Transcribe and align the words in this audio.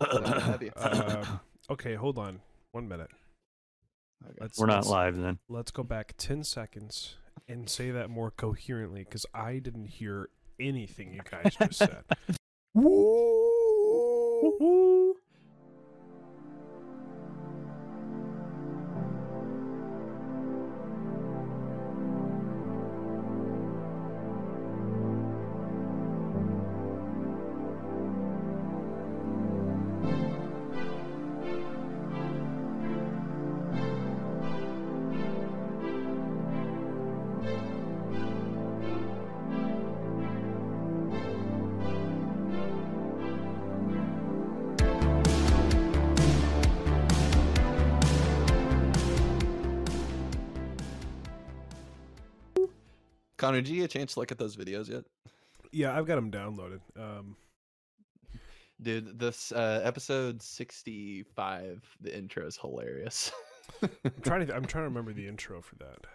Have 0.00 0.62
you? 0.62 0.72
Um, 0.76 1.40
okay, 1.70 1.94
hold 1.94 2.18
on. 2.18 2.40
One 2.72 2.88
minute. 2.88 3.10
Okay. 4.24 4.34
Let's, 4.40 4.58
We're 4.58 4.66
not 4.66 4.76
let's- 4.76 4.88
live 4.88 5.16
then. 5.16 5.38
Let's 5.48 5.70
go 5.70 5.82
back 5.82 6.14
10 6.18 6.44
seconds 6.44 7.16
and 7.48 7.68
say 7.68 7.90
that 7.90 8.10
more 8.10 8.30
coherently 8.30 9.04
because 9.04 9.26
I 9.34 9.58
didn't 9.58 9.86
hear 9.86 10.30
anything 10.58 11.12
you 11.14 11.20
guys 11.30 11.54
just 11.58 11.78
said. 11.78 12.04
Connor, 53.46 53.60
did 53.62 53.68
you 53.68 53.76
get 53.82 53.84
a 53.84 53.98
chance 53.98 54.14
to 54.14 54.20
look 54.20 54.32
at 54.32 54.38
those 54.38 54.56
videos 54.56 54.88
yet? 54.88 55.04
Yeah, 55.72 55.96
I've 55.96 56.06
got 56.06 56.16
them 56.16 56.30
downloaded. 56.30 56.80
Um, 56.96 57.36
Dude, 58.82 59.18
this 59.18 59.52
uh, 59.52 59.80
episode 59.84 60.42
65, 60.42 61.96
the 62.00 62.16
intro 62.16 62.46
is 62.46 62.58
hilarious. 62.58 63.32
I'm 63.82 63.90
trying 64.22 64.46
to. 64.46 64.54
I'm 64.54 64.66
trying 64.66 64.82
to 64.84 64.88
remember 64.88 65.12
the 65.14 65.26
intro 65.28 65.62
for 65.62 65.76
that. 65.76 66.06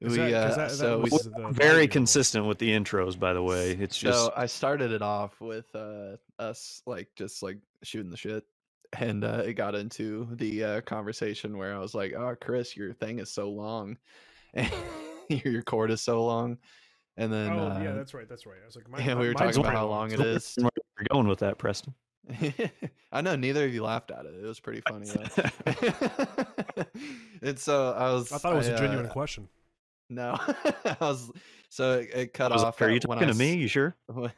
we, 0.00 0.08
that- 0.16 0.32
uh, 0.32 0.48
that- 0.48 0.56
that 0.56 0.70
so, 0.70 0.98
was 1.00 1.10
we- 1.12 1.18
the- 1.18 1.48
the 1.48 1.52
Very 1.52 1.82
audio. 1.82 1.92
consistent 1.92 2.46
with 2.46 2.58
the 2.58 2.70
intros, 2.70 3.18
by 3.18 3.34
the 3.34 3.42
way. 3.42 3.72
It's 3.72 3.98
just 3.98 4.18
so 4.18 4.32
I 4.36 4.46
started 4.46 4.90
it 4.92 5.02
off 5.02 5.38
with 5.40 5.66
uh, 5.74 6.16
us 6.38 6.82
like 6.86 7.08
just 7.14 7.42
like 7.42 7.58
shooting 7.82 8.10
the 8.10 8.16
shit. 8.16 8.44
And 8.98 9.22
uh, 9.22 9.42
it 9.46 9.52
got 9.54 9.74
into 9.74 10.28
the 10.32 10.64
uh, 10.64 10.80
conversation 10.80 11.58
where 11.58 11.74
I 11.74 11.78
was 11.78 11.94
like, 11.94 12.14
"Oh, 12.14 12.34
Chris, 12.40 12.74
your 12.76 12.92
thing 12.94 13.18
is 13.18 13.30
so 13.30 13.50
long, 13.50 13.98
and 14.54 14.68
your 15.30 15.40
your 15.54 15.62
cord 15.62 15.90
is 15.90 16.00
so 16.00 16.24
long." 16.24 16.58
And 17.16 17.32
then, 17.32 17.52
oh 17.52 17.68
uh, 17.70 17.80
yeah, 17.82 17.92
that's 17.92 18.14
right. 18.14 18.28
That's 18.28 18.46
right. 18.46 18.56
I 18.62 18.66
was 18.66 18.76
like, 18.76 18.86
yeah, 19.04 19.14
we 19.18 19.26
were 19.28 19.34
talking 19.34 19.60
about 19.60 19.74
how 19.74 19.86
long, 19.86 20.10
it 20.12 20.20
is. 20.20 20.36
it 20.36 20.42
so- 20.42 20.60
is. 20.60 20.64
where 20.64 20.70
you're 21.00 21.06
going 21.10 21.28
with 21.28 21.40
that, 21.40 21.58
Preston. 21.58 21.94
I 23.12 23.20
know 23.22 23.34
neither 23.34 23.64
of 23.64 23.74
you 23.74 23.82
laughed 23.82 24.10
at 24.10 24.24
it. 24.24 24.34
It 24.34 24.46
was 24.46 24.60
pretty 24.60 24.82
funny 24.88 25.06
though. 25.06 26.84
and 27.42 27.58
so 27.58 27.92
I 27.92 28.12
was. 28.12 28.30
I 28.32 28.38
thought 28.38 28.52
it 28.52 28.56
was 28.56 28.68
a 28.68 28.74
a 28.74 28.78
genuine 28.78 29.08
question. 29.08 29.48
No, 30.08 30.36
I 30.38 30.96
was. 31.00 31.30
So 31.68 31.98
it, 32.00 32.10
it 32.14 32.32
cut 32.34 32.52
was 32.52 32.62
off. 32.62 32.80
like, 32.80 32.88
Are 32.88 32.90
you 32.90 32.96
at 32.96 33.06
when 33.06 33.18
talking 33.18 33.30
I 33.30 33.32
to 33.32 33.38
me? 33.38 33.54
You 33.54 33.68
sure? 33.68 33.96
When, 34.06 34.32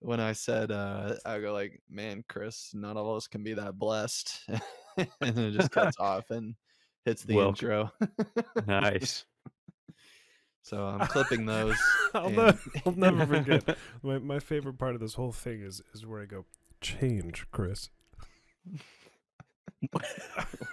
when 0.00 0.20
I 0.20 0.32
said, 0.32 0.70
uh, 0.70 1.14
I 1.24 1.40
go 1.40 1.52
like, 1.52 1.80
"Man, 1.88 2.24
Chris, 2.28 2.70
not 2.74 2.96
all 2.96 3.10
of 3.12 3.16
us 3.18 3.26
can 3.26 3.42
be 3.42 3.54
that 3.54 3.78
blessed," 3.78 4.40
and 4.48 5.10
then 5.20 5.38
it 5.38 5.50
just 5.52 5.70
cuts 5.70 5.96
off 5.98 6.30
and 6.30 6.54
hits 7.04 7.22
the 7.22 7.36
Welcome. 7.36 7.52
intro. 7.52 7.92
Nice. 8.66 9.24
So 10.64 10.84
I'm 10.86 11.06
clipping 11.06 11.46
those. 11.46 11.76
I'll, 12.14 12.26
and- 12.26 12.36
ne- 12.36 12.80
I'll 12.84 12.92
never 12.92 13.24
forget. 13.26 13.76
My 14.02 14.18
my 14.18 14.38
favorite 14.40 14.78
part 14.78 14.94
of 14.96 15.00
this 15.00 15.14
whole 15.14 15.30
thing 15.32 15.60
is 15.62 15.80
is 15.94 16.04
where 16.04 16.20
I 16.20 16.24
go 16.26 16.44
change, 16.80 17.46
Chris. 17.52 17.90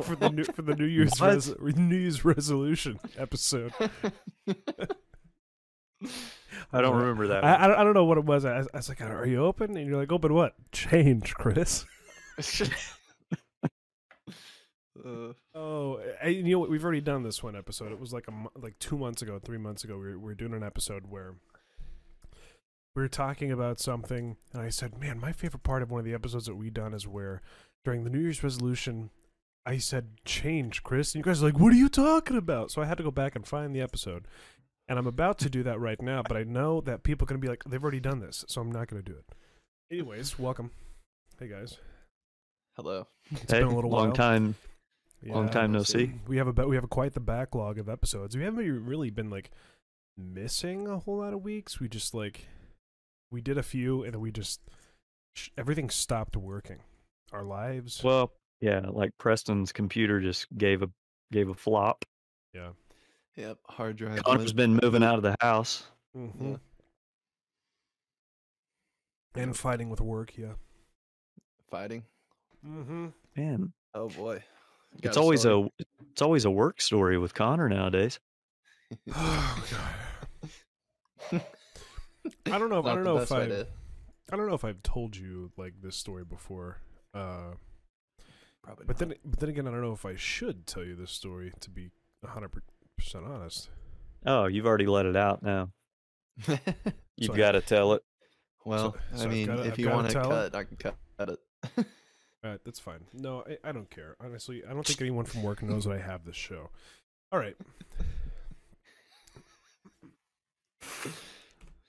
for 0.03 0.16
the 0.16 0.30
new 0.30 0.44
for 0.45 0.62
the 0.62 0.73
New 0.75 0.86
Year's 0.86 1.19
res- 1.22 1.53
New 1.59 1.95
Year's 1.97 2.23
resolution 2.25 3.00
episode. 3.17 3.73
I 6.74 6.80
don't 6.81 6.96
remember 6.96 7.28
that. 7.28 7.44
I. 7.44 7.66
I 7.66 7.68
don't- 7.68 7.78
I 7.80 7.84
don't 7.84 7.94
know 7.94 8.06
what 8.06 8.18
it 8.18 8.24
was. 8.25 8.46
I, 8.46 8.59
I 8.59 8.66
was 8.74 8.88
like, 8.90 9.01
"Are 9.01 9.25
you 9.25 9.44
open?" 9.44 9.75
And 9.78 9.85
you're 9.88 9.97
like, 10.00 10.12
"Open 10.12 10.34
what? 10.34 10.53
Change, 10.72 11.34
Chris." 11.35 11.85
Uh, 15.03 15.34
Oh, 15.56 16.00
I, 16.23 16.28
you 16.28 16.44
know 16.44 16.59
what? 16.59 16.69
We've 16.69 16.84
already 16.84 17.01
done 17.01 17.23
this 17.23 17.41
one 17.44 17.56
episode. 17.56 17.91
It 17.91 18.00
was 18.00 18.13
like 18.13 18.28
a 18.28 18.59
like 18.59 18.78
two 18.79 18.97
months 18.97 19.22
ago, 19.22 19.39
three 19.39 19.57
months 19.57 19.84
ago. 19.84 19.97
We 19.97 20.06
were, 20.12 20.19
we 20.19 20.25
were 20.25 20.35
doing 20.35 20.53
an 20.53 20.63
episode 20.63 21.07
where 21.09 21.35
we 22.95 23.01
were 23.01 23.07
talking 23.07 23.51
about 23.51 23.79
something, 23.79 24.38
and 24.53 24.62
I 24.62 24.69
said, 24.69 25.00
"Man, 25.00 25.19
my 25.19 25.31
favorite 25.31 25.63
part 25.63 25.81
of 25.81 25.91
one 25.91 26.00
of 26.00 26.06
the 26.06 26.13
episodes 26.13 26.45
that 26.45 26.56
we 26.56 26.69
done 26.69 26.94
is 26.94 27.07
where 27.07 27.41
during 27.84 28.03
the 28.03 28.09
New 28.09 28.19
Year's 28.19 28.44
resolution, 28.44 29.09
I 29.66 29.78
said 29.78 30.09
change, 30.25 30.84
Chris, 30.84 31.13
and 31.16 31.19
you 31.19 31.29
guys 31.29 31.41
are 31.41 31.47
like, 31.47 31.59
what 31.59 31.73
are 31.73 31.78
you 31.78 31.89
talking 31.89 32.38
about?" 32.38 32.69
So 32.72 32.81
I 32.81 32.85
had 32.85 32.97
to 32.97 33.03
go 33.03 33.12
back 33.12 33.35
and 33.35 33.47
find 33.47 33.75
the 33.75 33.81
episode, 33.81 34.25
and 34.88 35.00
I'm 35.00 35.07
about 35.07 35.39
to 35.39 35.50
do 35.50 35.63
that 35.63 35.79
right 35.79 36.01
now, 36.01 36.22
but 36.22 36.38
I 36.38 36.44
know 36.44 36.81
that 36.81 37.03
people 37.03 37.25
are 37.25 37.29
going 37.29 37.41
to 37.41 37.45
be 37.45 37.50
like, 37.50 37.63
"They've 37.63 37.81
already 37.83 38.00
done 38.01 38.19
this," 38.19 38.45
so 38.47 38.62
I'm 38.62 38.72
not 38.72 38.88
going 38.88 39.01
to 39.01 39.09
do 39.12 39.18
it. 39.18 39.25
Anyways, 39.91 40.38
welcome. 40.38 40.72
Hey 41.39 41.47
guys, 41.47 41.78
hello. 42.75 43.07
it's 43.31 43.51
Hey, 43.51 43.59
been 43.59 43.69
a 43.69 43.75
little 43.75 43.89
long 43.89 44.07
while. 44.09 44.16
time. 44.16 44.56
Long 45.23 45.49
time 45.49 45.71
no 45.71 45.79
no 45.79 45.83
see. 45.83 46.07
see. 46.07 46.13
We 46.27 46.37
have 46.37 46.47
a 46.57 46.67
we 46.67 46.75
have 46.75 46.83
a 46.83 46.87
quite 46.87 47.13
the 47.13 47.19
backlog 47.19 47.77
of 47.77 47.87
episodes. 47.87 48.35
We 48.35 48.43
haven't 48.43 48.85
really 48.85 49.09
been 49.09 49.29
like 49.29 49.51
missing 50.17 50.87
a 50.87 50.99
whole 50.99 51.17
lot 51.17 51.33
of 51.33 51.43
weeks. 51.43 51.79
We 51.79 51.87
just 51.87 52.13
like 52.13 52.47
we 53.31 53.41
did 53.41 53.57
a 53.57 53.63
few 53.63 54.03
and 54.03 54.13
then 54.13 54.21
we 54.21 54.31
just 54.31 54.61
sh- 55.35 55.49
everything 55.57 55.89
stopped 55.89 56.35
working. 56.35 56.79
Our 57.31 57.43
lives. 57.43 58.03
Well, 58.03 58.33
yeah, 58.59 58.81
like 58.89 59.11
Preston's 59.17 59.71
computer 59.71 60.19
just 60.19 60.47
gave 60.57 60.81
a 60.81 60.89
gave 61.31 61.49
a 61.49 61.53
flop. 61.53 62.03
yeah. 62.53 62.69
Yep, 63.38 63.59
hard 63.69 63.95
drive. 63.95 64.23
Connor's 64.23 64.47
lit- 64.47 64.55
been 64.57 64.79
moving 64.83 65.03
out 65.03 65.15
of 65.15 65.23
the 65.23 65.35
house. 65.39 65.85
Mm-hmm. 66.17 66.51
Yeah. 66.51 66.57
And 69.43 69.55
fighting 69.55 69.89
with 69.89 70.01
work. 70.01 70.33
Yeah. 70.38 70.53
fighting. 71.69 72.03
Mm-hmm. 72.67 73.07
Man, 73.38 73.71
Oh 73.93 74.09
boy, 74.09 74.43
it's 74.94 75.02
Got 75.02 75.18
a 75.18 75.19
always 75.19 75.41
story? 75.41 75.72
a 75.79 75.84
it's 76.12 76.22
always 76.22 76.46
a 76.46 76.52
work 76.52 76.81
story 76.81 77.18
with 77.18 77.34
Connor 77.34 77.69
nowadays. 77.69 78.19
oh 79.16 79.66
god. 81.31 81.41
I 82.46 82.57
don't 82.59 82.69
know. 82.69 82.79
If, 82.79 82.85
I 82.85 82.96
don't 82.96 83.03
know 83.03 83.18
if 83.19 83.31
I. 83.31 83.47
to- 83.47 83.68
I 84.31 84.38
don't 84.38 84.47
know 84.47 84.53
if 84.56 84.63
I've 84.63 84.81
told 84.84 85.18
you 85.18 85.51
like 85.57 85.74
this 85.81 85.96
story 85.97 86.24
before. 86.24 86.78
Uh, 87.13 87.51
Probably 88.63 88.85
but 88.85 89.00
not. 89.01 89.09
then, 89.09 89.18
but 89.25 89.40
then 89.40 89.50
again, 89.50 89.68
I 89.68 89.72
don't 89.72 89.81
know 89.81 89.91
if 89.91 90.06
I 90.06 90.16
should 90.16 90.66
tell 90.68 90.84
you 90.85 90.96
this 90.96 91.12
story 91.12 91.51
to 91.59 91.69
be 91.69 91.90
hundred 92.25 92.51
percent 92.97 93.25
honest. 93.25 93.69
Oh, 94.25 94.46
you've 94.46 94.66
already 94.68 94.85
let 94.85 95.06
it 95.06 95.16
out 95.18 95.41
now. 95.44 95.72
You've 96.47 97.25
So 97.28 97.34
got 97.34 97.53
to 97.53 97.62
tell 97.62 97.94
it. 97.94 98.03
well, 98.63 98.96
so 99.16 99.19
I 99.22 99.24
I've 99.25 99.31
mean, 99.31 99.47
gotta- 99.47 99.63
if 99.63 99.72
I've 99.74 99.80
you 99.80 99.90
want 99.90 100.07
to 100.07 100.13
tell 100.13 100.30
cut, 100.30 100.56
I 100.56 100.63
can 100.63 100.78
cut, 100.78 100.96
cut 101.18 101.30
it. 101.30 101.85
All 102.44 102.50
right, 102.52 102.59
that's 102.66 102.79
fine. 102.79 103.02
No, 103.13 103.44
I, 103.47 103.69
I 103.69 103.72
don't 103.72 103.90
care. 103.90 104.16
Honestly, 104.19 104.63
I 104.68 104.74
don't 104.74 104.85
think 104.85 105.00
anyone 105.02 105.25
from 105.25 105.44
work 105.44 105.62
knows 105.62 105.85
that 105.85 105.91
I 105.94 106.00
have 106.00 106.25
this 106.25 106.35
show. 106.35 106.69
All 107.31 107.40
right. 107.40 107.56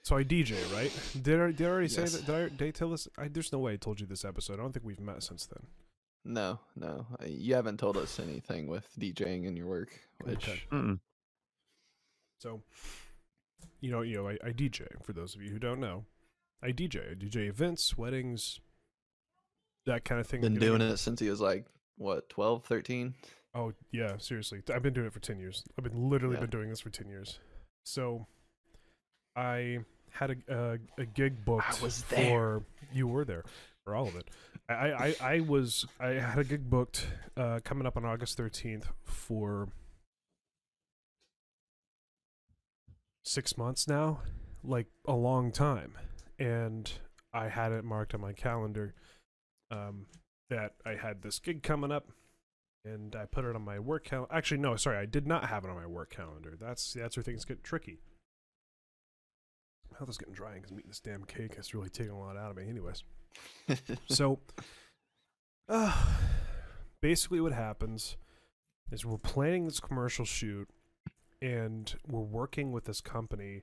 So 0.04 0.16
I 0.16 0.24
DJ, 0.24 0.56
right? 0.74 0.90
Did 1.22 1.40
I, 1.40 1.52
did 1.52 1.64
I 1.64 1.70
already 1.70 1.86
say 1.88 2.04
that? 2.04 2.26
Did 2.26 2.34
I, 2.34 2.48
did 2.48 2.62
I 2.68 2.70
tell 2.72 2.90
this? 2.90 3.06
I, 3.16 3.28
there's 3.28 3.52
no 3.52 3.60
way 3.60 3.74
I 3.74 3.76
told 3.76 4.00
you 4.00 4.06
this 4.06 4.24
episode. 4.24 4.54
I 4.54 4.62
don't 4.62 4.72
think 4.72 4.84
we've 4.84 4.98
met 4.98 5.22
since 5.22 5.46
then. 5.46 5.64
no, 6.24 6.58
no, 6.74 7.06
uh, 7.22 7.26
you 7.26 7.54
haven't 7.54 7.78
told 7.78 7.96
us 7.96 8.18
anything 8.18 8.66
with 8.66 8.88
DJing 8.98 9.46
in 9.46 9.56
your 9.56 9.68
work, 9.68 10.00
which 10.24 10.48
Okay. 10.48 10.98
So, 12.40 12.62
you 13.80 13.92
know, 13.92 14.02
you 14.02 14.16
know, 14.16 14.28
I, 14.28 14.32
I 14.44 14.50
DJ. 14.50 14.88
For 15.04 15.12
those 15.12 15.36
of 15.36 15.42
you 15.42 15.50
who 15.50 15.60
don't 15.60 15.78
know, 15.78 16.04
I 16.60 16.72
DJ. 16.72 17.12
I 17.12 17.14
DJ 17.14 17.48
events, 17.48 17.96
weddings, 17.96 18.58
that 19.86 20.04
kind 20.04 20.20
of 20.20 20.26
thing. 20.26 20.40
been 20.40 20.54
doing 20.58 20.80
it 20.80 20.96
since 20.98 21.20
he 21.20 21.28
was 21.30 21.40
like 21.40 21.66
what 21.96 22.28
12, 22.30 22.64
13? 22.64 23.14
Oh 23.54 23.72
yeah, 23.90 24.16
seriously. 24.18 24.62
I've 24.72 24.82
been 24.82 24.94
doing 24.94 25.06
it 25.06 25.12
for 25.12 25.20
ten 25.20 25.38
years. 25.38 25.62
I've 25.76 25.84
been 25.84 26.08
literally 26.08 26.36
Yeah. 26.36 26.40
been 26.40 26.50
doing 26.50 26.70
this 26.70 26.80
for 26.80 26.88
ten 26.90 27.08
years. 27.08 27.38
So, 27.84 28.26
I 29.36 29.80
had 30.10 30.30
a 30.48 30.54
a, 30.54 30.78
a 31.02 31.04
gig 31.06 31.44
booked 31.44 31.80
I 31.80 31.82
was 31.84 32.02
there. 32.04 32.28
for 32.28 32.62
you 32.94 33.06
were 33.08 33.24
there 33.26 33.44
for 33.84 33.94
all 33.94 34.08
of 34.08 34.16
it. 34.16 34.28
I 34.70 34.72
I, 34.74 35.06
I, 35.06 35.14
I 35.34 35.40
was 35.40 35.84
I 36.00 36.08
had 36.12 36.38
a 36.38 36.44
gig 36.44 36.70
booked 36.70 37.06
uh, 37.36 37.60
coming 37.62 37.86
up 37.86 37.96
on 37.98 38.04
August 38.06 38.38
thirteenth 38.38 38.86
for 39.04 39.68
six 43.24 43.56
months 43.56 43.86
now, 43.86 44.20
like 44.64 44.86
a 45.06 45.14
long 45.14 45.52
time, 45.52 45.92
and 46.38 46.90
I 47.32 47.48
had 47.48 47.72
it 47.72 47.84
marked 47.84 48.14
on 48.14 48.20
my 48.20 48.32
calendar 48.32 48.94
um, 49.72 50.06
that 50.50 50.74
I 50.86 50.94
had 50.94 51.22
this 51.22 51.38
gig 51.40 51.62
coming 51.64 51.90
up 51.90 52.12
and 52.84 53.16
I 53.16 53.24
put 53.26 53.44
it 53.44 53.56
on 53.56 53.62
my 53.62 53.78
work 53.78 54.04
calendar. 54.04 54.32
Actually, 54.32 54.58
no, 54.58 54.76
sorry, 54.76 54.98
I 54.98 55.06
did 55.06 55.26
not 55.26 55.46
have 55.48 55.64
it 55.64 55.70
on 55.70 55.76
my 55.76 55.86
work 55.86 56.10
calendar. 56.10 56.56
That's 56.60 56.92
that's 56.92 57.16
where 57.16 57.24
things 57.24 57.44
get 57.44 57.64
tricky. 57.64 57.98
My 59.90 59.98
mouth 60.00 60.08
is 60.08 60.18
getting 60.18 60.34
dry 60.34 60.54
because 60.54 60.70
I'm 60.70 60.78
eating 60.78 60.90
this 60.90 61.00
damn 61.00 61.24
cake. 61.24 61.54
It's 61.58 61.74
really 61.74 61.90
taking 61.90 62.12
a 62.12 62.18
lot 62.18 62.36
out 62.36 62.50
of 62.50 62.56
me. 62.56 62.68
Anyways, 62.68 63.02
so 64.08 64.38
Uh, 65.68 65.94
basically, 67.00 67.40
what 67.40 67.52
happens 67.52 68.16
is 68.90 69.04
we're 69.06 69.16
planning 69.18 69.64
this 69.64 69.80
commercial 69.80 70.24
shoot, 70.24 70.68
and 71.40 71.94
we're 72.06 72.20
working 72.20 72.72
with 72.72 72.84
this 72.84 73.00
company 73.00 73.62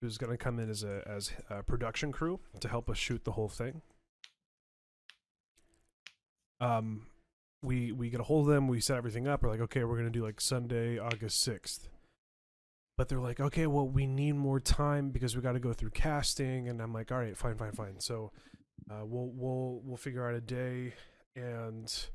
who's 0.00 0.18
going 0.18 0.30
to 0.30 0.36
come 0.38 0.58
in 0.60 0.70
as 0.70 0.84
a 0.84 1.02
as 1.06 1.32
a 1.50 1.62
production 1.62 2.12
crew 2.12 2.38
to 2.60 2.68
help 2.68 2.88
us 2.90 2.98
shoot 2.98 3.24
the 3.24 3.32
whole 3.32 3.48
thing. 3.48 3.82
Um, 6.60 7.06
we 7.62 7.92
we 7.92 8.10
get 8.10 8.20
a 8.20 8.24
hold 8.24 8.48
of 8.48 8.54
them. 8.54 8.68
We 8.68 8.80
set 8.80 8.96
everything 8.96 9.26
up. 9.26 9.42
We're 9.42 9.50
like, 9.50 9.60
okay, 9.60 9.84
we're 9.84 10.02
to 10.02 10.10
do 10.10 10.24
like 10.24 10.40
Sunday, 10.40 10.98
August 10.98 11.40
sixth. 11.40 11.88
But 12.96 13.08
they're 13.08 13.20
like, 13.20 13.38
okay, 13.38 13.66
well, 13.68 13.86
we 13.86 14.06
need 14.06 14.32
more 14.32 14.58
time 14.58 15.10
because 15.10 15.36
we 15.36 15.42
got 15.42 15.52
to 15.52 15.60
go 15.60 15.72
through 15.72 15.90
casting. 15.90 16.68
And 16.68 16.80
I'm 16.80 16.92
like, 16.92 17.12
all 17.12 17.18
right, 17.18 17.36
fine, 17.36 17.56
fine, 17.56 17.72
fine. 17.72 18.00
So, 18.00 18.32
uh, 18.90 19.04
we'll 19.04 19.30
we'll 19.34 19.80
we'll 19.84 19.96
figure 19.96 20.28
out 20.28 20.34
a 20.34 20.40
day 20.40 20.94
and 21.36 22.08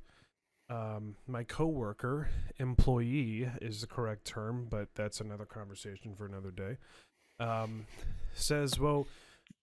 um, 0.69 1.15
my 1.27 1.43
coworker, 1.43 2.29
employee 2.57 3.49
is 3.61 3.81
the 3.81 3.87
correct 3.87 4.25
term, 4.25 4.67
but 4.69 4.89
that's 4.95 5.19
another 5.19 5.45
conversation 5.45 6.15
for 6.15 6.25
another 6.25 6.51
day. 6.51 6.77
Um, 7.39 7.85
says, 8.33 8.79
"Well, 8.79 9.07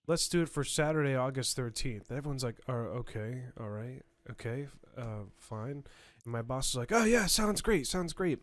let's 0.06 0.28
do 0.28 0.42
it 0.42 0.48
for 0.48 0.62
Saturday, 0.62 1.14
August 1.14 1.56
thirteenth." 1.56 2.12
Everyone's 2.12 2.44
like, 2.44 2.56
"Oh, 2.68 2.74
okay, 2.74 3.44
all 3.58 3.70
right, 3.70 4.02
okay, 4.32 4.68
uh, 4.96 5.24
fine." 5.38 5.84
And 6.24 6.32
my 6.32 6.42
boss 6.42 6.70
is 6.70 6.76
like, 6.76 6.92
"Oh 6.92 7.04
yeah, 7.04 7.26
sounds 7.26 7.60
great, 7.60 7.86
sounds 7.86 8.12
great," 8.12 8.40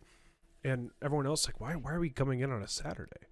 and 0.64 0.90
everyone 1.02 1.26
else 1.26 1.46
like, 1.46 1.60
"Why? 1.60 1.74
Why 1.74 1.92
are 1.92 2.00
we 2.00 2.10
coming 2.10 2.40
in 2.40 2.50
on 2.52 2.62
a 2.62 2.68
Saturday? 2.68 3.26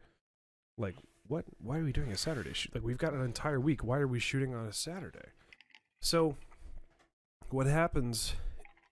Like, 0.79 0.97
what? 1.27 1.45
Why 1.59 1.79
are 1.79 1.85
we 1.85 1.93
doing 1.93 2.13
a 2.13 2.17
Saturday 2.17 2.53
shoot? 2.53 2.75
Like, 2.75 2.85
we've 2.85 2.99
got 2.99 3.15
an 3.15 3.23
entire 3.23 3.61
week. 3.61 3.85
Why 3.85 3.99
are 3.99 4.09
we 4.09 4.21
shooting 4.21 4.55
on 4.55 4.67
a 4.67 4.73
Saturday?" 4.73 5.31
So 6.03 6.37
what 7.51 7.67
happens 7.67 8.35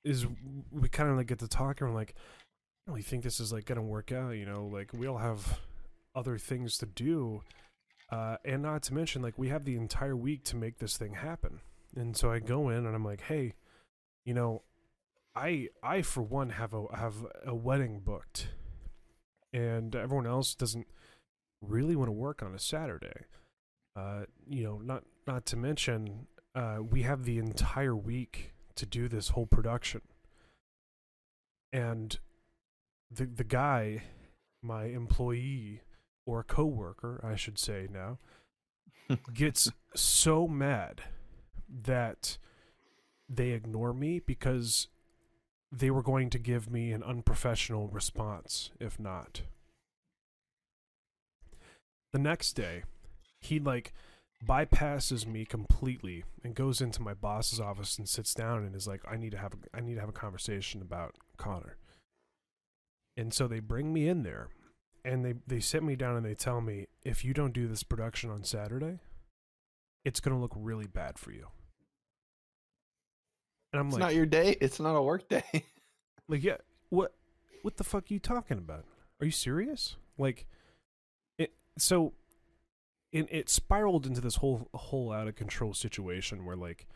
is 0.05 0.27
we 0.71 0.89
kind 0.89 1.11
of 1.11 1.17
like 1.17 1.27
get 1.27 1.39
to 1.41 1.49
talk 1.49 1.81
and 1.81 1.91
we're 1.91 1.97
like, 1.97 2.15
really 2.87 3.03
think 3.03 3.23
this 3.23 3.41
is 3.41 3.53
like 3.53 3.65
gonna 3.65 3.83
work 3.83 4.13
out. 4.13 4.31
You 4.31 4.47
know, 4.47 4.67
like 4.67 4.93
we 4.93 5.07
all 5.07 5.19
have 5.19 5.61
other 6.15 6.39
things 6.39 6.79
to 6.79 6.87
do, 6.87 7.43
uh, 8.11 8.37
and 8.45 8.63
not 8.63 8.83
to 8.85 8.95
mention 8.95 9.23
like 9.23 9.39
we 9.39 9.49
have 9.49 9.65
the 9.65 9.77
entire 9.77 10.17
week 10.17 10.45
to 10.45 10.57
make 10.57 10.79
this 10.79 10.97
thing 10.97 11.15
happen. 11.15 11.61
And 11.97 12.17
so 12.17 12.31
I 12.31 12.39
go 12.41 12.69
in 12.69 12.87
and 12.87 12.95
I'm 12.95 13.05
like, 13.05 13.23
hey, 13.23 13.55
you 14.25 14.35
know, 14.35 14.63
I 15.35 15.69
I 15.83 16.03
for 16.03 16.23
one 16.23 16.51
have 16.51 16.73
a 16.73 16.85
have 16.97 17.15
a 17.45 17.55
wedding 17.55 18.01
booked, 18.01 18.49
and 19.53 19.95
everyone 19.95 20.27
else 20.27 20.55
doesn't 20.55 20.87
really 21.61 21.97
want 21.97 22.09
to 22.09 22.13
work 22.13 22.43
on 22.43 22.55
a 22.55 22.59
Saturday. 22.59 23.27
Uh, 23.97 24.25
you 24.49 24.65
know, 24.65 24.79
not 24.79 25.05
not 25.27 25.47
to 25.47 25.57
mention 25.57 26.27
uh, 26.55 26.79
we 26.81 27.03
have 27.03 27.25
the 27.25 27.39
entire 27.39 27.97
week 27.97 28.53
to 28.77 28.87
do 28.87 29.09
this 29.09 29.31
whole 29.31 29.47
production. 29.47 30.03
And 31.73 32.19
the 33.11 33.27
the 33.27 33.45
guy, 33.45 34.03
my 34.63 34.85
employee 34.85 35.83
or 36.27 36.45
coworker, 36.45 37.21
I 37.25 37.35
should 37.35 37.59
say 37.59 37.89
now, 37.93 38.19
gets 39.35 39.71
so 39.95 40.47
mad 40.47 41.03
that 41.83 42.39
they 43.29 43.51
ignore 43.51 43.93
me 43.93 44.19
because 44.19 44.89
they 45.73 45.91
were 45.91 46.03
going 46.03 46.31
to 46.31 46.39
give 46.39 46.71
me 46.71 46.93
an 46.93 47.03
unprofessional 47.03 47.89
response 47.89 48.71
if 48.79 49.01
not. 49.01 49.43
The 52.13 52.19
next 52.21 52.53
day, 52.53 52.85
he 53.41 53.59
like 53.59 53.93
bypasses 54.45 55.27
me 55.27 55.45
completely 55.45 56.25
and 56.43 56.55
goes 56.55 56.81
into 56.81 57.03
my 57.03 57.15
boss's 57.15 57.61
office 57.61 57.99
and 57.99 58.09
sits 58.09 58.35
down 58.35 58.65
and 58.65 58.77
is 58.77 58.87
like, 58.87 59.03
"I 59.09 59.17
need 59.17 59.31
to 59.33 59.39
have 59.39 59.55
a, 59.55 59.77
I 59.77 59.81
need 59.81 59.95
to 59.95 60.01
have 60.01 60.09
a 60.09 60.13
conversation 60.13 60.81
about 60.81 61.17
Connor." 61.37 61.77
And 63.17 63.33
so 63.33 63.49
they 63.49 63.61
bring 63.61 63.93
me 63.93 64.09
in 64.09 64.23
there, 64.23 64.49
and 65.05 65.25
they 65.25 65.35
they 65.47 65.61
sit 65.61 65.83
me 65.83 65.97
down 65.97 66.17
and 66.17 66.25
they 66.25 66.35
tell 66.35 66.61
me, 66.61 66.87
"If 67.03 67.25
you 67.25 67.35
don't 67.35 67.53
do 67.53 67.67
this 67.67 67.83
production 67.83 68.31
on 68.31 68.45
Saturday, 68.45 69.01
it's 70.05 70.21
gonna 70.21 70.41
look 70.41 70.55
really 70.55 70.87
bad 70.87 71.19
for 71.19 71.33
you." 71.33 71.49
And 73.75 73.81
I'm 73.81 73.89
It's 73.89 73.95
like, 73.95 74.01
not 74.03 74.15
your 74.15 74.25
day. 74.25 74.57
It's 74.61 74.79
not 74.79 74.95
a 74.95 75.03
work 75.03 75.29
day. 75.29 75.43
like, 76.29 76.45
yeah, 76.45 76.59
what 76.91 77.13
what 77.63 77.77
the 77.77 77.83
fuck 77.83 78.05
are 78.09 78.15
you 78.15 78.21
talking 78.21 78.57
about? 78.57 78.85
Are 79.21 79.27
you 79.27 79.33
serious? 79.33 79.97
Like, 80.17 80.47
it 81.39 81.55
so 81.77 82.13
it 83.11 83.27
it 83.33 83.51
spiraled 83.51 84.07
into 84.07 84.21
this 84.21 84.37
whole 84.37 84.69
whole 84.75 85.11
out 85.11 85.27
of 85.27 85.35
control 85.35 85.75
situation 85.75 86.45
where 86.45 86.55
like 86.55 86.87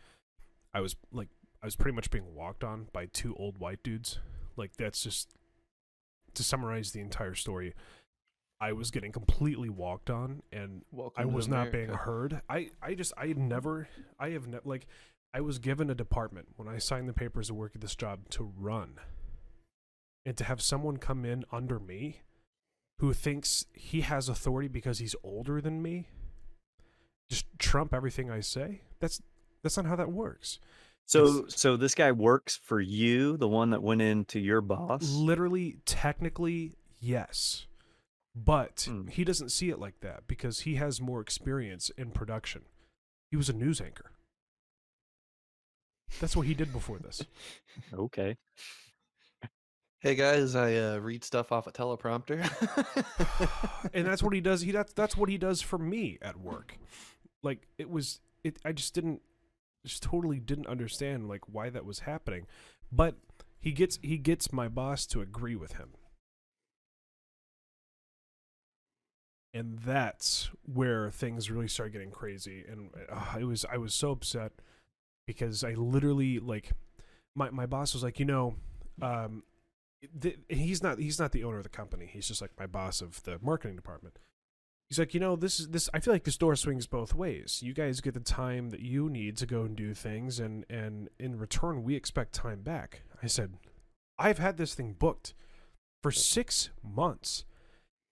I 0.73 0.79
was 0.79 0.95
like 1.11 1.27
I 1.61 1.67
was 1.67 1.75
pretty 1.75 1.95
much 1.95 2.11
being 2.11 2.33
walked 2.33 2.63
on 2.63 2.87
by 2.93 3.07
two 3.07 3.35
old 3.35 3.57
white 3.57 3.83
dudes. 3.83 4.19
Like 4.55 4.77
that's 4.77 5.03
just 5.03 5.33
to 6.35 6.43
summarize 6.43 6.93
the 6.93 7.01
entire 7.01 7.35
story. 7.35 7.73
I 8.61 8.71
was 8.71 8.89
getting 8.89 9.11
completely 9.11 9.69
walked 9.69 10.09
on 10.09 10.43
and 10.53 10.83
Welcome 10.93 11.23
I 11.23 11.25
was 11.25 11.49
not 11.49 11.73
being 11.73 11.89
heard. 11.89 12.41
I, 12.49 12.69
I 12.81 12.93
just 12.93 13.11
I 13.17 13.27
had 13.27 13.37
never 13.37 13.89
I 14.17 14.29
have 14.29 14.47
never 14.47 14.63
like 14.63 14.87
I 15.33 15.41
was 15.41 15.59
given 15.59 15.89
a 15.89 15.95
department 15.95 16.49
when 16.55 16.67
I 16.67 16.77
signed 16.79 17.07
the 17.07 17.13
papers 17.13 17.47
to 17.47 17.53
work 17.53 17.73
at 17.75 17.81
this 17.81 17.95
job 17.95 18.29
to 18.31 18.51
run. 18.57 18.95
And 20.25 20.35
to 20.37 20.43
have 20.43 20.61
someone 20.61 20.97
come 20.97 21.23
in 21.25 21.45
under 21.51 21.79
me 21.79 22.21
who 22.99 23.13
thinks 23.13 23.65
he 23.73 24.01
has 24.01 24.27
authority 24.29 24.67
because 24.67 24.99
he's 24.99 25.15
older 25.23 25.61
than 25.61 25.81
me 25.81 26.07
just 27.29 27.45
trump 27.59 27.93
everything 27.93 28.29
I 28.31 28.39
say. 28.41 28.81
That's 28.99 29.21
that's 29.63 29.77
not 29.77 29.85
how 29.85 29.95
that 29.95 30.11
works. 30.11 30.59
So 31.05 31.47
so 31.47 31.77
this 31.77 31.95
guy 31.95 32.11
works 32.11 32.57
for 32.61 32.81
you, 32.81 33.37
the 33.37 33.47
one 33.47 33.69
that 33.69 33.81
went 33.83 34.01
into 34.01 34.39
your 34.39 34.61
boss. 34.61 35.09
Literally 35.13 35.77
technically 35.85 36.73
yes. 36.99 37.65
But 38.35 38.87
Hmm. 38.89 39.07
he 39.07 39.23
doesn't 39.23 39.49
see 39.49 39.69
it 39.69 39.79
like 39.79 39.99
that 40.01 40.27
because 40.27 40.61
he 40.61 40.75
has 40.75 40.99
more 41.01 41.21
experience 41.21 41.89
in 41.97 42.11
production. 42.11 42.63
He 43.31 43.37
was 43.37 43.49
a 43.49 43.53
news 43.53 43.79
anchor. 43.79 44.11
That's 46.19 46.35
what 46.35 46.47
he 46.47 46.53
did 46.53 46.71
before 46.73 46.99
this. 46.99 47.23
Okay. 47.93 48.35
Hey 50.01 50.15
guys, 50.15 50.55
I 50.55 50.75
uh, 50.75 50.97
read 50.97 51.23
stuff 51.25 51.51
off 51.51 51.67
a 51.67 51.71
teleprompter. 51.73 52.39
and 53.93 54.07
that's 54.07 54.23
what 54.23 54.33
he 54.33 54.39
does. 54.39 54.61
He 54.61 54.71
that's 54.71 54.93
that's 54.93 55.17
what 55.17 55.29
he 55.29 55.37
does 55.37 55.61
for 55.61 55.77
me 55.77 56.17
at 56.21 56.37
work. 56.39 56.77
Like 57.43 57.67
it 57.77 57.89
was 57.89 58.21
it 58.43 58.59
I 58.63 58.71
just 58.71 58.93
didn't 58.93 59.21
just 59.85 60.01
totally 60.03 60.39
didn't 60.39 60.67
understand 60.67 61.27
like 61.27 61.41
why 61.51 61.69
that 61.69 61.85
was 61.85 61.99
happening. 61.99 62.47
But 62.91 63.15
he 63.59 63.73
gets 63.73 63.99
he 64.01 64.17
gets 64.17 64.53
my 64.53 64.69
boss 64.69 65.05
to 65.07 65.21
agree 65.21 65.57
with 65.57 65.73
him. 65.73 65.89
And 69.53 69.79
that's 69.79 70.49
where 70.63 71.09
things 71.09 71.51
really 71.51 71.67
started 71.67 71.91
getting 71.91 72.11
crazy 72.11 72.63
and 72.69 72.91
uh, 73.09 73.37
it 73.39 73.45
was 73.45 73.65
I 73.69 73.77
was 73.77 73.93
so 73.93 74.11
upset 74.11 74.53
because 75.35 75.63
I 75.63 75.73
literally 75.73 76.39
like 76.39 76.71
my 77.35 77.49
my 77.49 77.65
boss 77.65 77.93
was 77.93 78.03
like, 78.03 78.19
"You 78.19 78.25
know, 78.25 78.55
um 79.01 79.43
th- 80.21 80.39
he's 80.47 80.81
not 80.83 80.99
he's 80.99 81.19
not 81.19 81.31
the 81.31 81.43
owner 81.43 81.57
of 81.57 81.63
the 81.63 81.69
company. 81.69 82.09
He's 82.11 82.27
just 82.27 82.41
like 82.41 82.51
my 82.59 82.67
boss 82.67 83.01
of 83.01 83.23
the 83.23 83.37
marketing 83.41 83.75
department. 83.75 84.19
He's 84.89 84.97
like, 84.97 85.13
you 85.13 85.19
know, 85.19 85.35
this 85.35 85.59
is 85.59 85.69
this. 85.69 85.89
I 85.93 85.99
feel 85.99 86.13
like 86.13 86.23
this 86.23 86.37
door 86.37 86.55
swings 86.55 86.87
both 86.87 87.13
ways. 87.13 87.59
You 87.61 87.73
guys 87.73 88.01
get 88.01 88.15
the 88.15 88.19
time 88.19 88.71
that 88.71 88.79
you 88.79 89.07
need 89.09 89.37
to 89.37 89.45
go 89.45 89.61
and 89.61 89.75
do 89.75 89.93
things, 89.93 90.39
and 90.39 90.65
and 90.69 91.09
in 91.19 91.37
return, 91.37 91.83
we 91.83 91.95
expect 91.95 92.33
time 92.33 92.61
back. 92.61 93.03
I 93.21 93.27
said, 93.27 93.53
I've 94.17 94.39
had 94.39 94.57
this 94.57 94.73
thing 94.73 94.95
booked 94.97 95.35
for 96.01 96.11
six 96.11 96.71
months, 96.81 97.45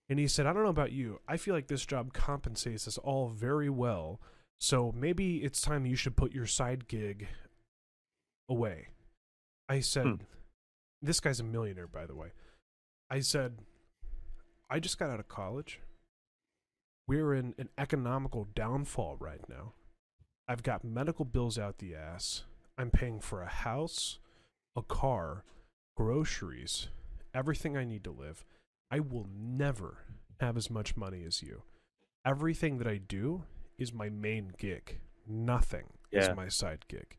and 0.08 0.20
he 0.20 0.28
said, 0.28 0.46
I 0.46 0.54
don't 0.54 0.64
know 0.64 0.70
about 0.70 0.92
you. 0.92 1.20
I 1.28 1.38
feel 1.38 1.56
like 1.56 1.68
this 1.68 1.86
job 1.86 2.14
compensates 2.14 2.88
us 2.88 3.00
all 3.00 3.30
very 3.30 3.70
well. 3.70 4.22
So 4.60 4.92
maybe 4.96 5.38
it's 5.44 5.62
time 5.62 5.86
you 5.86 5.96
should 5.96 6.16
put 6.18 6.34
your 6.34 6.46
side 6.48 6.88
gig 6.88 7.28
away. 8.50 8.88
I 9.70 9.80
said, 9.82 10.06
Hmm. 10.06 10.16
this 11.02 11.20
guy's 11.20 11.40
a 11.40 11.44
millionaire, 11.44 11.88
by 11.88 12.06
the 12.06 12.16
way. 12.16 12.32
I 13.10 13.20
said, 13.20 13.60
I 14.70 14.80
just 14.80 14.98
got 14.98 15.10
out 15.10 15.20
of 15.20 15.28
college. 15.28 15.80
We're 17.08 17.34
in 17.34 17.54
an 17.58 17.70
economical 17.78 18.46
downfall 18.56 19.18
right 19.20 19.48
now. 19.48 19.74
I've 20.48 20.64
got 20.64 20.84
medical 20.84 21.24
bills 21.26 21.58
out 21.58 21.78
the 21.78 21.96
ass. 21.96 22.44
I'm 22.78 22.92
paying 22.92 23.20
for 23.22 23.42
a 23.42 23.48
house, 23.48 24.20
a 24.76 24.82
car, 24.82 25.44
groceries, 25.96 26.88
everything 27.34 27.78
I 27.78 27.86
need 27.86 28.04
to 28.06 28.12
live. 28.12 28.46
I 28.92 29.00
will 29.00 29.28
never 29.34 30.00
have 30.40 30.58
as 30.58 30.70
much 30.70 30.96
money 30.96 31.24
as 31.24 31.42
you. 31.42 31.64
Everything 32.26 32.78
that 32.78 32.88
I 32.88 32.98
do 32.98 33.44
is 33.78 33.94
my 33.94 34.10
main 34.10 34.54
gig. 34.58 35.00
Nothing 35.28 35.86
is 36.12 36.30
my 36.36 36.48
side 36.48 36.86
gig. 36.88 37.18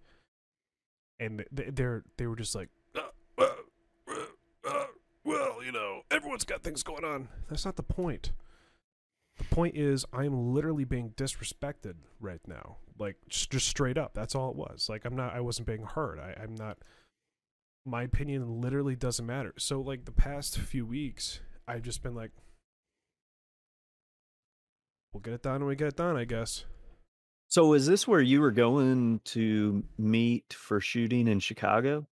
And 1.21 1.45
th- 1.55 1.71
they're 1.73 2.05
they 2.17 2.27
were 2.27 2.37
just 2.37 2.55
like, 2.55 2.69
"Uh, 2.95 3.01
uh, 3.39 3.49
uh, 4.09 4.15
uh, 4.67 4.85
well, 5.25 5.63
you 5.65 5.73
know, 5.73 6.03
everyone's 6.11 6.45
got 6.45 6.63
things 6.63 6.83
going 6.83 7.05
on. 7.05 7.29
That's 7.49 7.65
not 7.65 7.77
the 7.77 7.83
point. 7.83 8.33
The 9.37 9.45
point 9.45 9.77
is, 9.77 10.05
I'm 10.13 10.53
literally 10.53 10.85
being 10.85 11.11
disrespected 11.11 11.95
right 12.21 12.41
now. 12.47 12.79
Like 12.99 13.17
just, 13.29 13.51
just 13.51 13.67
straight 13.69 13.99
up. 13.99 14.15
That's 14.15 14.35
all 14.35 14.51
it 14.51 14.57
was. 14.57 14.89
Like 14.89 15.05
I'm 15.05 15.17
not. 15.17 15.35
I 15.35 15.41
wasn't 15.41 15.67
being 15.67 15.85
heard. 15.85 16.19
I, 16.19 16.35
I'm 16.43 16.55
not. 16.55 16.79
My 17.85 18.03
opinion 18.03 18.61
literally 18.61 18.97
doesn't 18.97 19.25
matter. 19.25 19.55
So 19.59 19.81
like 19.81 20.05
the 20.05 20.13
past 20.13 20.59
few 20.59 20.85
weeks, 20.87 21.41
I've 21.67 21.83
just 21.83 22.03
been 22.03 22.15
like, 22.15 22.33
we'll 25.13 25.21
get 25.21 25.35
it 25.35 25.43
done 25.43 25.61
when 25.61 25.69
we 25.69 25.77
get 25.77 25.89
it 25.89 25.97
done. 25.97 26.17
I 26.17 26.25
guess. 26.25 26.65
So 27.49 27.73
is 27.73 27.87
this 27.87 28.07
where 28.07 28.21
you 28.21 28.41
were 28.41 28.51
going 28.51 29.21
to 29.27 29.83
meet 29.97 30.53
for 30.53 30.81
shooting 30.81 31.29
in 31.29 31.41
Chicago? 31.41 32.07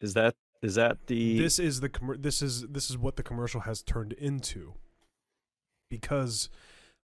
Is 0.00 0.14
that 0.14 0.36
is 0.62 0.76
that 0.76 1.06
the 1.06 1.38
this 1.38 1.58
is 1.58 1.80
the 1.80 1.88
commer- 1.88 2.22
this 2.22 2.42
is 2.42 2.66
this 2.68 2.90
is 2.90 2.96
what 2.96 3.16
the 3.16 3.22
commercial 3.22 3.62
has 3.62 3.82
turned 3.82 4.12
into 4.12 4.74
because 5.90 6.48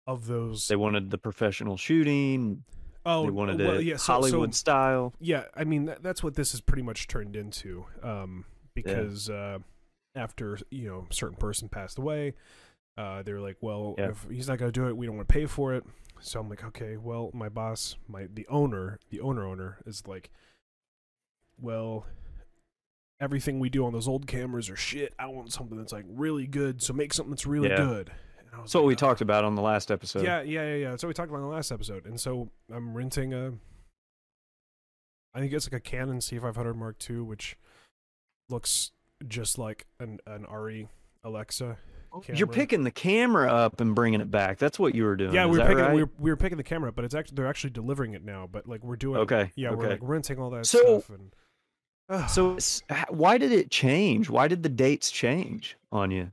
of 0.06 0.28
those 0.28 0.68
they 0.68 0.76
wanted 0.76 1.10
the 1.10 1.18
professional 1.18 1.78
shooting? 1.78 2.64
oh 3.06 3.24
they 3.24 3.32
wanted 3.32 3.60
well, 3.60 3.78
it 3.78 3.86
yeah, 3.86 3.98
so- 3.98 4.14
Hollywood 4.14 4.54
so, 4.54 4.58
style. 4.58 5.14
yeah 5.20 5.44
i 5.56 5.64
mean 5.64 5.86
that, 5.86 6.04
that's 6.04 6.24
what 6.24 6.36
this 6.36 6.52
has 6.52 6.62
pretty 6.62 6.82
much 6.82 7.08
turned 7.08 7.36
into 7.36 7.86
um 8.02 8.46
because 8.74 9.30
uh 9.30 9.60
after 10.16 10.58
you 10.72 10.88
know 10.90 11.06
a 11.10 11.14
certain 11.14 11.38
person 11.38 11.70
passed 11.70 11.98
away 11.98 12.34
uh 12.98 13.22
they 13.24 13.34
were 13.34 13.42
like 13.42 13.58
well 13.62 13.96
Yeah. 13.98 14.10
if 14.10 14.26
he's 14.30 14.48
not 14.48 14.58
going 14.58 14.72
to 14.72 14.80
do 14.80 14.88
it 14.88 14.96
we 14.98 15.06
don't 15.06 15.16
want 15.18 15.28
to 15.28 15.34
pay 15.34 15.46
for 15.46 15.74
it 15.74 15.84
so 16.22 16.40
i'm 16.40 16.50
like 16.50 16.64
okay 16.64 16.98
well 16.98 17.30
my 17.34 17.50
boss 17.50 17.96
my 18.08 18.28
the 18.34 18.48
owner 18.48 19.00
the 19.10 19.20
owner 19.22 19.46
owner 19.46 19.78
is 19.86 20.08
like 20.08 20.30
well 21.60 22.06
everything 23.20 23.60
we 23.60 23.70
do 23.70 23.86
on 23.86 23.94
those 23.94 24.08
old 24.08 24.28
cameras 24.28 24.70
are 24.70 24.76
shit 24.76 25.14
i 25.20 25.26
want 25.26 25.52
something 25.52 25.78
that's 25.78 25.94
like 25.94 26.06
really 26.08 26.48
good 26.48 26.82
so 26.82 26.94
make 26.94 27.14
something 27.14 27.32
that's 27.32 27.46
really 27.46 27.70
Yeah. 27.70 27.78
good 27.78 28.10
and 28.40 28.50
I 28.54 28.62
was 28.62 28.72
That's 28.72 28.76
what 28.76 28.82
like, 28.82 28.88
we 28.88 28.94
"Oh." 28.94 28.98
talked 28.98 29.22
about 29.22 29.44
on 29.44 29.56
the 29.56 29.62
last 29.62 29.90
episode. 29.92 30.24
Yeah, 30.24 30.42
yeah, 30.42 30.62
yeah, 30.68 30.76
yeah. 30.76 30.90
That's 30.92 31.04
what 31.04 31.08
we 31.08 31.14
talked 31.16 31.30
about 31.30 31.42
on 31.42 31.50
the 31.50 31.54
last 31.56 31.72
episode. 31.72 32.06
And 32.06 32.20
so 32.20 32.52
I'm 32.72 32.94
renting 32.96 33.34
a, 33.34 33.54
I 35.34 35.40
think 35.40 35.52
it's 35.52 35.66
like 35.66 35.74
a 35.74 35.80
Canon 35.82 36.20
C500 36.20 36.76
Mark 36.76 36.98
II, 37.10 37.22
which 37.22 37.58
looks 38.50 38.92
just 39.28 39.58
like 39.58 39.88
an 40.00 40.20
an 40.28 40.46
ARRI 40.46 40.88
Alexa. 41.24 41.78
You're 42.34 42.48
picking 42.48 42.84
the 42.84 42.92
camera 42.92 43.52
up 43.52 43.82
and 43.82 43.94
bringing 43.96 44.22
it 44.22 44.30
back. 44.32 44.58
That's 44.58 44.78
what 44.80 44.96
you 44.96 45.04
were 45.04 45.16
doing. 45.16 45.34
Yeah, 45.34 45.46
we 45.46 45.58
were 45.60 45.66
picking 45.66 45.78
right? 45.78 45.94
we 45.94 46.04
were, 46.04 46.10
we 46.20 46.30
were 46.30 46.38
picking 46.38 46.58
the 46.58 46.64
camera 46.64 46.90
up, 46.90 46.96
but 46.96 47.06
it's 47.06 47.16
actually 47.16 47.36
they're 47.36 47.48
actually 47.48 47.72
delivering 47.72 48.14
it 48.14 48.24
now. 48.24 48.48
But 48.52 48.68
like 48.68 48.84
we're 48.84 48.96
doing, 48.96 49.22
Okay, 49.22 49.52
yeah, 49.56 49.72
we're 49.72 49.90
like 49.90 50.00
renting 50.02 50.40
all 50.40 50.50
that 50.52 50.66
So- 50.66 51.00
stuff. 51.02 51.18
And. 51.18 51.32
So 52.30 52.58
why 53.10 53.40
did 53.40 53.52
it 53.52 53.72
change? 53.72 54.30
Why 54.30 54.48
did 54.48 54.62
the 54.62 54.70
dates 54.70 55.10
change 55.10 55.76
on 55.92 56.12
you? 56.12 56.32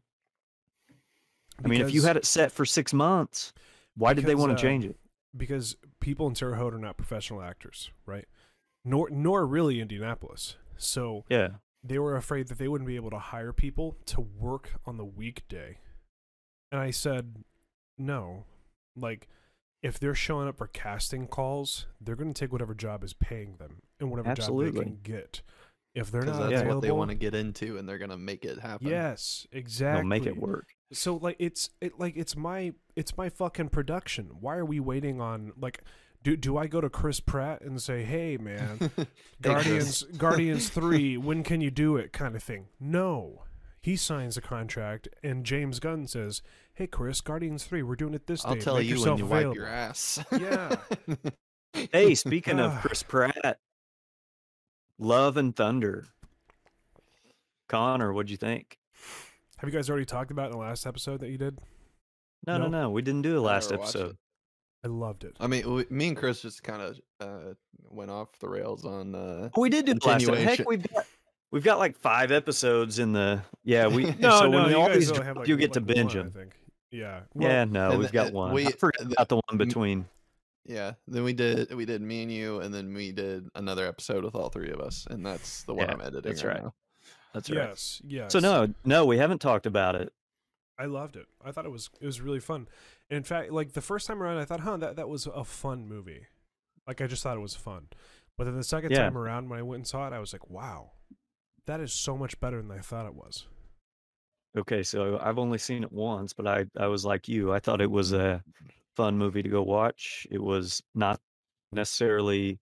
I 1.65 1.69
mean, 1.69 1.81
if 1.81 1.95
you 1.95 2.03
had 2.03 2.17
it 2.17 2.27
set 2.27 2.53
for 2.53 2.65
six 2.67 2.93
months, 2.93 3.53
why 3.97 4.13
did 4.13 4.25
they 4.27 4.35
want 4.35 4.53
uh, 4.53 4.57
to 4.57 4.61
change 4.61 4.85
it? 4.85 4.97
because 5.35 5.77
people 5.99 6.27
in 6.27 6.35
Terre 6.35 6.57
Haute 6.57 6.75
are 6.75 6.79
not 6.79 6.99
professional 6.99 7.41
actors, 7.41 7.91
right? 8.05 8.27
Nor 8.85 9.09
nor 9.11 9.47
really 9.47 9.81
Indianapolis. 9.81 10.57
So 10.77 11.25
Yeah. 11.31 11.49
They 11.85 11.99
were 11.99 12.17
afraid 12.17 12.49
that 12.49 12.59
they 12.59 12.69
wouldn't 12.69 12.89
be 12.89 12.97
able 12.97 13.11
to 13.11 13.19
hire 13.19 13.53
people 13.53 13.97
to 14.07 14.21
work 14.21 14.73
on 14.87 14.97
the 14.97 15.05
weekday. 15.05 15.79
And 16.71 16.81
I 16.81 16.91
said, 16.91 17.37
no. 17.99 18.45
Like, 18.97 19.29
if 19.83 19.99
they're 19.99 20.15
showing 20.15 20.49
up 20.49 20.57
for 20.59 20.69
casting 20.69 21.27
calls, 21.27 21.87
they're 22.01 22.17
going 22.17 22.33
to 22.33 22.39
take 22.39 22.53
whatever 22.53 22.75
job 22.75 23.03
is 23.03 23.15
paying 23.15 23.57
them 23.57 23.83
and 23.99 24.11
whatever 24.11 24.35
job 24.35 24.61
they 24.61 24.71
can 24.71 24.99
get. 25.03 25.43
If 25.95 26.11
they're 26.11 26.23
not 26.23 26.49
that's 26.49 26.63
what 26.63 26.81
they 26.81 26.91
want 26.91 27.11
to 27.11 27.15
get 27.15 27.35
into, 27.35 27.77
and 27.77 27.87
they're 27.87 27.99
gonna 27.99 28.17
make 28.17 28.47
it 28.47 28.59
happen. 28.59 28.89
yes, 28.89 29.47
exactly. 29.53 30.01
They'll 30.01 30.09
make 30.09 30.25
it 30.27 30.39
work. 30.39 30.69
So 30.91 31.17
like 31.17 31.37
it's 31.39 31.69
it 31.83 31.99
like 32.01 32.17
it's 32.17 32.35
my 32.35 32.73
it's 32.97 33.17
my 33.19 33.29
fucking 33.29 33.69
production. 33.69 34.31
Why 34.41 34.57
are 34.57 34.65
we 34.65 34.81
waiting 34.81 35.21
on 35.21 35.53
like 35.61 35.83
do 36.23 36.37
do 36.37 36.57
I 36.57 36.67
go 36.67 36.81
to 36.81 36.89
Chris 36.91 37.21
Pratt 37.21 37.63
and 37.63 37.81
say, 37.83 38.03
"Hey 38.05 38.37
man, 38.37 38.91
Guardians 39.43 40.03
Guardians 40.17 40.69
3, 40.71 41.17
when 41.19 41.43
can 41.43 41.61
you 41.61 41.71
do 41.71 41.97
it?" 41.97 42.13
kind 42.13 42.35
of 42.37 42.43
thing. 42.43 42.67
No. 42.81 43.43
He 43.81 43.97
signs 43.97 44.37
a 44.37 44.41
contract 44.41 45.09
and 45.25 45.45
James 45.45 45.81
Gunn 45.81 46.07
says, 46.07 46.41
"Hey 46.75 46.87
Chris, 46.87 47.21
Guardians 47.21 47.65
3, 47.65 47.83
we're 47.83 47.97
doing 47.97 48.15
it 48.15 48.27
this 48.29 48.43
time. 48.43 48.51
I'll 48.51 48.55
day. 48.57 48.61
tell 48.63 48.77
Make 48.79 48.87
you 48.89 49.01
when 49.03 49.19
you 49.19 49.25
available." 49.25 49.49
wipe 49.51 49.57
your 49.57 49.67
ass. 49.67 50.25
Yeah. 50.39 50.77
Hey, 51.91 52.15
speaking 52.15 52.61
of. 52.61 52.73
Chris 52.83 53.03
Pratt, 53.03 53.59
Love 54.99 55.37
and 55.37 55.57
Thunder. 55.57 56.07
Connor, 57.69 58.13
what'd 58.13 58.31
you 58.31 58.37
think? 58.37 58.79
Have 59.59 59.69
you 59.71 59.75
guys 59.77 59.89
already 59.89 60.05
talked 60.05 60.31
about 60.31 60.47
in 60.47 60.53
the 60.53 60.59
last 60.59 60.87
episode 60.87 61.21
that 61.21 61.31
you 61.31 61.39
did? 61.39 61.59
No, 62.47 62.59
no, 62.59 62.67
No. 62.69 62.83
no. 62.83 62.91
We 62.91 63.03
didn't 63.03 63.23
do 63.23 63.33
the 63.33 63.41
last 63.41 63.73
episode. 63.73 64.17
I 64.85 64.89
loved 64.89 65.25
it. 65.25 65.37
I 65.39 65.47
mean, 65.47 65.73
we, 65.73 65.87
me 65.91 66.09
and 66.09 66.17
Chris 66.17 66.43
just 66.43 66.63
kind 66.63 66.83
of 66.83 67.01
uh, 67.21 67.55
went 67.89 68.11
off 68.11 68.37
the 68.41 68.49
rails 68.49 68.85
on. 68.85 69.15
Uh, 69.15 69.49
we 69.57 69.69
did 69.71 69.87
do 69.87 69.95
the 69.95 70.07
last 70.07 70.27
episode. 70.29 70.39
Heck, 70.45 70.69
we've 70.69 70.83
got 70.93 71.07
we've 71.53 71.63
got 71.65 71.79
like 71.79 71.97
five 71.97 72.33
episodes 72.33 72.99
in 72.99 73.13
the 73.13 73.43
yeah. 73.65 73.87
We 73.87 74.07
No, 74.19 74.31
so 74.41 74.49
no, 74.49 74.63
when 74.63 74.71
you 74.71 74.77
all 74.81 74.91
these 74.91 75.11
drop, 75.13 75.25
have 75.25 75.37
like 75.37 75.49
you 75.49 75.57
get 75.57 75.75
to 75.75 75.81
binge 75.81 76.17
one, 76.17 76.27
them. 76.27 76.33
I 76.35 76.39
think. 76.39 76.57
Yeah. 76.91 77.21
Well, 77.35 77.49
yeah, 77.49 77.65
no, 77.65 77.91
we've 77.97 78.09
the- 78.09 78.13
got 78.13 78.29
uh, 78.29 78.33
one. 78.33 78.53
we- 78.53 78.67
I 78.67 78.71
forgot 78.73 79.07
the- 79.09 79.13
about 79.15 79.29
the 79.29 79.37
one 79.49 79.57
between. 79.57 80.07
yeah, 80.67 80.95
then 81.07 81.23
we 81.25 81.33
did 81.33 81.73
we 81.75 81.85
did 81.85 82.03
me 82.03 82.23
and 82.23 82.33
you, 82.33 82.61
and 82.61 82.75
then 82.75 82.93
we 82.93 83.13
did 83.13 83.49
another 83.55 83.87
episode 83.87 84.25
with 84.25 84.35
all 84.35 84.49
three 84.49 84.71
of 84.71 84.81
us, 84.81 85.07
and 85.09 85.25
that's 85.25 85.63
the 85.63 85.75
one 85.75 85.87
Yeah, 85.89 85.95
I'm 85.95 86.01
editing. 86.01 86.23
that's 86.23 86.43
right. 86.45 86.55
right. 86.55 86.65
now. 86.65 86.75
That's 87.35 87.49
right. 87.51 87.69
Yes, 87.69 88.03
yes. 88.05 88.33
So 88.33 88.41
no, 88.41 88.75
no, 88.85 89.07
we 89.07 89.17
haven't 89.17 89.41
talked 89.41 89.65
about 89.67 89.95
it. 89.95 90.13
I 90.79 90.87
loved 90.87 91.17
it. 91.17 91.27
I 91.45 91.53
thought 91.53 91.65
it 91.67 91.71
was 91.71 91.89
it 92.01 92.07
was 92.07 92.21
really 92.21 92.41
fun. 92.41 92.67
In 93.13 93.25
fact, 93.25 93.53
like 93.53 93.73
the 93.73 93.83
first 93.83 94.07
time 94.07 94.23
around, 94.23 94.39
I 94.39 94.47
thought, 94.47 94.61
huh, 94.61 94.79
that 94.79 94.97
that 94.97 95.07
was 95.09 95.27
a 95.27 95.45
fun 95.45 95.87
movie. 95.87 96.29
Like 96.87 97.03
I 97.03 97.07
just 97.07 97.23
thought 97.23 97.37
it 97.37 97.41
was 97.41 97.55
fun. 97.55 97.89
But 98.39 98.45
then 98.45 98.57
the 98.57 98.65
second 98.65 98.91
Yeah. 98.91 99.03
time 99.03 99.19
around, 99.19 99.51
when 99.51 99.59
I 99.59 99.63
went 99.63 99.81
and 99.81 99.87
saw 99.87 100.07
it, 100.07 100.15
I 100.15 100.19
was 100.19 100.33
like, 100.33 100.49
wow, 100.49 100.93
that 101.67 101.79
is 101.81 101.93
so 101.93 102.17
much 102.17 102.41
better 102.41 102.63
than 102.63 102.71
I 102.71 102.79
thought 102.79 103.05
it 103.05 103.15
was. 103.15 103.47
Okay, 104.57 104.83
so 104.83 105.19
I've 105.23 105.39
only 105.39 105.59
seen 105.59 105.83
it 105.83 105.93
once, 105.93 106.33
but 106.33 106.47
I 106.47 106.65
I 106.77 106.87
was 106.87 107.05
like 107.05 107.29
you. 107.29 107.53
I 107.53 107.59
thought 107.59 107.83
it 107.83 107.91
was 107.91 108.13
a 108.15 108.43
fun 108.97 109.19
movie 109.19 109.43
to 109.43 109.49
go 109.49 109.63
watch. 109.63 110.27
It 110.31 110.43
was 110.43 110.83
not 110.95 111.21
necessarily 111.71 112.59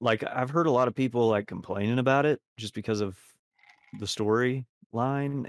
like 0.00 0.24
I've 0.24 0.50
heard 0.50 0.66
a 0.66 0.72
lot 0.72 0.88
of 0.88 0.94
people 0.94 1.28
like 1.28 1.46
complaining 1.46 2.00
about 2.00 2.26
it 2.26 2.40
just 2.56 2.74
because 2.74 3.00
of 3.00 3.16
the 4.00 4.06
storyline 4.06 4.64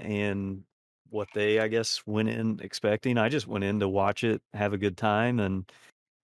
and 0.04 0.62
what 1.10 1.28
they 1.34 1.58
I 1.60 1.68
guess 1.68 2.02
went 2.06 2.28
in 2.28 2.60
expecting. 2.62 3.18
I 3.18 3.28
just 3.28 3.46
went 3.46 3.64
in 3.64 3.80
to 3.80 3.88
watch 3.88 4.24
it, 4.24 4.42
have 4.54 4.72
a 4.72 4.78
good 4.78 4.96
time, 4.96 5.40
and 5.40 5.70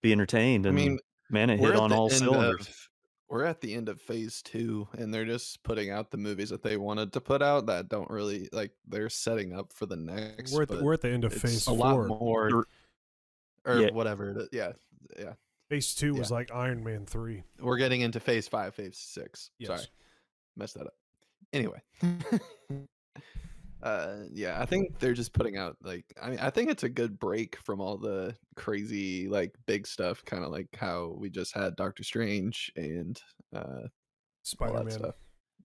be 0.03 0.13
entertained. 0.13 0.67
I 0.67 0.69
And 0.71 0.77
mean, 0.77 0.99
man, 1.31 1.51
it 1.51 1.59
we're 1.61 1.69
hit 1.73 1.77
at 1.77 1.83
on 1.83 1.91
the 1.91 1.97
all 1.97 2.11
end 2.11 2.19
cylinders. 2.19 2.69
of- 2.69 2.89
we're 3.31 3.45
at 3.45 3.61
the 3.63 3.75
end 3.75 3.89
of 3.89 4.01
phase 4.01 4.43
two, 4.43 4.87
and 4.97 5.13
they're 5.13 5.25
just 5.25 5.63
putting 5.65 5.91
out 5.91 6.11
the 6.11 6.19
movies 6.19 6.51
that 6.51 6.63
they 6.63 6.77
wanted 6.77 7.13
to 7.15 7.21
put 7.21 7.43
out 7.43 7.67
that 7.67 7.89
don't 7.89 8.09
really 8.11 8.49
like. 8.53 8.71
They're 8.87 9.09
setting 9.09 9.53
up 9.59 9.73
for 9.73 9.87
the 9.87 9.97
next. 9.97 10.53
We're 10.53 10.63
at 10.63 10.69
the, 10.69 10.75
but 10.77 10.85
we're 10.85 10.93
at 10.93 11.01
the 11.01 11.09
end 11.09 11.25
of 11.25 11.33
it's 11.33 11.41
phase 11.43 11.63
a 11.67 11.71
four. 11.71 11.77
lot 11.79 12.07
more, 12.07 12.49
You're- 12.51 12.65
or 13.65 13.81
Yeah. 13.81 13.91
whatever. 13.93 14.47
Yeah, 14.53 14.73
yeah. 15.19 15.33
Phase 15.71 15.95
two 15.95 16.15
was 16.15 16.31
like 16.31 16.53
Iron 16.53 16.85
Man 16.85 17.07
three. 17.07 17.43
We're 17.59 17.79
getting 17.79 18.03
into 18.03 18.21
phase 18.21 18.47
five, 18.47 18.75
phase 18.75 18.99
six. 18.99 19.51
Yes. 19.59 19.69
Sorry, 19.69 19.87
messed 20.57 20.75
that 20.75 20.87
up. 20.87 20.95
Anyway, 21.53 21.81
uh, 23.85 24.25
yeah, 24.33 24.61
I 24.61 24.65
think 24.67 24.99
they're 24.99 25.13
just 25.15 25.33
putting 25.33 25.57
out 25.57 25.77
like 25.83 26.05
I 26.21 26.31
mean 26.31 26.39
I 26.41 26.51
think 26.51 26.71
it's 26.71 26.83
a 26.85 26.89
good 26.89 27.19
break 27.19 27.57
from 27.65 27.81
all 27.81 27.97
the 27.99 28.35
crazy 28.57 29.29
like 29.29 29.53
big 29.67 29.87
stuff, 29.87 30.25
kind 30.25 30.43
of 30.45 30.51
like 30.51 30.69
how 30.77 31.15
we 31.19 31.31
just 31.31 31.55
had 31.55 31.77
Doctor 31.77 32.03
Strange 32.03 32.73
and 32.77 33.21
uh, 33.55 33.59
all 33.83 33.89
Spider 34.43 34.73
that 34.79 34.85
Man. 34.87 34.91
stuff. 34.99 35.15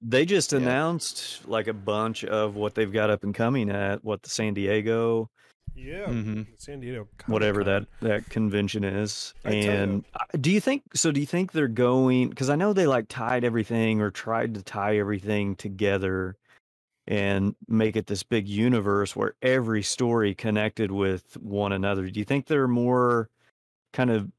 They 0.01 0.25
just 0.25 0.51
Yeah. 0.51 0.59
announced 0.59 1.47
like 1.47 1.67
a 1.67 1.73
bunch 1.73 2.23
of 2.25 2.55
what 2.55 2.75
they've 2.75 2.91
got 2.91 3.09
up 3.09 3.23
and 3.23 3.33
coming 3.33 3.69
at 3.69 4.03
what 4.03 4.21
the 4.23 4.29
San 4.29 4.53
Diego 4.53 5.29
Yeah. 5.75 6.05
Mhm. 6.07 6.47
San 6.57 6.79
Diego. 6.81 7.07
whatever 7.27 7.63
Comic-Con. 7.63 7.87
that 8.01 8.07
that 8.23 8.29
convention 8.29 8.83
is. 8.83 9.33
I 9.45 9.51
you. 9.51 9.69
And 9.71 10.05
do 10.41 10.51
you 10.51 10.59
think 10.61 10.83
so? 10.95 11.11
Do 11.11 11.19
you 11.19 11.25
think 11.25 11.51
they're 11.53 11.67
going? 11.67 12.29
Because 12.29 12.49
I 12.49 12.55
know 12.55 12.73
they 12.73 12.87
like 12.87 13.05
tied 13.09 13.43
everything 13.43 14.01
or 14.01 14.09
tried 14.11 14.53
to 14.55 14.63
tie 14.63 14.97
everything 14.97 15.55
together 15.55 16.35
and 17.09 17.55
make 17.67 17.95
it 17.95 18.05
this 18.05 18.21
big 18.21 18.47
universe 18.47 19.15
where 19.15 19.33
every 19.41 19.81
story 19.81 20.35
connected 20.35 20.91
with 20.91 21.35
one 21.37 21.71
another. 21.71 22.07
Do 22.07 22.19
you 22.19 22.23
think 22.23 22.45
they're 22.45 22.67
more 22.67 23.29
kind 23.91 24.11
of 24.11 24.31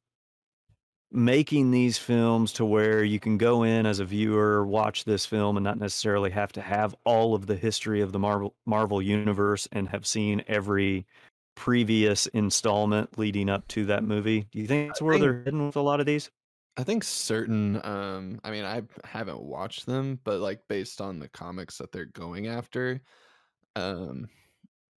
making 1.10 1.72
these 1.72 1.98
films 1.98 2.52
to 2.52 2.64
where 2.64 3.02
you 3.02 3.18
can 3.18 3.36
go 3.36 3.64
in 3.64 3.86
as 3.86 3.98
a 3.98 4.04
viewer, 4.04 4.64
watch 4.64 5.04
this 5.04 5.26
film, 5.26 5.56
and 5.56 5.64
not 5.64 5.80
necessarily 5.80 6.30
have 6.30 6.52
to 6.52 6.60
have 6.60 6.94
all 7.04 7.34
of 7.34 7.46
the 7.46 7.56
history 7.56 8.00
of 8.00 8.12
the 8.12 8.20
Marvel 8.20 8.54
Marvel 8.64 9.02
universe 9.02 9.68
and 9.72 9.88
have 9.88 10.06
seen 10.06 10.44
every 10.46 11.04
previous 11.56 12.28
installment 12.28 13.18
leading 13.18 13.50
up 13.50 13.66
to 13.66 13.84
that 13.86 14.04
movie. 14.04 14.46
Do 14.52 14.60
you 14.60 14.68
think 14.68 14.90
that's 14.90 15.02
where 15.02 15.14
think- 15.14 15.24
they're 15.24 15.42
heading 15.42 15.66
with 15.66 15.74
a 15.74 15.82
lot 15.82 15.98
of 15.98 16.06
these? 16.06 16.30
I 16.80 16.84
think 16.84 17.04
certain 17.04 17.84
um 17.84 18.40
I 18.44 18.50
mean 18.50 18.64
I 18.64 18.82
haven't 19.04 19.42
watched 19.42 19.86
them, 19.86 20.20
but 20.24 20.40
like 20.40 20.66
based 20.68 21.00
on 21.00 21.18
the 21.18 21.28
comics 21.28 21.78
that 21.78 21.92
they're 21.92 22.06
going 22.06 22.46
after, 22.46 23.02
um 23.76 24.28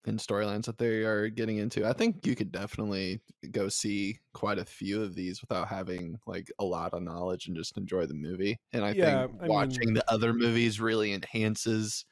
and 0.07 0.19
storylines 0.21 0.67
that 0.67 0.79
they 0.79 1.05
are 1.05 1.29
getting 1.31 1.59
into. 1.59 1.87
I 1.87 1.93
think 1.95 2.27
you 2.27 2.37
could 2.37 2.53
definitely 2.53 3.23
go 3.53 3.69
see 3.69 4.21
quite 4.35 4.59
a 4.59 4.65
few 4.67 5.03
of 5.03 5.15
these 5.17 5.41
without 5.43 5.69
having 5.69 6.19
like 6.27 6.51
a 6.61 6.65
lot 6.65 6.95
of 6.95 7.03
knowledge 7.03 7.49
and 7.49 7.57
just 7.57 7.77
enjoy 7.79 8.07
the 8.07 8.15
movie. 8.15 8.59
And 8.73 8.85
I 8.85 8.93
Yeah, 8.93 9.27
think 9.27 9.31
I 9.41 9.49
watching 9.49 9.95
mean- 9.95 9.95
the 9.95 10.05
other 10.11 10.33
movies 10.35 10.81
really 10.81 11.13
enhances 11.13 12.07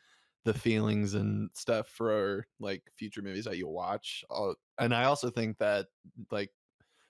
the 0.44 0.54
feelings 0.54 1.14
and 1.14 1.50
stuff 1.54 1.88
for 1.88 2.46
like 2.60 2.84
future 2.96 3.22
movies 3.22 3.44
that 3.46 3.58
you'll 3.58 3.72
watch. 3.74 4.24
Uh, 4.30 4.54
And 4.78 4.94
I 4.94 5.04
also 5.04 5.30
think 5.30 5.58
that 5.58 5.88
like 6.30 6.52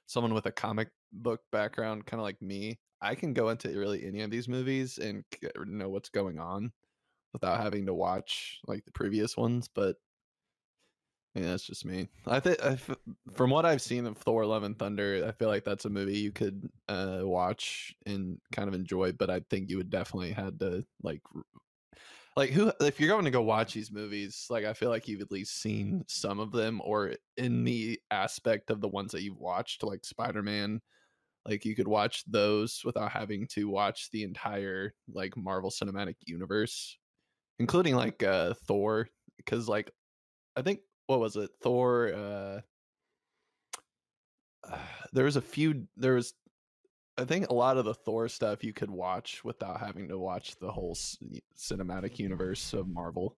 someone 0.07 0.35
with 0.35 0.47
a 0.47 0.53
comic 0.53 0.91
book 1.13 1.41
background, 1.53 2.07
kind 2.07 2.21
of 2.21 2.25
like 2.25 2.41
me, 2.43 2.79
I 3.01 3.15
can 3.15 3.33
go 3.33 3.49
into 3.51 3.69
really 3.79 4.05
any 4.05 4.23
of 4.23 4.31
these 4.31 4.49
movies 4.49 4.99
and 4.99 5.25
c- 5.35 5.49
know 5.67 5.89
what's 5.89 6.09
going 6.09 6.39
on 6.39 6.73
without 7.33 7.61
having 7.61 7.87
to 7.87 7.95
watch 7.95 8.61
like 8.67 8.85
the 8.85 8.93
previous 8.93 9.37
ones. 9.37 9.69
But 9.73 9.97
yeah, 11.35 11.51
that's 11.51 11.65
just 11.65 11.85
me. 11.85 12.09
I 12.27 12.41
think 12.41 12.59
from 13.35 13.51
what 13.51 13.67
I've 13.67 13.83
seen 13.83 14.07
of 14.07 14.17
Thor: 14.19 14.45
Love 14.47 14.65
and 14.65 14.79
Thunder, 14.79 15.25
I 15.27 15.33
feel 15.33 15.49
like 15.49 15.65
that's 15.65 15.85
a 15.85 15.91
movie 15.91 16.19
you 16.19 16.33
could 16.33 16.69
uh, 16.89 17.21
watch 17.23 17.95
and 18.07 18.41
kind 18.51 18.69
of 18.69 18.75
enjoy. 18.75 19.13
But 19.13 19.31
I 19.31 19.41
think 19.49 19.71
you 19.71 19.77
would 19.77 19.91
definitely 19.91 20.33
had 20.33 20.59
to 20.61 20.85
like, 21.03 21.21
like 22.37 22.51
who 22.51 22.73
if 22.81 22.99
you're 22.99 23.11
going 23.11 23.27
to 23.27 23.31
go 23.31 23.43
watch 23.43 23.75
these 23.75 23.93
movies, 23.93 24.47
like 24.51 24.65
I 24.65 24.73
feel 24.73 24.89
like 24.91 25.07
you've 25.07 25.21
at 25.21 25.31
least 25.31 25.61
seen 25.61 26.05
some 26.09 26.41
of 26.41 26.51
them, 26.51 26.81
or 26.83 27.15
in 27.37 27.63
the 27.63 28.01
aspect 28.11 28.71
of 28.71 28.81
the 28.81 28.89
ones 28.89 29.13
that 29.13 29.23
you've 29.23 29.39
watched, 29.39 29.85
like 29.85 30.05
Spider 30.05 30.43
Man. 30.43 30.81
Like 31.49 31.65
you 31.65 31.75
could 31.75 31.89
watch 31.89 32.25
those 32.27 32.83
without 32.85 33.11
having 33.11 33.47
to 33.53 33.69
watch 33.69 34.11
the 34.13 34.23
entire 34.23 34.93
like 35.13 35.37
Marvel 35.37 35.71
Cinematic 35.71 36.17
Universe, 36.27 36.99
including 37.59 37.97
like 37.97 38.23
uh 38.23 38.55
Thor, 38.67 39.09
because 39.39 39.69
like 39.69 39.91
I 40.57 40.63
think 40.63 40.81
what 41.07 41.21
was 41.21 41.37
it 41.37 41.51
Thor? 41.63 42.13
uh 42.15 42.61
There 45.13 45.25
was 45.25 45.37
a 45.37 45.41
few. 45.41 45.87
There 45.97 46.15
was, 46.15 46.35
I 47.17 47.25
think, 47.25 47.49
a 47.49 47.55
lot 47.55 47.79
of 47.79 47.85
the 47.85 47.95
Thor 47.95 48.29
stuff 48.29 48.63
you 48.63 48.73
could 48.73 48.91
watch 48.91 49.43
without 49.45 49.81
having 49.81 50.09
to 50.09 50.19
watch 50.19 50.57
the 50.57 50.71
whole 50.71 50.95
c- 50.95 51.43
cinematic 51.57 52.19
universe 52.19 52.73
of 52.73 52.89
Marvel. 52.89 53.37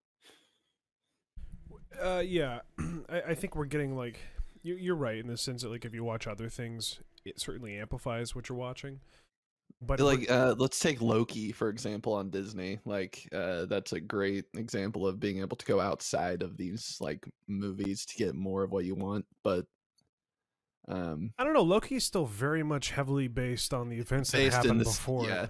Uh, 2.00 2.22
yeah, 2.24 2.60
I, 3.08 3.22
I 3.28 3.34
think 3.34 3.56
we're 3.56 3.66
getting 3.66 3.96
like 3.96 4.18
you're 4.62 4.96
right 4.96 5.16
in 5.16 5.26
the 5.26 5.38
sense 5.38 5.62
that 5.62 5.70
like 5.70 5.84
if 5.84 5.94
you 5.94 6.04
watch 6.04 6.26
other 6.26 6.48
things, 6.48 7.00
it 7.24 7.40
certainly 7.40 7.78
amplifies 7.78 8.34
what 8.34 8.48
you're 8.48 8.58
watching. 8.58 9.00
But 9.82 10.00
like 10.00 10.30
uh 10.30 10.54
let's 10.58 10.78
take 10.78 11.00
loki 11.00 11.52
for 11.52 11.68
example 11.70 12.12
on 12.12 12.28
disney 12.28 12.80
like 12.84 13.26
uh 13.32 13.64
that's 13.66 13.92
a 13.92 14.00
great 14.00 14.44
example 14.54 15.06
of 15.06 15.18
being 15.20 15.38
able 15.40 15.56
to 15.56 15.64
go 15.64 15.80
outside 15.80 16.42
of 16.42 16.56
these 16.58 16.98
like 17.00 17.24
movies 17.46 18.04
to 18.06 18.16
get 18.16 18.34
more 18.34 18.62
of 18.64 18.72
what 18.72 18.84
you 18.84 18.94
want 18.94 19.24
but 19.44 19.64
um 20.88 21.32
I 21.38 21.44
don't 21.44 21.54
know. 21.54 21.62
Loki's 21.62 22.04
still 22.04 22.26
very 22.26 22.62
much 22.62 22.90
heavily 22.90 23.28
based 23.28 23.72
on 23.72 23.88
the 23.88 23.98
events 23.98 24.32
that 24.32 24.52
happened 24.52 24.80
this 24.80 24.96
before. 24.96 25.26
yeah 25.26 25.46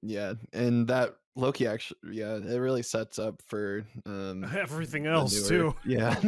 yeah 0.00 0.34
and 0.52 0.86
that 0.88 1.16
loki 1.36 1.66
actually 1.66 1.98
yeah 2.12 2.36
it 2.36 2.56
really 2.58 2.82
sets 2.82 3.18
up 3.18 3.42
for 3.46 3.84
um 4.06 4.44
Everything 4.56 5.06
else 5.06 5.50
newer- 5.50 5.72
too. 5.72 5.76
yeah 5.84 6.18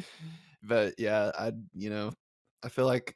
but 0.64 0.94
yeah 0.98 1.30
i 1.38 1.52
you 1.74 1.90
know 1.90 2.12
i 2.64 2.68
feel 2.68 2.86
like 2.86 3.14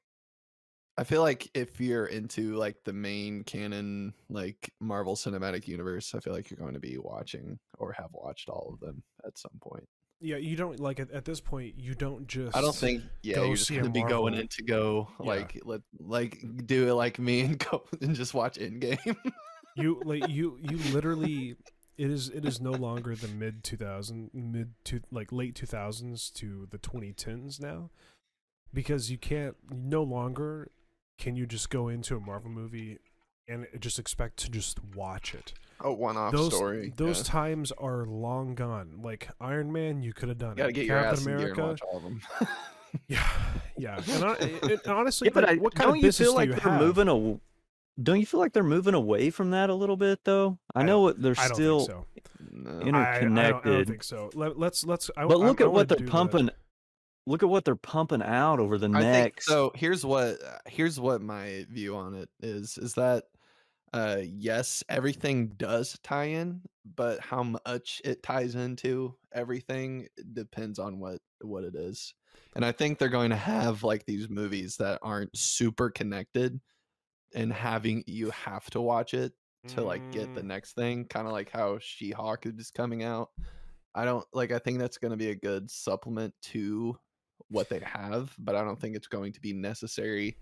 i 1.00 1.04
feel 1.04 1.23
like 1.23 1.50
if 1.54 1.80
you're 1.80 2.07
into 2.07 2.54
like 2.57 2.76
the 2.85 2.92
main 2.92 3.42
canon 3.45 4.12
like 4.28 4.71
marvel 4.80 5.16
cinematic 5.16 5.66
universe 5.66 6.14
i 6.14 6.21
feel 6.21 6.33
like 6.35 6.50
you're 6.50 6.59
going 6.59 6.75
to 6.75 6.80
be 6.80 6.99
watching 6.99 7.59
or 7.78 7.92
have 7.92 8.11
watched 8.12 8.49
all 8.49 8.71
of 8.73 8.78
them 8.80 9.02
at 9.26 9.37
some 9.38 9.59
point 9.61 9.88
Yeah, 10.21 10.37
you 10.37 10.54
don't 10.54 10.78
like 10.78 11.00
at, 11.00 11.11
at 11.12 11.25
this 11.25 11.40
point. 11.40 11.75
You 11.78 11.95
don't 11.95 12.26
just. 12.28 12.54
i 12.54 12.61
don't 12.61 12.75
think 12.76 13.02
yeah 13.23 13.42
you're 13.42 13.57
just 13.57 13.71
going 13.71 13.85
to 13.85 13.90
be 13.90 14.02
going 14.02 14.35
Marvel. 14.35 14.40
in 14.40 14.49
to 14.49 14.62
go 14.62 15.09
Yeah. 15.21 15.26
like 15.26 15.61
let 15.64 15.80
like 15.99 16.45
do 16.66 16.88
it 16.88 16.95
like 16.95 17.19
me 17.19 17.40
and 17.40 17.59
go 17.71 17.85
and 18.02 18.14
just 18.14 18.35
watch 18.35 18.59
Endgame. 18.59 19.16
you 19.76 20.00
like 20.04 20.28
you 20.28 20.59
you 20.61 20.76
literally. 20.92 21.57
It 21.97 22.11
is 22.11 22.28
it 22.28 22.45
is 22.47 22.61
no 22.61 22.73
longer 22.73 23.14
the 23.14 23.28
mid 23.28 23.62
2000 23.64 24.30
mid 24.34 24.73
to 24.84 25.00
like 25.10 25.32
late 25.32 25.54
2000s 25.54 26.32
to 26.34 26.67
the 26.71 26.78
2010s 26.78 27.58
now 27.60 27.91
because 28.75 29.10
you 29.10 29.19
can't 29.19 29.56
no 29.71 30.02
longer 30.02 30.71
can 31.21 31.37
you 31.37 31.47
just 31.47 31.71
go 31.71 31.87
into 31.89 32.17
a 32.17 32.21
Marvel 32.21 32.50
movie 32.50 32.99
and 33.47 33.67
just 33.78 33.99
expect 34.00 34.37
to 34.39 34.50
just 34.50 34.78
watch 34.97 35.35
it. 35.35 35.52
a 35.80 35.93
one-off 35.93 36.33
those 36.33 36.52
story 36.54 36.93
those 36.97 37.19
yeah. 37.19 37.25
times 37.25 37.73
are 37.78 38.04
long 38.06 38.54
gone. 38.56 38.99
Like 39.02 39.28
Iron 39.41 39.71
Man, 39.73 40.02
you 40.02 40.13
could 40.13 40.28
have 40.30 40.39
done 40.39 40.50
you 40.50 40.56
gotta 40.56 40.71
it. 40.71 40.73
get 40.75 40.87
your 40.87 41.00
Captain 41.00 41.13
ass 41.21 41.26
in 41.26 41.37
gear 41.39 41.49
and 41.52 41.59
watch 41.59 41.80
all 41.83 41.97
of 41.99 42.02
them 42.02 42.21
yeah, 43.09 43.28
yeah. 43.78 43.97
And, 43.97 44.25
hon- 44.25 44.37
and 44.71 44.80
honestly, 44.87 45.26
Yeah, 45.26 45.33
but 45.35 45.45
like, 45.45 45.59
I, 45.59 45.61
what 45.61 45.75
kind 45.75 45.89
don't 45.89 45.99
of 45.99 46.04
you 46.04 46.11
feel 46.13 46.35
like 46.35 46.49
you 46.49 46.54
they're 46.54 46.73
have? 46.73 46.80
moving 46.80 47.09
a? 47.09 47.39
Don't 48.02 48.19
you 48.19 48.26
feel 48.26 48.41
like 48.41 48.52
they're 48.52 48.63
moving 48.65 48.95
away 48.95 49.30
from 49.30 49.50
that 49.50 49.69
a 49.71 49.75
little 49.75 49.97
bit 49.97 50.21
though? 50.25 50.59
I, 50.75 50.80
I 50.80 50.83
know 50.85 51.00
what 51.00 51.21
they're 51.23 51.35
I 51.39 51.47
don't 51.49 51.54
still, 51.54 51.78
think 51.87 51.91
so. 51.91 52.06
no. 52.52 52.85
you 52.87 52.93
I- 52.93 52.99
I, 53.04 53.17
I, 53.17 53.21
don't, 53.21 53.39
I 53.39 53.50
don't 53.50 53.56
interconnected. 53.67 53.89
think 53.89 54.02
so. 54.04 54.30
Let, 54.35 54.59
let's 54.59 54.85
let's. 54.87 55.11
I, 55.17 55.25
but 55.26 55.39
look 55.39 55.61
I 55.61 55.65
at 55.65 55.67
wanna 55.69 55.71
what 55.71 55.89
they're 55.89 55.99
do 55.99 56.04
the- 56.06 56.11
pumping. 56.11 56.50
Look 57.26 57.43
at 57.43 57.49
what 57.49 57.65
they're 57.65 57.76
pumping 57.76 58.23
out 58.23 58.61
over 58.61 58.78
the 58.78 58.89
I 58.93 59.04
think 59.04 59.30
next. 59.35 59.41
so. 59.41 59.71
Here's 59.75 60.04
what 60.04 60.43
uh, 60.43 60.59
here's 60.67 60.99
what 60.99 61.21
my 61.23 61.67
view 61.71 61.97
on 61.97 62.15
it 62.15 62.28
is: 62.41 62.76
is 62.78 62.95
that 62.95 63.25
uh, 63.93 64.23
yes, 64.25 64.85
everything 64.89 65.50
does 65.50 65.99
tie 66.02 66.26
in, 66.26 66.63
but 66.85 67.21
how 67.21 67.43
much 67.45 68.02
it 68.04 68.23
ties 68.23 68.54
into 68.56 69.17
everything 69.33 70.09
depends 70.35 70.78
on 70.78 71.00
what 71.00 71.23
what 71.43 71.65
it 71.65 71.76
is. 71.76 72.15
And 72.56 72.65
I 72.65 72.73
think 72.73 72.99
they're 72.99 73.09
going 73.11 73.30
to 73.30 73.37
have 73.37 73.85
like 73.85 74.06
these 74.06 74.28
movies 74.30 74.76
that 74.78 75.00
aren't 75.02 75.37
super 75.37 75.91
connected, 75.91 76.61
and 77.35 77.52
having 77.52 78.04
you 78.06 78.30
have 78.30 78.69
to 78.71 78.80
watch 78.80 79.15
it 79.15 79.33
to 79.69 79.83
like 79.85 80.11
get 80.11 80.35
the 80.35 80.43
Mm, 80.43 80.45
next 80.45 80.75
thing, 80.75 81.06
kind 81.06 81.26
of 81.26 81.33
like 81.33 81.50
how 81.50 81.78
She 81.78 82.11
Hulk 82.11 82.47
is 82.47 82.71
coming 82.71 83.02
out. 83.02 83.30
I 83.95 84.04
don't 84.04 84.26
like. 84.33 84.52
I 84.52 84.59
think 84.61 84.78
that's 84.78 84.99
going 84.99 85.13
to 85.13 85.17
be 85.19 85.30
a 85.30 85.37
good 85.37 85.71
supplement 85.71 86.35
to 86.45 86.99
what 87.50 87.69
they 87.69 87.80
have, 87.80 88.34
but 88.39 88.56
I 88.56 88.65
don't 88.65 88.80
think 88.80 88.97
it's 88.97 89.08
going 89.08 89.32
to 89.32 89.41
be 89.41 89.52
necessary 89.52 90.36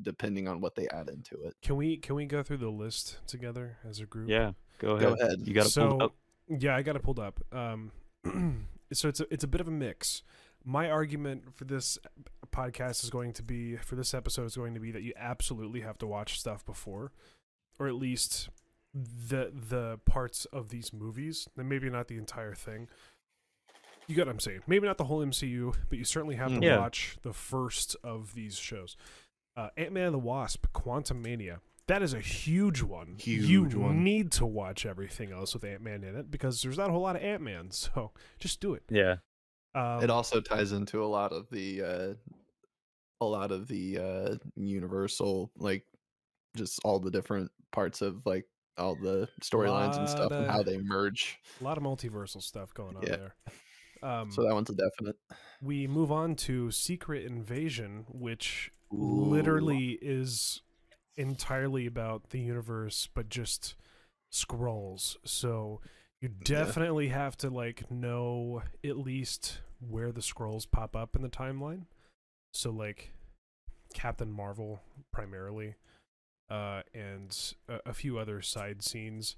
depending 0.00 0.48
on 0.48 0.60
what 0.60 0.74
they 0.74 0.88
add 0.88 1.08
into 1.08 1.42
it. 1.44 1.54
Can 1.62 1.76
we 1.76 1.96
can 1.96 2.14
we 2.14 2.24
go 2.26 2.42
through 2.42 2.58
the 2.58 2.70
list 2.70 3.18
together 3.26 3.78
as 3.88 4.00
a 4.00 4.06
group? 4.06 4.28
yeah, 4.28 4.52
go 4.78 4.96
ahead. 4.96 5.18
Go 5.18 5.24
ahead. 5.24 5.38
You 5.44 5.54
got 5.54 5.64
to 5.64 5.70
so, 5.70 5.88
pull 5.90 6.02
up. 6.02 6.14
Yeah, 6.48 6.76
I 6.76 6.82
got 6.82 6.96
it 6.96 7.02
pulled 7.02 7.20
up. 7.20 7.40
Um, 7.52 7.92
so 8.92 9.08
it's 9.08 9.20
a, 9.20 9.26
it's 9.32 9.44
a 9.44 9.48
bit 9.48 9.60
of 9.60 9.68
a 9.68 9.72
mix. 9.72 10.22
My 10.64 10.90
argument 10.90 11.56
for 11.56 11.64
this 11.64 11.98
podcast 12.52 13.02
is 13.02 13.10
going 13.10 13.32
to 13.34 13.42
be 13.42 13.76
for 13.76 13.96
this 13.96 14.14
episode 14.14 14.44
is 14.44 14.56
going 14.56 14.74
to 14.74 14.80
be 14.80 14.92
that 14.92 15.02
you 15.02 15.12
absolutely 15.16 15.80
have 15.80 15.98
to 15.98 16.06
watch 16.06 16.38
stuff 16.38 16.64
before, 16.64 17.12
or 17.78 17.88
at 17.88 17.94
least 17.94 18.48
the 18.94 19.50
the 19.52 19.98
parts 20.04 20.44
of 20.46 20.68
these 20.68 20.92
movies, 20.92 21.48
and 21.56 21.68
maybe 21.68 21.88
not 21.90 22.08
the 22.08 22.16
entire 22.16 22.54
thing. 22.54 22.88
You 24.08 24.14
get 24.16 24.26
what 24.26 24.32
I'm 24.32 24.40
saying? 24.40 24.60
Maybe 24.66 24.86
not 24.86 24.98
the 24.98 25.04
whole 25.04 25.20
MCU, 25.24 25.74
but 25.88 25.98
you 25.98 26.04
certainly 26.04 26.36
have 26.36 26.48
to 26.50 26.56
Mm. 26.58 26.62
Yeah. 26.64 26.78
watch 26.78 27.16
the 27.22 27.32
first 27.32 27.96
of 28.02 28.34
these 28.34 28.56
shows. 28.58 28.96
Uh, 29.56 29.68
Ant 29.76 29.92
Man 29.92 30.06
and 30.06 30.14
the 30.14 30.18
Wasp: 30.18 30.66
Quantumania. 30.74 31.60
That 31.88 32.02
is 32.02 32.14
a 32.14 32.20
huge 32.20 32.82
one. 32.82 33.16
Huge 33.18 33.44
you 33.48 33.64
one. 33.80 34.02
need 34.04 34.30
to 34.32 34.46
watch 34.46 34.86
everything 34.86 35.30
else 35.32 35.52
with 35.54 35.64
Ant 35.64 35.82
Man 35.82 36.04
in 36.04 36.16
it 36.16 36.30
because 36.30 36.62
there's 36.62 36.78
not 36.78 36.88
a 36.88 36.92
whole 36.92 37.02
lot 37.02 37.16
of 37.16 37.22
Ant 37.22 37.42
Man. 37.42 37.70
So 37.72 38.12
just 38.38 38.60
do 38.60 38.74
it. 38.74 38.82
Yeah, 38.88 39.16
Um, 39.74 40.02
it 40.02 40.10
also 40.10 40.40
ties 40.40 40.72
into 40.72 41.02
a 41.02 41.06
lot 41.06 41.32
of 41.32 41.48
the 41.50 41.82
uh 41.82 42.14
a 43.20 43.26
lot 43.26 43.52
of 43.52 43.68
the 43.68 43.98
uh 43.98 44.36
universal 44.56 45.50
like 45.56 45.84
just 46.56 46.80
all 46.84 46.98
the 46.98 47.10
different 47.10 47.50
parts 47.70 48.00
of 48.02 48.24
like 48.26 48.46
all 48.78 48.96
the 48.96 49.28
storylines 49.40 49.96
and 49.98 50.08
stuff 50.08 50.32
and 50.32 50.50
how 50.50 50.62
they 50.62 50.78
merge. 50.78 51.38
a 51.60 51.64
lot 51.64 51.76
of 51.76 51.84
multiversal 51.84 52.42
stuff 52.42 52.72
going 52.74 52.96
on 52.96 53.02
Yeah. 53.02 53.16
there. 53.16 53.34
Um, 54.02 54.30
So 54.32 54.42
that 54.42 54.54
one's 54.54 54.70
a 54.70 54.74
definite. 54.74 55.16
we 55.62 55.86
move 55.86 56.10
on 56.10 56.34
to 56.36 56.70
Secret 56.70 57.24
Invasion, 57.24 58.04
which 58.08 58.72
Ooh. 58.92 58.96
literally 58.96 59.98
is 60.02 60.62
entirely 61.16 61.86
about 61.86 62.30
the 62.30 62.40
universe, 62.40 63.08
but 63.14 63.28
just 63.28 63.74
Skrulls. 64.32 65.16
So 65.24 65.80
you 66.20 66.28
definitely 66.28 67.08
have 67.08 67.36
to 67.38 67.50
like 67.50 67.90
know 67.90 68.62
at 68.84 68.96
least 68.98 69.60
where 69.80 70.12
the 70.12 70.20
Skrulls 70.20 70.70
pop 70.70 70.96
up 70.96 71.14
in 71.16 71.22
the 71.22 71.28
timeline. 71.28 71.86
So 72.52 72.70
like 72.70 73.12
Captain 73.94 74.32
Marvel 74.32 74.80
primarily, 75.12 75.74
uh, 76.50 76.82
and 76.94 77.54
a, 77.68 77.90
a 77.90 77.94
few 77.94 78.18
other 78.18 78.42
side 78.42 78.82
scenes. 78.82 79.36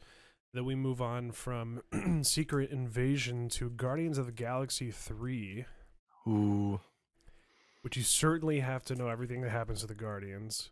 Then 0.55 0.65
we 0.65 0.77
move 0.77 1.03
on 1.03 1.33
from 1.33 1.83
Secret 2.23 2.71
Invasion 2.71 3.49
to 3.51 3.71
Guardians 3.71 4.19
of 4.19 4.27
the 4.27 4.33
Galaxy 4.33 4.93
3, 4.93 5.65
Ooh. 6.29 6.81
which 7.83 7.97
you 7.97 8.05
certainly 8.05 8.61
have 8.61 8.85
to 8.85 8.95
know 8.95 9.09
everything 9.09 9.41
that 9.41 9.51
happens 9.51 9.81
to 9.81 9.89
the 9.89 9.97
Guardians. 9.97 10.71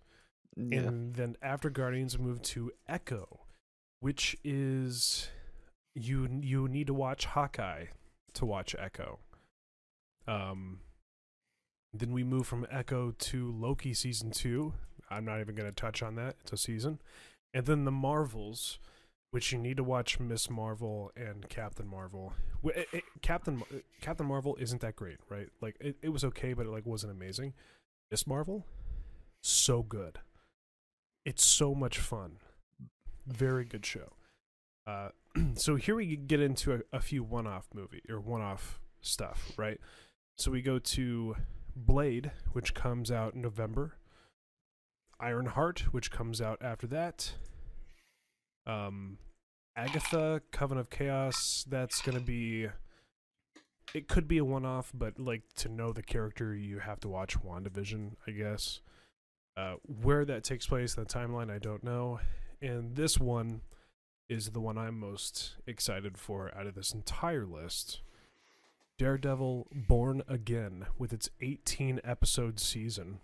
Yeah. 0.57 0.79
And 0.79 1.14
then 1.16 1.37
after 1.42 1.68
Guardians, 1.68 2.16
we 2.16 2.25
move 2.25 2.42
to 2.42 2.71
Echo, 2.88 3.40
which 3.99 4.37
is 4.45 5.29
you 5.97 6.29
you 6.40 6.68
need 6.68 6.87
to 6.87 6.95
watch 6.95 7.25
Hawkeye 7.25 7.87
to 8.35 8.47
watch 8.47 8.77
Echo. 8.79 9.18
Um, 10.29 10.79
then 11.92 12.12
we 12.12 12.23
move 12.23 12.47
from 12.47 12.68
Echo 12.71 13.14
to 13.18 13.51
Loki 13.51 13.95
season 13.95 14.31
two. 14.31 14.75
I'm 15.11 15.25
not 15.25 15.40
even 15.40 15.57
going 15.57 15.68
to 15.68 15.75
touch 15.75 16.05
on 16.05 16.14
that. 16.16 16.37
It's 16.42 16.53
a 16.53 16.57
season. 16.57 17.01
And 17.53 17.66
then 17.66 17.85
the 17.85 17.90
Marvels, 17.90 18.79
which 19.33 19.51
you 19.51 19.59
need 19.59 19.77
to 19.79 19.83
watch 19.85 20.21
Miss 20.21 20.49
Marvel 20.49 21.11
and 21.16 21.49
Captain 21.49 21.88
Marvel. 21.88 22.35
It- 22.64 22.87
it- 22.92 23.05
Captain 23.23 23.62
Captain 24.01 24.27
Marvel 24.27 24.57
isn't 24.61 24.81
that 24.83 24.95
great, 24.95 25.18
right? 25.29 25.49
Like 25.61 25.77
it, 25.81 25.97
it 26.03 26.11
was 26.11 26.23
okay, 26.25 26.53
but 26.53 26.66
it 26.66 26.71
like 26.71 26.87
wasn't 26.87 27.12
amazing. 27.12 27.55
Miss 28.11 28.27
Marvel, 28.27 28.66
so 29.42 29.83
good. 29.83 30.21
It's 31.25 31.45
so 31.45 31.75
much 31.75 31.99
fun. 31.99 32.38
Very 33.27 33.64
good 33.64 33.87
show. 33.87 34.12
Uh, 34.87 35.09
so 35.55 35.77
here 35.77 35.95
we 35.95 36.14
get 36.16 36.40
into 36.40 36.75
a, 36.75 36.81
a 36.92 37.01
few 37.01 37.23
one-off 37.23 37.68
movie 37.75 38.03
or 38.11 38.21
one-off 38.21 38.81
stuff, 39.01 39.53
right? 39.57 39.81
So 40.37 40.51
we 40.51 40.61
go 40.61 40.79
to 40.79 41.37
Blade, 41.75 42.33
which 42.53 42.75
comes 42.75 43.11
out 43.11 43.35
in 43.35 43.40
November. 43.40 43.95
Ironheart, 45.21 45.92
which 45.92 46.11
comes 46.11 46.40
out 46.40 46.59
after 46.61 46.87
that. 46.88 47.35
Um, 48.66 49.18
Agatha, 49.77 50.42
Coven 50.51 50.79
of 50.79 50.90
Chaos. 50.90 51.64
That's 51.68 52.01
gonna 52.03 52.20
be. 52.20 52.68
It 53.94 54.09
could 54.09 54.27
be 54.27 54.38
a 54.38 54.44
one-off, 54.44 54.90
but 54.94 55.18
like 55.18 55.42
to 55.57 55.68
know 55.68 55.92
the 55.92 56.03
character, 56.03 56.55
you 56.55 56.79
have 56.79 57.01
to 57.01 57.09
watch 57.09 57.38
WandaVision, 57.42 58.12
I 58.27 58.31
guess. 58.31 58.81
Uh, 59.55 59.75
where 59.83 60.25
that 60.25 60.44
takes 60.44 60.66
place 60.66 60.96
in 60.96 61.03
the 61.03 61.09
timeline, 61.09 61.51
I 61.51 61.59
don't 61.59 61.85
know. 61.85 62.20
And 62.62 62.96
this 62.96 63.18
one 63.18 63.61
is 64.31 64.51
the 64.51 64.61
one 64.61 64.79
I'm 64.79 64.98
most 64.98 65.57
excited 65.66 66.16
for 66.16 66.51
out 66.57 66.66
of 66.66 66.75
this 66.75 66.92
entire 66.92 67.44
list. 67.44 68.01
Daredevil 68.98 69.68
Born 69.75 70.22
Again 70.29 70.87
with 70.96 71.12
its 71.12 71.29
18 71.40 72.01
episode 72.05 72.61
season. 72.61 73.18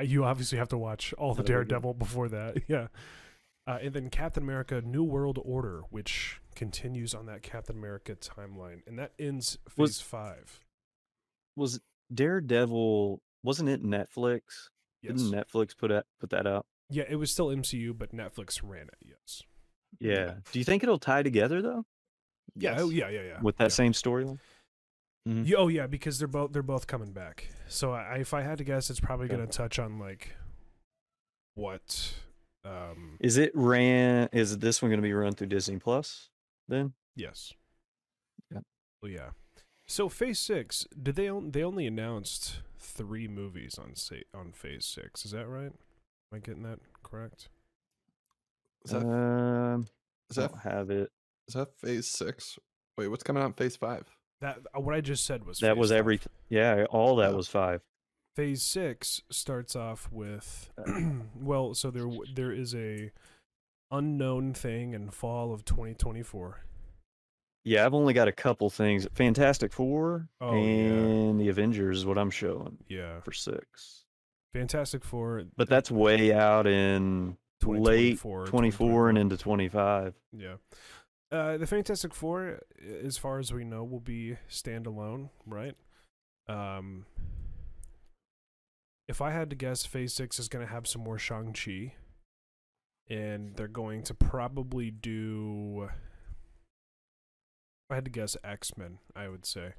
You 0.00 0.24
obviously 0.24 0.58
have 0.58 0.68
to 0.68 0.78
watch 0.78 1.12
all 1.14 1.34
the 1.34 1.42
That'll 1.42 1.62
be 1.62 1.64
good. 1.64 1.68
Daredevil 1.68 1.94
before 1.94 2.28
that. 2.28 2.62
Yeah. 2.68 2.88
Uh, 3.66 3.78
and 3.80 3.94
then 3.94 4.10
Captain 4.10 4.42
America 4.42 4.82
New 4.84 5.04
World 5.04 5.38
Order, 5.44 5.82
which 5.90 6.40
continues 6.56 7.14
on 7.14 7.26
that 7.26 7.42
Captain 7.42 7.76
America 7.76 8.16
timeline. 8.16 8.80
And 8.86 8.98
that 8.98 9.12
ends 9.18 9.58
phase 9.68 9.76
Was- 9.78 10.00
five. 10.00 10.60
Was 11.56 11.80
Daredevil? 12.12 13.20
Wasn't 13.44 13.68
it 13.68 13.84
Netflix? 13.84 14.40
Yes. 15.02 15.22
Didn't 15.22 15.32
Netflix 15.32 15.76
put 15.76 15.88
that 15.90 16.06
put 16.20 16.30
that 16.30 16.46
out? 16.46 16.66
Yeah, 16.90 17.04
it 17.08 17.16
was 17.16 17.30
still 17.30 17.48
MCU, 17.48 17.96
but 17.96 18.12
Netflix 18.14 18.60
ran 18.62 18.82
it. 18.88 18.98
Yes. 19.00 19.42
Yeah. 20.00 20.34
Do 20.52 20.58
you 20.58 20.64
think 20.64 20.82
it'll 20.82 20.98
tie 20.98 21.22
together 21.22 21.60
though 21.62 21.84
Yeah. 22.54 22.72
Yes. 22.72 22.80
Oh, 22.80 22.90
yeah. 22.90 23.08
Yeah. 23.10 23.22
Yeah. 23.22 23.40
with 23.42 23.56
that 23.58 23.64
yeah. 23.64 23.68
same 23.68 23.92
storyline? 23.92 24.38
Mhm. 25.28 25.46
Yeah, 25.46 25.56
oh 25.58 25.68
yeah, 25.68 25.86
because 25.86 26.18
they're 26.18 26.26
both 26.26 26.52
they're 26.52 26.62
both 26.64 26.86
coming 26.88 27.12
back. 27.12 27.48
So 27.68 27.92
I, 27.92 28.16
if 28.16 28.34
I 28.34 28.42
had 28.42 28.58
to 28.58 28.64
guess, 28.64 28.90
it's 28.90 28.98
probably 28.98 29.26
Okay. 29.26 29.36
going 29.36 29.46
to 29.48 29.56
touch 29.56 29.78
on 29.78 29.98
like 30.00 30.34
what. 31.54 32.14
Um. 32.64 33.16
Is 33.20 33.36
it 33.38 33.50
ran? 33.54 34.28
Is 34.32 34.58
this 34.58 34.80
one 34.82 34.90
going 34.90 35.00
to 35.00 35.02
be 35.06 35.12
run 35.12 35.32
through 35.34 35.48
Disney 35.48 35.78
Plus? 35.78 36.28
Then 36.68 36.92
Yes. 37.16 37.52
Yeah. 38.52 38.60
Oh 39.02 39.08
yeah. 39.08 39.30
So 39.86 40.08
Phase 40.08 40.38
Six, 40.38 40.86
did 41.00 41.16
they 41.16 41.28
on, 41.28 41.50
they 41.50 41.62
only 41.64 41.86
announced 41.86 42.60
three 42.78 43.26
movies 43.28 43.78
on 43.78 43.94
say 43.96 44.24
on 44.34 44.52
Phase 44.52 44.86
Six? 44.86 45.24
Is 45.24 45.32
that 45.32 45.48
right? 45.48 45.72
Am 45.72 46.36
I 46.36 46.38
getting 46.38 46.62
that 46.62 46.78
correct? 47.02 47.48
Is 48.84 48.92
that, 48.92 49.04
um, 49.06 49.86
is 50.30 50.38
I 50.38 50.42
that 50.42 50.50
don't 50.52 50.60
have 50.62 50.90
it. 50.90 51.10
is 51.48 51.54
that 51.54 51.68
phase 51.78 52.06
six? 52.08 52.58
Wait, 52.96 53.08
what's 53.08 53.22
coming 53.22 53.42
out 53.42 53.46
in 53.46 53.52
phase 53.52 53.76
five? 53.76 54.06
That 54.40 54.58
uh, 54.76 54.80
what 54.80 54.94
I 54.94 55.00
just 55.00 55.24
said 55.26 55.44
was 55.44 55.58
That 55.58 55.74
phase 55.74 55.78
was 55.80 55.90
five. 55.90 55.98
every. 55.98 56.20
Yeah, 56.48 56.84
all 56.90 57.16
that 57.16 57.32
Oh. 57.32 57.36
was 57.36 57.48
five. 57.48 57.82
Phase 58.34 58.62
six 58.62 59.20
starts 59.30 59.76
off 59.76 60.08
with 60.10 60.70
well, 61.40 61.74
so 61.74 61.90
there 61.90 62.08
there 62.34 62.52
is 62.52 62.74
a 62.74 63.10
unknown 63.90 64.54
thing 64.54 64.94
in 64.94 65.10
fall 65.10 65.52
of 65.52 65.64
2024. 65.66 66.60
Yeah, 67.64 67.86
I've 67.86 67.94
only 67.94 68.12
got 68.14 68.26
a 68.26 68.32
couple 68.32 68.70
things. 68.70 69.06
Fantastic 69.14 69.72
Four 69.72 70.28
Oh, 70.40 70.54
yeah. 70.54 70.60
and 70.60 71.40
the 71.40 71.48
Avengers 71.48 71.98
is 71.98 72.06
what 72.06 72.18
I'm 72.18 72.30
showing 72.30 72.78
Yeah, 72.88 73.20
for 73.20 73.32
six. 73.32 74.04
Fantastic 74.54 75.04
Four. 75.04 75.44
But 75.56 75.68
that's 75.68 75.90
way 75.90 76.32
out 76.32 76.66
in 76.66 77.36
late 77.62 78.18
2024, 78.18 78.46
24 78.46 79.08
and 79.10 79.18
into 79.18 79.36
25. 79.36 80.14
Yeah. 80.36 80.54
Uh, 81.30 81.56
the 81.56 81.66
Fantastic 81.66 82.12
Four, 82.14 82.60
as 83.04 83.16
far 83.16 83.38
as 83.38 83.52
we 83.52 83.64
know, 83.64 83.84
will 83.84 84.00
be 84.00 84.36
standalone, 84.50 85.28
right? 85.46 85.74
Um, 86.48 87.06
if 89.08 89.20
I 89.20 89.30
had 89.30 89.50
to 89.50 89.56
guess, 89.56 89.84
Phase 89.84 90.14
Six 90.14 90.38
is 90.38 90.48
going 90.48 90.64
to 90.66 90.72
have 90.72 90.86
some 90.86 91.02
more 91.02 91.18
Shang 91.18 91.52
Chi, 91.52 91.94
and 93.08 93.56
they're 93.56 93.68
going 93.68 94.02
to 94.04 94.14
probably 94.14 94.90
do. 94.90 95.88
I 97.90 97.96
had 97.96 98.04
to 98.06 98.10
guess, 98.10 98.36
X 98.42 98.76
Men, 98.76 98.98
I 99.14 99.28
would 99.28 99.44
say. 99.44 99.74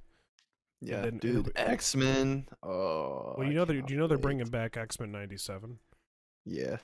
Yeah, 0.82 1.02
then 1.02 1.18
dude, 1.18 1.52
X 1.56 1.96
Men. 1.96 2.48
Oh, 2.62 3.36
Well, 3.38 3.48
you 3.48 3.54
know 3.54 3.66
they 3.66 3.82
do 3.82 3.94
you 3.94 4.00
know 4.00 4.08
they're 4.08 4.18
bringing 4.18 4.48
back 4.48 4.76
X 4.78 5.00
Men 5.00 5.12
'97. 5.12 5.80
Yeah, 6.46 6.78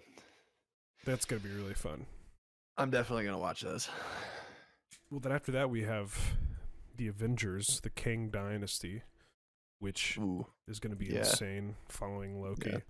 That's 1.06 1.26
going 1.26 1.42
to 1.42 1.48
be 1.48 1.54
really 1.54 1.74
fun. 1.74 2.06
I'm 2.78 2.90
definitely 2.90 3.26
gonna 3.26 3.38
watch 3.38 3.62
this. 3.62 3.90
Well, 5.12 5.20
then 5.20 5.34
after 5.34 5.52
that 5.52 5.70
we 5.70 5.84
have 5.84 6.18
the 6.96 7.08
Avengers, 7.10 7.82
the 7.84 7.90
Kang 7.90 8.30
Dynasty, 8.30 9.04
which 9.80 10.18
Ooh, 10.20 10.46
is 10.68 10.80
going 10.80 10.92
to 10.92 10.98
be 10.98 11.08
Yeah. 11.08 11.20
insane 11.20 11.76
following 11.88 12.42
Loki. 12.42 12.82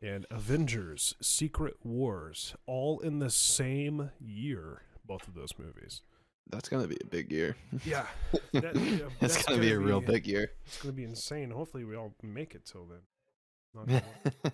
And 0.00 0.26
Avengers 0.30 1.14
Secret 1.20 1.74
Wars, 1.84 2.54
all 2.66 3.00
in 3.00 3.18
the 3.18 3.30
same 3.30 4.10
year, 4.20 4.82
both 5.04 5.26
of 5.26 5.34
those 5.34 5.50
movies. 5.58 6.02
that's 6.50 6.68
gonna 6.70 6.86
be 6.86 6.96
a 7.02 7.06
big 7.06 7.30
year. 7.32 7.56
Yeah. 7.84 8.06
That- 8.52 8.74
yeah, 8.76 9.08
that's, 9.20 9.34
that's 9.34 9.44
gonna, 9.46 9.60
be 9.60 9.72
a 9.72 9.78
real 9.78 10.00
be- 10.00 10.06
big 10.12 10.26
year. 10.26 10.52
It's 10.66 10.80
going 10.80 10.92
to 10.94 10.96
be 10.96 11.04
insane. 11.04 11.50
Hopefully, 11.50 11.84
we 11.84 11.94
all 11.96 12.14
make 12.22 12.54
it 12.54 12.64
till 12.64 12.86
then. 12.86 14.02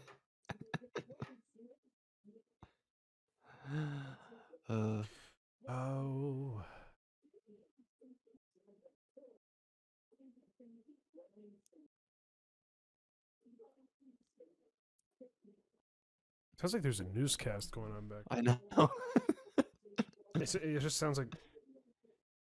Uh, 4.69 5.03
oh. 5.69 6.63
Sounds 16.61 16.73
like 16.73 16.83
there's 16.83 17.01
a 17.01 17.05
newscast 17.05 17.73
going 17.73 17.93
on 17.93 18.09
back. 18.09 18.23
I 18.31 18.41
know. 18.41 18.59
It's, 20.41 20.57
it 20.57 20.81
just 20.81 20.99
sounds 20.99 21.17
like 21.17 21.29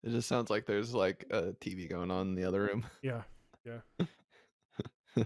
it 0.03 0.11
just 0.11 0.27
sounds 0.27 0.51
like 0.51 0.67
there's 0.67 0.93
like 0.93 1.25
a 1.31 1.53
TV 1.53 1.89
going 1.89 2.11
on 2.11 2.27
in 2.27 2.35
the 2.35 2.43
other 2.43 2.61
room. 2.61 2.85
yeah. 3.01 3.23
Yeah. 3.65 4.05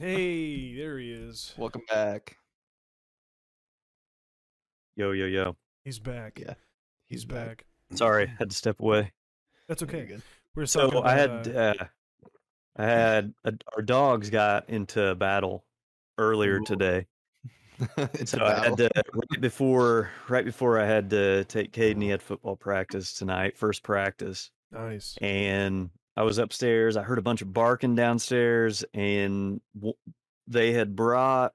hey, 0.00 0.76
there 0.76 0.98
he 0.98 1.12
is. 1.12 1.54
Welcome 1.56 1.82
back. 1.88 2.36
Yo, 4.96 5.12
yo, 5.12 5.26
yo. 5.26 5.56
He's 5.84 5.98
back. 5.98 6.40
Yeah, 6.40 6.54
He's 7.06 7.24
back. 7.24 7.64
Sorry, 7.94 8.26
had 8.26 8.50
to 8.50 8.56
step 8.56 8.80
away. 8.80 9.12
That's 9.68 9.82
okay. 9.84 10.04
good. 10.04 10.22
We're 10.54 10.66
So 10.66 10.90
talking 10.90 11.06
I 11.06 11.12
had, 11.12 11.48
uh, 11.48 11.74
uh, 11.80 11.84
I 12.76 12.84
had, 12.86 13.34
a, 13.44 13.52
our 13.74 13.82
dogs 13.82 14.30
got 14.30 14.68
into 14.68 15.14
battle 15.14 15.64
earlier 16.18 16.60
today. 16.60 17.06
it's 18.14 18.32
So 18.32 18.44
I 18.44 18.64
had 18.64 18.76
to 18.78 18.90
right 19.12 19.40
before 19.40 20.10
right 20.28 20.44
before 20.44 20.80
I 20.80 20.86
had 20.86 21.10
to 21.10 21.44
take 21.44 21.72
Caden. 21.72 22.02
He 22.02 22.08
had 22.08 22.22
football 22.22 22.56
practice 22.56 23.14
tonight, 23.14 23.56
first 23.56 23.82
practice, 23.82 24.50
nice. 24.72 25.16
and 25.20 25.90
I 26.16 26.22
was 26.22 26.38
upstairs. 26.38 26.96
I 26.96 27.02
heard 27.02 27.18
a 27.18 27.22
bunch 27.22 27.42
of 27.42 27.52
barking 27.52 27.94
downstairs, 27.94 28.84
and 28.94 29.60
w- 29.74 29.94
they 30.46 30.72
had 30.72 30.94
brought 30.94 31.52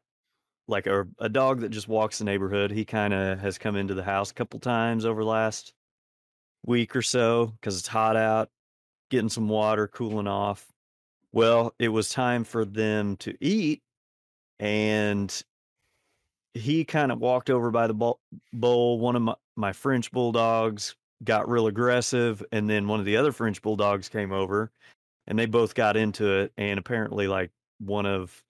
like 0.67 0.87
a 0.87 1.07
a 1.19 1.29
dog 1.29 1.61
that 1.61 1.69
just 1.69 1.87
walks 1.87 2.19
the 2.19 2.25
neighborhood. 2.25 2.71
He 2.71 2.85
kind 2.85 3.13
of 3.13 3.39
has 3.39 3.57
come 3.57 3.75
into 3.75 3.93
the 3.93 4.03
house 4.03 4.31
a 4.31 4.35
couple 4.35 4.59
times 4.59 5.05
over 5.05 5.23
the 5.23 5.29
last 5.29 5.73
week 6.65 6.95
or 6.95 7.01
so 7.01 7.47
because 7.47 7.77
it's 7.77 7.87
hot 7.87 8.15
out, 8.15 8.49
getting 9.09 9.29
some 9.29 9.47
water, 9.49 9.87
cooling 9.87 10.27
off. 10.27 10.65
Well, 11.31 11.73
it 11.79 11.89
was 11.89 12.09
time 12.09 12.43
for 12.43 12.65
them 12.65 13.15
to 13.17 13.35
eat, 13.39 13.81
and 14.59 15.43
he 16.59 16.83
kind 16.85 17.11
of 17.11 17.19
walked 17.19 17.49
over 17.49 17.71
by 17.71 17.87
the 17.87 17.93
bowl. 17.93 18.99
One 18.99 19.15
of 19.15 19.21
my, 19.21 19.35
my 19.55 19.73
French 19.73 20.11
bulldogs 20.11 20.95
got 21.23 21.49
real 21.49 21.67
aggressive, 21.67 22.43
and 22.51 22.69
then 22.69 22.87
one 22.87 22.99
of 22.99 23.05
the 23.05 23.17
other 23.17 23.31
French 23.31 23.61
bulldogs 23.61 24.09
came 24.09 24.31
over, 24.31 24.71
and 25.27 25.37
they 25.37 25.45
both 25.45 25.75
got 25.75 25.97
into 25.97 26.29
it. 26.39 26.53
And 26.57 26.79
apparently, 26.79 27.27
like 27.27 27.51
one 27.79 28.05
of 28.05 28.43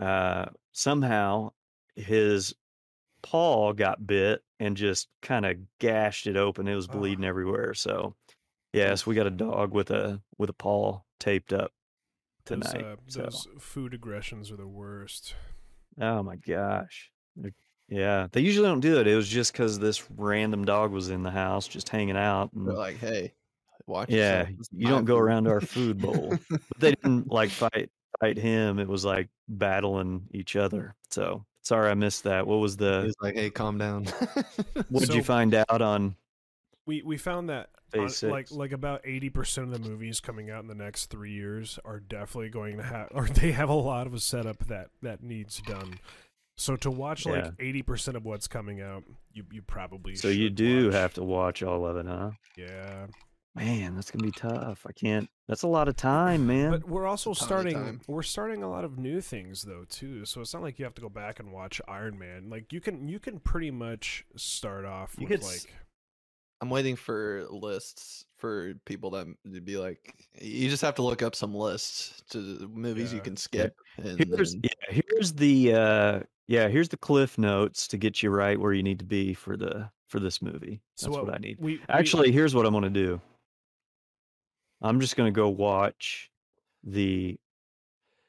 uh, 0.00 0.46
somehow 0.72 1.50
his 1.96 2.54
paw 3.22 3.72
got 3.72 4.06
bit 4.06 4.42
and 4.60 4.76
just 4.76 5.08
kind 5.22 5.44
of 5.44 5.56
gashed 5.80 6.26
it 6.26 6.36
open. 6.36 6.68
It 6.68 6.74
was 6.74 6.88
Oh. 6.88 6.92
bleeding 6.92 7.24
everywhere. 7.24 7.74
So, 7.74 8.14
yes, 8.72 9.06
we 9.06 9.14
got 9.14 9.26
a 9.26 9.30
dog 9.30 9.72
with 9.72 9.90
a 9.90 10.20
with 10.38 10.50
a 10.50 10.54
paw 10.54 11.00
taped 11.18 11.52
up. 11.52 11.72
Those, 12.44 12.60
tonight. 12.70 12.84
uh, 12.84 12.96
so. 13.08 13.22
those 13.22 13.48
food 13.58 13.92
aggressions 13.92 14.50
are 14.50 14.56
the 14.56 14.66
worst. 14.66 15.34
Oh 16.00 16.22
my 16.22 16.36
gosh. 16.36 17.10
They're- 17.38 17.54
yeah, 17.88 18.26
they 18.32 18.42
usually 18.42 18.68
don't 18.68 18.80
do 18.80 19.00
it. 19.00 19.06
It 19.06 19.16
was 19.16 19.28
just 19.28 19.52
because 19.52 19.78
this 19.78 20.04
random 20.10 20.66
dog 20.66 20.92
was 20.92 21.08
in 21.08 21.22
the 21.22 21.30
house 21.30 21.66
just 21.66 21.88
hanging 21.88 22.18
out. 22.18 22.52
And 22.52 22.66
They're 22.68 22.74
like, 22.74 22.98
hey, 22.98 23.32
watch. 23.86 24.10
yeah, 24.10 24.40
yourself. 24.40 24.68
You 24.72 24.88
don't 24.88 25.06
go 25.06 25.16
around 25.16 25.48
our 25.48 25.62
food 25.62 25.98
bowl. 25.98 26.36
but 26.50 26.60
they 26.78 26.90
didn't 26.90 27.28
like 27.32 27.48
fight 27.50 27.88
fight 28.20 28.36
him. 28.36 28.78
It 28.78 28.88
was 28.88 29.04
like 29.06 29.28
battling 29.48 30.24
each 30.32 30.54
other. 30.56 30.94
So 31.10 31.46
sorry 31.62 31.90
I 31.90 31.94
missed 31.94 32.24
that. 32.24 32.46
What 32.46 32.56
was 32.56 32.76
the 32.76 33.04
was 33.06 33.16
like, 33.22 33.36
hey, 33.36 33.48
calm 33.48 33.78
down. 33.78 34.04
what 34.90 35.00
did 35.00 35.14
you 35.14 35.22
find 35.22 35.54
out 35.54 35.80
on 35.80 36.14
We 36.84 37.02
we 37.02 37.16
found 37.16 37.48
that 37.48 37.70
on- 37.96 38.10
like 38.22 38.50
like 38.50 38.72
about 38.72 39.00
eighty 39.04 39.30
percent 39.30 39.72
of 39.72 39.82
the 39.82 39.88
movies 39.88 40.20
coming 40.20 40.50
out 40.50 40.60
in 40.60 40.68
the 40.68 40.74
next 40.74 41.06
three 41.06 41.32
years 41.32 41.78
are 41.86 42.00
definitely 42.00 42.50
going 42.50 42.76
to 42.76 42.82
have, 42.82 43.08
or 43.12 43.26
they 43.28 43.52
have 43.52 43.70
a 43.70 43.74
lot 43.74 44.06
of 44.06 44.12
a 44.12 44.20
setup 44.20 44.66
that 44.66 44.88
that 45.00 45.22
needs 45.22 45.62
done. 45.62 45.98
So 46.58 46.76
to 46.76 46.90
watch 46.90 47.24
Yeah. 47.24 47.32
like 47.32 47.52
eighty 47.60 47.82
percent 47.82 48.16
of 48.16 48.24
what's 48.24 48.48
coming 48.48 48.80
out, 48.80 49.04
you 49.32 49.44
you 49.50 49.62
probably 49.62 50.16
So 50.16 50.28
you 50.28 50.50
do 50.50 50.86
watch. 50.86 50.94
have 50.94 51.14
to 51.14 51.22
watch 51.24 51.62
all 51.62 51.86
of 51.86 51.96
it, 51.96 52.06
huh? 52.06 52.32
yeah. 52.56 53.06
Man, 53.54 53.94
that's 53.96 54.10
gonna 54.10 54.24
be 54.24 54.30
tough. 54.30 54.84
I 54.86 54.92
can't. 54.92 55.28
That's 55.48 55.62
a 55.62 55.68
lot 55.68 55.88
of 55.88 55.96
time, 55.96 56.46
man. 56.46 56.70
But 56.70 56.88
we're 56.88 57.06
also 57.06 57.32
a 57.32 57.34
ton 57.34 57.42
of 57.42 57.46
starting 57.46 57.74
time. 57.74 58.00
we're 58.06 58.22
starting 58.22 58.62
a 58.62 58.70
lot 58.70 58.84
of 58.84 58.98
new 58.98 59.20
things 59.20 59.62
though 59.62 59.84
too. 59.88 60.24
So 60.26 60.40
it's 60.40 60.52
not 60.54 60.62
like 60.62 60.78
you 60.78 60.84
have 60.84 60.94
to 60.94 61.00
go 61.02 61.08
back 61.08 61.40
and 61.40 61.50
watch 61.52 61.80
Iron 61.88 62.18
Man. 62.18 62.50
Like 62.50 62.72
you 62.72 62.80
can 62.80 63.08
you 63.08 63.18
can 63.18 63.40
pretty 63.40 63.70
much 63.72 64.24
start 64.36 64.84
off 64.84 65.14
You 65.18 65.26
with 65.26 65.40
could 65.40 65.46
like 65.48 65.72
I'm 66.60 66.70
waiting 66.70 66.94
for 66.96 67.46
lists 67.50 68.24
for 68.38 68.74
people 68.84 69.10
that 69.10 69.26
to 69.52 69.60
be 69.60 69.76
like, 69.76 70.14
you 70.40 70.70
just 70.70 70.82
have 70.82 70.94
to 70.96 71.02
look 71.02 71.22
up 71.22 71.34
some 71.34 71.54
lists 71.54 72.22
to 72.30 72.70
movies 72.72 73.12
you 73.12 73.20
can 73.20 73.36
skip. 73.36 73.76
And 73.98 74.18
here's 74.24 74.52
then- 74.52 74.62
yeah, 74.64 75.00
here's 75.02 75.32
the 75.32 75.74
uh 75.74 76.20
yeah, 76.46 76.68
here's 76.68 76.88
the 76.88 76.96
cliff 76.96 77.36
notes 77.36 77.88
to 77.88 77.98
get 77.98 78.22
you 78.22 78.30
right 78.30 78.58
where 78.58 78.72
you 78.72 78.82
need 78.82 79.00
to 79.00 79.04
be 79.04 79.34
for 79.34 79.56
the 79.56 79.90
for 80.08 80.20
this 80.20 80.40
movie. 80.40 80.80
so 80.94 81.10
That's 81.10 81.22
what, 81.22 81.34
I 81.34 81.38
need. 81.38 81.58
We, 81.60 81.72
we- 81.74 81.80
Actually, 81.88 82.32
here's 82.32 82.54
what 82.54 82.64
I'm 82.64 82.72
gonna 82.72 82.88
do. 82.90 83.20
I'm 84.80 85.00
just 85.00 85.16
gonna 85.16 85.30
go 85.30 85.48
watch 85.48 86.30
the 86.84 87.38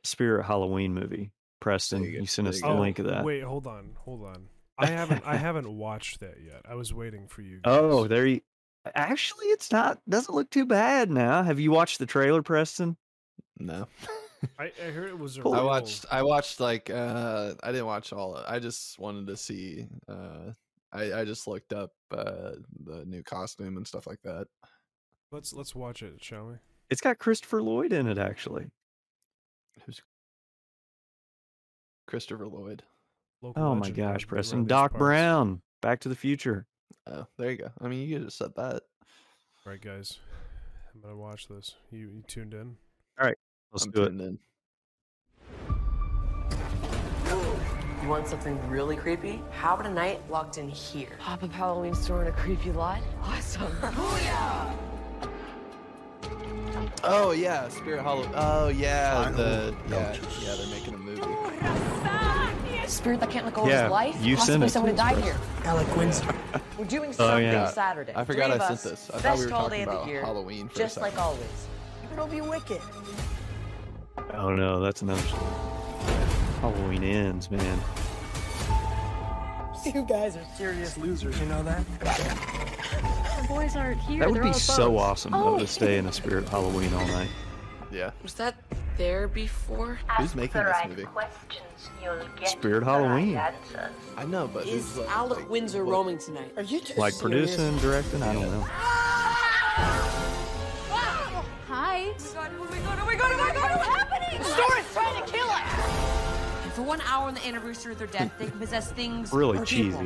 Spirit 0.03 0.45
Halloween 0.45 0.93
movie. 0.93 1.31
Preston, 1.59 2.03
you 2.03 2.09
you, 2.11 2.25
sent 2.25 2.47
us 2.47 2.55
you 2.55 2.61
the 2.61 2.69
oh, 2.69 2.79
link 2.79 2.99
of 2.99 3.05
that. 3.07 3.23
Wait, 3.23 3.43
hold 3.43 3.67
on, 3.67 3.91
hold 3.97 4.23
on. 4.23 4.47
I 4.77 4.87
haven't 4.87 5.23
I 5.25 5.35
haven't 5.37 5.69
watched 5.69 6.21
that 6.21 6.37
yet. 6.43 6.61
I 6.67 6.75
was 6.75 6.93
waiting 6.93 7.27
for 7.27 7.41
you. 7.41 7.59
Oh, 7.65 8.07
there 8.07 8.25
you 8.25 8.41
actually 8.95 9.47
it's 9.47 9.71
not 9.71 9.99
doesn't 10.07 10.33
look 10.33 10.49
too 10.49 10.65
bad 10.65 11.09
now. 11.09 11.43
Have 11.43 11.59
you 11.59 11.71
watched 11.71 11.99
the 11.99 12.05
trailer, 12.05 12.41
Preston? 12.41 12.97
no. 13.57 13.87
I, 14.57 14.71
I 14.81 14.91
heard 14.91 15.09
it 15.09 15.19
was 15.19 15.37
a 15.37 15.41
I 15.41 15.61
watched. 15.61 16.05
I 16.09 16.23
watched 16.23 16.59
like. 16.59 16.89
uh 16.89 17.55
I 17.61 17.71
didn't 17.71 17.87
watch 17.87 18.13
all. 18.13 18.35
Of, 18.35 18.45
I 18.47 18.59
just 18.59 18.97
wanted 18.97 19.27
to 19.27 19.37
see. 19.37 19.87
uh 20.07 20.53
I 20.93 21.13
I 21.13 21.25
just 21.25 21.45
looked 21.45 21.73
up 21.73 21.91
uh 22.11 22.51
the 22.85 23.03
new 23.05 23.21
costume 23.21 23.75
and 23.77 23.85
stuff 23.85 24.07
like 24.07 24.21
that. 24.23 24.47
Let's 25.31 25.53
let's 25.53 25.75
watch 25.75 26.01
it, 26.03 26.23
shall 26.23 26.47
we? 26.47 26.53
It's 26.89 27.01
got 27.01 27.19
Christopher 27.19 27.61
Lloyd 27.61 27.91
in 27.91 28.07
it 28.07 28.17
actually. 28.17 28.67
Who's 29.85 30.01
Christopher 32.07 32.47
Lloyd? 32.47 32.83
Local 33.41 33.61
Oh 33.61 33.75
my 33.75 33.89
gosh, 33.89 34.25
Preston. 34.25 34.65
Doc 34.65 34.91
parts. 34.91 34.99
Brown, 34.99 35.61
Back 35.81 35.99
to 36.01 36.09
the 36.09 36.15
Future. 36.15 36.65
Oh, 37.11 37.25
there 37.37 37.51
you 37.51 37.57
go. 37.57 37.71
I 37.81 37.87
mean, 37.87 38.07
you 38.07 38.15
could 38.15 38.23
have 38.25 38.33
said 38.33 38.55
that. 38.55 38.83
Right, 39.65 39.81
guys. 39.81 40.19
I'm 40.93 41.01
gonna 41.01 41.15
watch 41.15 41.47
this. 41.47 41.75
You 41.91 41.99
you 41.99 42.23
tuned 42.27 42.53
in? 42.53 42.75
All 43.19 43.25
right, 43.27 43.37
let's 43.71 43.85
I'm 43.85 43.91
do 43.91 44.03
it. 44.03 44.09
tuned 44.09 44.21
in. 44.21 44.39
You 48.01 48.07
want 48.07 48.27
something 48.27 48.57
really 48.69 48.95
creepy? 48.95 49.41
How 49.51 49.73
about 49.75 49.85
a 49.85 49.93
night 49.93 50.21
locked 50.29 50.57
in 50.57 50.69
here? 50.69 51.09
Pop-up 51.19 51.51
Halloween 51.51 51.93
store 51.93 52.21
in 52.21 52.27
a 52.27 52.31
creepy 52.31 52.71
lot? 52.71 53.01
Awesome. 53.23 53.71
Oh 57.03 57.31
yeah, 57.31 57.67
Spirit 57.69 58.01
Hollow. 58.01 58.29
Oh 58.35 58.67
yeah, 58.67 59.31
the 59.31 59.73
yeah 59.89 60.17
yeah 60.41 60.55
they're 60.55 60.67
making 60.67 60.93
a 60.93 60.97
movie. 60.97 61.21
Spirit 62.89 63.19
that 63.21 63.29
can't 63.29 63.45
let 63.45 63.53
go 63.53 63.67
Yeah, 63.67 63.75
of 63.77 63.83
his 63.83 63.91
life? 63.91 64.15
you 64.25 64.35
sent 64.37 64.61
Possibly 64.61 64.67
it 64.67 64.69
someone 64.71 64.95
to 64.95 65.01
who 65.03 65.15
died 65.15 65.23
here. 65.23 65.35
Alec 65.65 65.95
Windsor. 65.95 66.35
We're 66.77 66.85
doing 66.85 67.09
Oh, 67.09 67.13
something 67.13 67.43
yeah. 67.45 67.69
Saturday. 67.69 68.13
I 68.15 68.23
forgot 68.25 68.51
Three 68.51 68.59
I 68.59 68.67
sent 68.75 68.81
this. 68.81 69.09
I 69.09 69.13
thought 69.13 69.23
Best 69.23 69.39
we 69.39 69.45
were 69.45 69.51
holiday 69.51 69.85
talking 69.85 69.87
of 69.87 69.93
the 69.93 69.97
about 70.01 70.07
year, 70.07 70.21
Halloween 70.25 70.69
for 70.69 70.77
Just 70.77 70.97
a 70.97 71.01
like 71.01 71.17
always. 71.17 71.67
It'll 72.11 72.27
be 72.27 72.41
wicked. 72.41 72.81
Oh 74.33 74.53
no, 74.53 74.79
that's 74.79 75.01
another 75.01 75.21
story. 75.21 75.43
Halloween 76.61 77.03
ends, 77.03 77.49
man. 77.51 77.79
You 79.85 80.01
guys 80.03 80.35
are 80.35 80.43
serious 80.57 80.97
losers, 80.97 81.39
you 81.39 81.45
know 81.45 81.63
that? 81.63 81.83
The 81.99 83.47
boys 83.47 83.75
aren't 83.77 83.99
here. 84.01 84.19
That 84.19 84.29
would 84.29 84.35
They're 84.43 84.51
be 84.51 84.53
so 84.53 84.87
phones. 84.87 84.99
awesome 85.01 85.31
though 85.31 85.55
Oh. 85.55 85.59
to 85.59 85.65
stay 85.67 85.97
in 85.97 86.05
a 86.05 86.11
Spirit 86.11 86.49
Halloween 86.49 86.93
all 86.93 87.07
night. 87.07 87.29
Yeah, 87.91 88.11
Was 88.21 88.33
that 88.35 88.55
there 88.99 89.27
before? 89.29 89.97
who's 90.17 90.35
making 90.35 90.61
this 90.61 90.75
movie? 90.87 91.05
Spirit 92.45 92.83
Halloween. 92.83 93.39
I 94.17 94.25
know, 94.25 94.47
but 94.47 94.67
Is 94.67 94.83
who's 94.93 94.97
like, 94.97 95.09
Alec 95.17 95.39
like, 95.39 95.49
Windsor 95.49 95.85
what- 95.85 95.91
roaming 95.93 96.17
tonight? 96.19 96.51
Are 96.57 96.63
you 96.63 96.81
just 96.81 96.97
Like 96.97 97.13
serious? 97.13 97.55
producing, 97.55 97.77
directing, 97.79 98.21
I 98.21 98.33
don't 98.33 98.51
know. 98.51 98.61
Hi. 101.67 102.11
Oh 102.11 102.17
my 102.35 102.49
god, 102.49 102.51
oh 102.59 102.65
my 102.65 102.79
god, 102.81 102.99
oh 103.01 103.05
my 103.05 103.15
god, 103.15 103.31
oh 103.31 103.37
my 103.37 103.53
god, 103.53 103.71
oh 103.71 103.77
what's 103.77 103.87
happening? 103.87 104.43
Store's 104.43 104.93
trying 104.93 105.23
to 105.23 105.31
kill 105.31 105.47
us! 105.47 106.63
And 106.63 106.73
for 106.73 106.81
one 106.81 106.99
hour 107.01 107.27
on 107.27 107.35
the 107.35 107.45
anniversary 107.47 107.93
of 107.93 107.99
their 107.99 108.07
death, 108.07 108.31
they 108.37 108.47
can 108.47 108.59
possess 108.59 108.91
things. 108.91 109.31
Really 109.39 109.63
cheesy. 109.65 109.91
The 109.97 110.03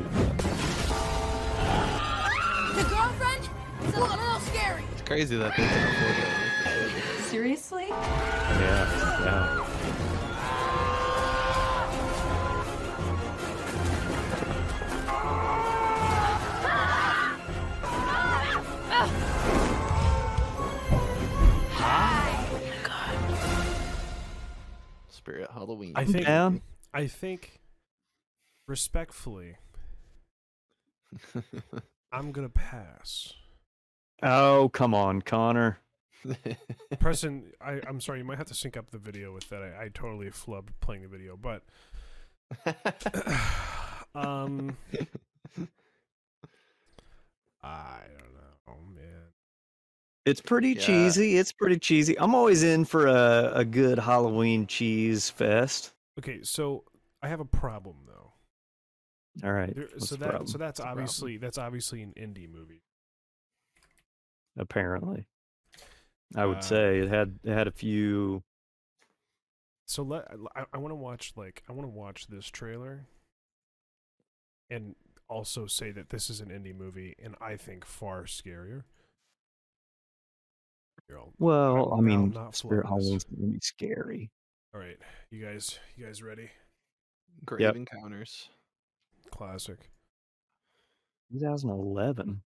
girlfriend? 2.88 3.48
It's 3.82 3.96
a 3.96 4.00
little 4.00 4.40
scary. 4.40 4.84
It's 4.92 5.02
crazy 5.02 5.36
that 5.36 5.56
they 5.56 5.64
can 5.64 5.88
afford 5.88 6.14
to 6.14 6.22
make 6.22 6.28
this 6.28 6.38
movie. 6.38 6.43
Seriously? 7.34 7.86
Yeah, 7.88 8.86
yeah. 9.24 9.66
Spirit 25.08 25.50
Halloween. 25.52 25.94
I 25.96 26.04
think 26.04 26.24
down. 26.24 26.62
I 26.92 27.08
think 27.08 27.58
respectfully, 28.68 29.56
I'm 32.12 32.30
gonna 32.30 32.48
pass. 32.48 33.32
Oh, 34.22 34.70
come 34.72 34.94
on, 34.94 35.20
Connor. 35.20 35.80
Preston, 37.00 37.52
I, 37.60 37.80
I'm 37.86 38.00
sorry, 38.00 38.18
you 38.18 38.24
might 38.24 38.38
have 38.38 38.46
to 38.48 38.54
sync 38.54 38.76
up 38.76 38.90
the 38.90 38.98
video 38.98 39.32
with 39.32 39.48
that. 39.50 39.62
I, 39.62 39.84
I 39.84 39.88
totally 39.92 40.26
flubbed 40.30 40.70
playing 40.80 41.02
the 41.02 41.08
video, 41.08 41.36
but 41.36 41.62
um 44.14 44.76
I 47.62 48.00
don't 48.18 48.34
know. 48.34 48.54
Oh 48.68 48.76
man. 48.94 49.04
It's 50.26 50.40
pretty 50.40 50.70
Yeah. 50.70 50.80
cheesy. 50.80 51.36
It's 51.38 51.52
pretty 51.52 51.78
cheesy. 51.78 52.18
I'm 52.18 52.34
always 52.34 52.62
in 52.62 52.84
for 52.84 53.06
a, 53.06 53.52
a 53.54 53.64
good 53.64 53.98
Halloween 53.98 54.66
cheese 54.66 55.30
fest. 55.30 55.92
Okay, 56.18 56.42
so 56.42 56.84
I 57.22 57.28
have 57.28 57.40
a 57.40 57.44
problem 57.44 57.96
though. 58.06 58.32
All 59.46 59.52
right. 59.52 59.74
There, 59.74 59.88
so 59.98 60.16
that 60.16 60.28
problem? 60.28 60.46
so 60.46 60.58
that's 60.58 60.78
the 60.78 60.84
problem? 60.84 61.02
obviously 61.02 61.36
that's 61.38 61.58
obviously 61.58 62.02
an 62.02 62.12
indie 62.16 62.48
movie. 62.50 62.82
apparently. 64.56 65.26
I 66.36 66.46
would 66.46 66.58
Uh, 66.58 66.62
say 66.62 66.98
it 67.00 67.08
had 67.08 67.38
it 67.44 67.52
had 67.52 67.66
a 67.68 67.72
few 67.72 68.42
So 69.86 70.02
let 70.02 70.26
I, 70.56 70.64
I 70.72 70.78
want 70.78 70.90
to 70.92 70.96
watch 70.96 71.32
like 71.36 71.62
I 71.68 71.72
want 71.72 71.84
to 71.88 71.94
watch 71.94 72.26
this 72.26 72.46
trailer 72.46 73.06
and 74.70 74.96
also 75.28 75.66
say 75.66 75.90
that 75.92 76.10
this 76.10 76.28
is 76.30 76.40
an 76.40 76.48
indie 76.48 76.74
movie 76.76 77.14
and 77.22 77.34
I 77.40 77.56
think 77.56 77.84
far 77.84 78.24
scarier. 78.24 78.84
Here, 81.08 81.18
I'll- 81.18 81.34
well, 81.38 81.92
I 81.92 81.96
I'll 81.96 82.02
mean 82.02 82.30
not 82.32 82.56
Spirit 82.56 82.86
flow 82.86 82.96
this. 82.98 83.04
Halloween's 83.04 83.24
gonna 83.24 83.52
be 83.52 83.60
scary. 83.60 84.30
all 84.74 84.80
right, 84.80 84.98
you 85.30 85.44
guys, 85.44 85.78
you 85.96 86.06
guys 86.06 86.22
ready? 86.22 86.50
Grave 87.44 87.60
Yep. 87.60 87.76
Encounters. 87.76 88.48
Classic. 89.30 89.90
2011. 91.32 92.42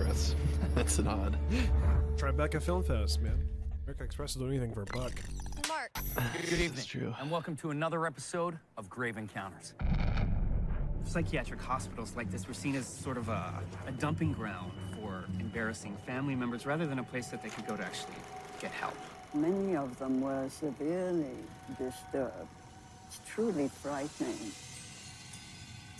Express. 0.00 0.34
That's 0.74 0.98
an 0.98 1.08
odd. 1.08 1.36
Tribeca 2.16 2.62
Film 2.62 2.82
Fest, 2.82 3.20
man. 3.20 3.46
American 3.84 4.06
Express 4.06 4.34
will 4.34 4.46
do 4.46 4.50
anything 4.50 4.72
for 4.72 4.82
a 4.82 4.86
buck. 4.86 5.12
Mark. 5.68 5.90
Good 6.48 6.60
evening, 6.60 6.84
true. 6.86 7.14
and 7.20 7.30
welcome 7.30 7.54
to 7.56 7.70
another 7.70 8.06
episode 8.06 8.58
of 8.78 8.88
Grave 8.88 9.18
Encounters. 9.18 9.74
psychiatric 11.04 11.60
hospitals 11.60 12.16
like 12.16 12.30
this 12.30 12.48
were 12.48 12.54
seen 12.54 12.76
as 12.76 12.86
sort 12.86 13.18
of 13.18 13.28
a, 13.28 13.62
a 13.86 13.92
dumping 13.92 14.32
ground 14.32 14.72
for 14.94 15.24
embarrassing 15.38 15.94
family 16.06 16.34
members 16.34 16.64
rather 16.64 16.86
than 16.86 16.98
a 16.98 17.04
place 17.04 17.28
that 17.28 17.42
they 17.42 17.50
could 17.50 17.66
go 17.66 17.76
to 17.76 17.84
actually 17.84 18.14
get 18.58 18.70
help. 18.70 18.96
Many 19.34 19.76
of 19.76 19.98
them 19.98 20.22
were 20.22 20.48
severely 20.48 21.36
disturbed. 21.78 22.48
It's 23.06 23.20
truly 23.26 23.68
frightening. 23.68 24.52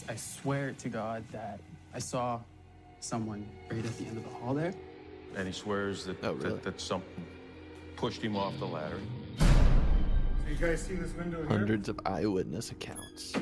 I 0.08 0.16
swear 0.16 0.72
to 0.72 0.88
God 0.88 1.22
that 1.32 1.60
I 1.92 1.98
saw 1.98 2.40
someone 3.00 3.46
right 3.70 3.84
at 3.84 3.96
the 3.98 4.06
end 4.06 4.16
of 4.16 4.24
the 4.24 4.30
hall 4.30 4.54
there. 4.54 4.72
And 5.36 5.46
he 5.46 5.52
swears 5.52 6.04
that, 6.06 6.22
Oh, 6.24 6.32
really? 6.34 6.50
that, 6.50 6.62
that 6.64 6.80
something 6.80 7.24
pushed 7.96 8.22
him 8.22 8.36
off 8.36 8.58
the 8.58 8.66
ladder. 8.66 8.98
So 9.38 9.46
you 10.48 10.56
guys 10.56 10.82
see 10.82 10.94
this 10.94 11.12
window 11.14 11.38
here? 11.38 11.46
Hundreds 11.48 11.88
of 11.88 12.00
eyewitness 12.06 12.70
accounts, 12.72 13.32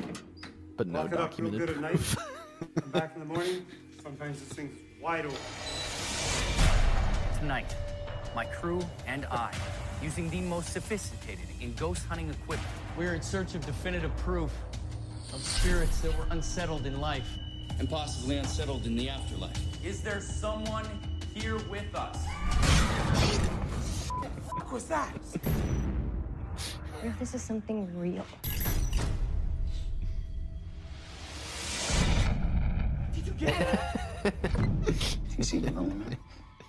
but 0.77 0.87
no 0.87 1.01
Lock 1.03 1.13
it 1.13 1.13
up 1.13 1.19
real 1.19 1.49
documented 1.51 1.59
good 1.67 1.69
at 1.77 1.81
night. 1.81 1.91
proof. 1.95 2.17
Come 2.81 2.91
back 2.91 3.11
in 3.15 3.19
the 3.21 3.25
morning. 3.25 3.65
Sometimes 4.03 4.39
this 4.39 4.49
thing's 4.49 4.77
wide 5.01 5.25
open. 5.25 5.37
Tonight, 7.39 7.75
my 8.35 8.45
crew 8.45 8.81
and 9.07 9.25
I, 9.27 9.51
using 10.03 10.29
the 10.29 10.41
most 10.41 10.71
sophisticated 10.73 11.45
in 11.61 11.73
ghost 11.73 12.05
hunting 12.05 12.29
equipment, 12.29 12.69
We're 12.97 13.13
in 13.15 13.21
search 13.21 13.55
of 13.55 13.65
definitive 13.65 14.15
proof 14.17 14.51
of 15.33 15.41
spirits 15.41 16.01
that 16.01 16.17
were 16.17 16.25
unsettled 16.31 16.85
in 16.85 16.99
life 16.99 17.27
and 17.77 17.89
possibly 17.89 18.37
unsettled 18.37 18.85
in 18.85 18.95
the 18.95 19.09
afterlife. 19.09 19.57
Is 19.85 20.01
there 20.01 20.21
someone 20.21 20.85
here 21.33 21.57
with 21.69 21.93
us? 21.95 22.25
What 24.51 24.71
was 24.71 24.85
that? 24.85 25.11
What 25.11 27.05
if 27.05 27.19
this 27.19 27.33
is 27.33 27.41
something 27.41 27.87
real? 27.97 28.25
Did 33.13 33.27
you 33.27 33.33
get 33.33 33.79
it? 34.25 34.33
You 35.39 35.45
see 35.45 35.59
the 35.59 35.71
moon? 35.71 36.17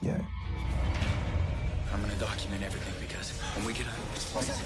Yeah. 0.01 0.17
I'm 1.93 2.01
gonna 2.01 2.15
document 2.21 2.63
everything 2.63 2.95
because 3.01 3.33
when 3.57 3.67
we 3.67 3.73
get 3.73 3.89
out 3.89 3.99
of 3.99 4.15
this 4.15 4.31
place, 4.31 4.63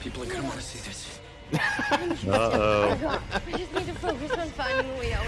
people 0.00 0.22
are 0.22 0.26
gonna 0.26 0.44
want 0.44 0.54
to 0.54 0.62
see 0.62 0.78
this. 0.88 1.20
Uh-oh. 1.54 3.20
I 3.32 3.58
just 3.58 3.74
need 3.74 3.86
to 3.86 3.94
focus 3.94 4.30
on 4.32 4.48
finding 4.50 4.90
a 4.90 4.98
way 4.98 5.12
out. 5.12 5.22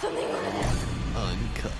Something 0.00 0.24
over 0.24 0.50
there. 0.50 0.72
Uncut. 1.16 1.72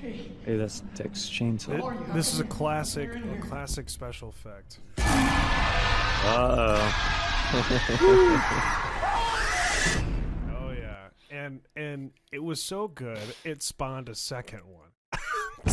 Hey, 0.00 0.56
that's 0.56 0.82
Texas 0.94 1.28
Chainsaw. 1.30 2.08
It- 2.08 2.14
this 2.14 2.32
is 2.32 2.40
a 2.40 2.44
classic, 2.44 3.10
a 3.14 3.38
classic 3.40 3.88
special 3.88 4.28
effect. 4.28 4.78
Uh-oh. 4.98 7.12
Oh 7.48 7.66
yeah, 7.70 8.82
and 11.36 11.60
and 11.76 12.10
it 12.32 12.42
was 12.42 12.62
so 12.62 12.88
good, 12.88 13.20
it 13.44 13.62
spawned 13.62 14.08
a 14.08 14.14
second 14.14 14.60
one. 14.66 14.82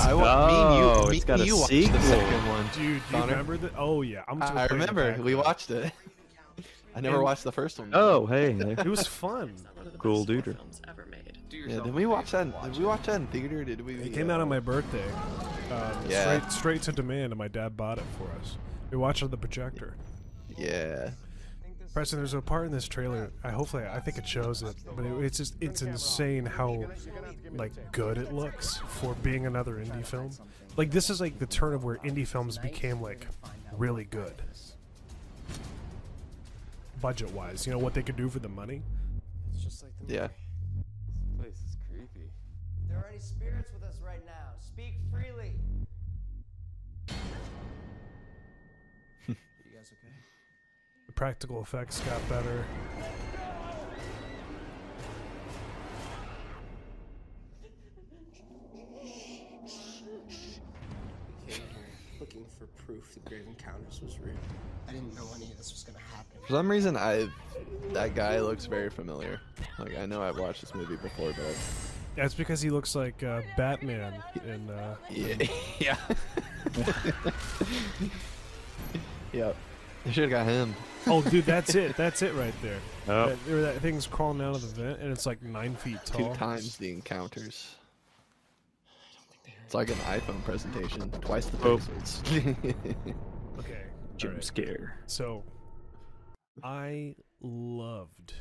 I 0.01 0.13
wa- 0.13 0.47
me 0.47 0.53
and 0.55 0.75
you, 0.77 0.83
Oh, 0.89 1.07
me 1.09 1.17
it's 1.17 1.25
got 1.25 1.33
and 1.35 1.43
a 1.43 1.45
you 1.45 1.55
watched 1.57 1.69
sequel. 1.69 1.97
the 1.99 2.03
second 2.05 2.47
one. 2.47 2.65
Dude, 2.67 2.75
do 2.75 2.83
you 2.83 2.99
Connor. 3.11 3.27
remember 3.31 3.57
the 3.57 3.71
Oh 3.77 4.01
yeah, 4.01 4.23
I'm. 4.27 4.41
I, 4.41 4.45
I 4.45 4.49
gonna 4.49 4.55
play 4.55 4.65
it 4.65 4.71
remember. 4.71 5.23
We 5.23 5.35
back. 5.35 5.45
watched 5.45 5.71
it. 5.71 5.91
I 6.95 7.01
never 7.01 7.15
And- 7.17 7.23
watched 7.23 7.43
the 7.43 7.51
first 7.51 7.79
one. 7.79 7.91
Oh, 7.93 8.25
hey. 8.25 8.53
hey. 8.53 8.71
It 8.77 8.85
was 8.85 9.07
fun. 9.07 9.53
Cool 9.99 10.25
duder. 10.25 10.57
Yeah, 11.51 11.79
did 11.81 11.93
we 11.93 12.05
watch 12.05 12.31
that? 12.31 12.47
Did 12.63 12.77
we 12.77 12.85
watch 12.85 13.03
that 13.03 13.15
in 13.15 13.27
theater? 13.27 13.63
Did 13.63 13.81
we? 13.81 13.95
It 13.95 14.13
came 14.13 14.29
out 14.29 14.41
on 14.41 14.49
my 14.49 14.59
birthday. 14.59 15.05
Um, 15.71 15.91
Yeah. 16.09 16.23
Straight, 16.39 16.51
straight 16.51 16.81
to 16.83 16.91
demand, 16.91 17.31
and 17.31 17.37
my 17.37 17.47
dad 17.47 17.77
bought 17.77 17.97
it 17.99 18.03
for 18.17 18.25
us. 18.41 18.57
We 18.91 18.97
watched 18.97 19.21
it 19.21 19.25
on 19.25 19.31
the 19.31 19.37
projector. 19.37 19.95
Yeah. 20.57 21.11
Preston, 21.93 22.17
there's 22.17 22.33
a 22.33 22.41
part 22.41 22.65
in 22.65 22.71
this 22.71 22.87
trailer. 22.87 23.31
I 23.43 23.51
hopefully 23.51 23.83
I 23.85 23.99
think 23.99 24.17
it 24.17 24.27
shows 24.27 24.63
it, 24.63 24.75
but 24.95 25.05
it, 25.05 25.11
it's 25.23 25.37
just 25.37 25.55
it's 25.61 25.83
insane 25.83 26.43
how 26.45 26.85
like 27.51 27.71
good 27.91 28.17
it 28.17 28.33
looks 28.33 28.77
for 28.87 29.13
being 29.21 29.45
another 29.45 29.75
indie 29.75 30.05
film. 30.05 30.31
Like 30.75 30.89
this 30.89 31.11
is 31.11 31.21
like 31.21 31.37
the 31.37 31.45
turn 31.45 31.73
of 31.73 31.83
where 31.83 31.97
indie 31.97 32.25
films 32.25 32.57
became 32.57 32.99
like 32.99 33.27
really 33.77 34.05
good, 34.05 34.33
budget 36.99 37.31
wise. 37.31 37.67
You 37.67 37.73
know 37.73 37.79
what 37.79 37.93
they 37.93 38.01
could 38.01 38.17
do 38.17 38.27
for 38.27 38.39
the 38.39 38.49
money. 38.49 38.81
Yeah. 40.07 40.29
Practical 51.15 51.61
effects 51.61 51.99
got 52.01 52.27
better. 52.29 52.65
Looking 62.19 62.45
for 62.57 62.65
proof 62.85 63.13
that 63.13 63.25
Grave 63.25 63.45
Encounters 63.47 64.01
was 64.01 64.19
real. 64.19 64.35
I 64.87 64.91
didn't 64.93 65.15
know 65.15 65.27
any 65.35 65.45
of 65.45 65.57
this 65.57 65.71
was 65.71 65.83
gonna 65.83 65.99
happen. 66.15 66.39
For 66.47 66.53
some 66.53 66.69
reason, 66.69 66.95
I 66.97 67.27
that 67.91 68.15
guy 68.15 68.39
looks 68.39 68.65
very 68.65 68.89
familiar. 68.89 69.39
Like 69.79 69.97
I 69.97 70.05
know 70.05 70.21
I've 70.21 70.37
watched 70.39 70.61
this 70.61 70.73
movie 70.73 70.95
before, 70.97 71.31
but 71.31 71.55
That's 72.15 72.33
because 72.33 72.61
he 72.61 72.69
looks 72.69 72.95
like 72.95 73.23
uh, 73.23 73.41
Batman 73.57 74.23
in. 74.45 74.69
Uh, 74.69 74.95
yeah, 75.09 75.47
yeah. 75.79 75.97
yep. 79.33 79.55
They 80.05 80.11
should 80.11 80.23
have 80.23 80.31
got 80.31 80.45
him. 80.47 80.75
oh, 81.07 81.21
dude, 81.21 81.45
that's 81.45 81.75
it. 81.75 81.95
That's 81.95 82.21
it 82.21 82.33
right 82.35 82.53
there. 82.61 82.79
Oh. 83.05 83.27
That, 83.29 83.45
there- 83.45 83.61
that 83.63 83.81
thing's 83.81 84.07
crawling 84.07 84.39
out 84.41 84.55
of 84.55 84.61
the 84.61 84.81
vent, 84.81 85.01
and 85.01 85.11
it's 85.11 85.25
like 85.25 85.43
nine 85.43 85.75
feet 85.75 85.97
tall. 86.05 86.19
Two 86.19 86.25
tall. 86.27 86.35
times 86.35 86.77
the 86.77 86.89
encounters. 86.89 87.75
It's 89.65 89.73
like 89.73 89.89
an 89.89 89.95
iPhone 90.05 90.41
presentation, 90.45 91.09
twice 91.21 91.47
the 91.47 91.57
Oh. 91.67 91.77
pixels. 91.77 93.15
Okay. 93.59 93.83
Jump 94.17 94.31
alright. 94.31 94.43
scare. 94.43 94.97
So, 95.05 95.43
I 96.63 97.15
loved, 97.41 98.33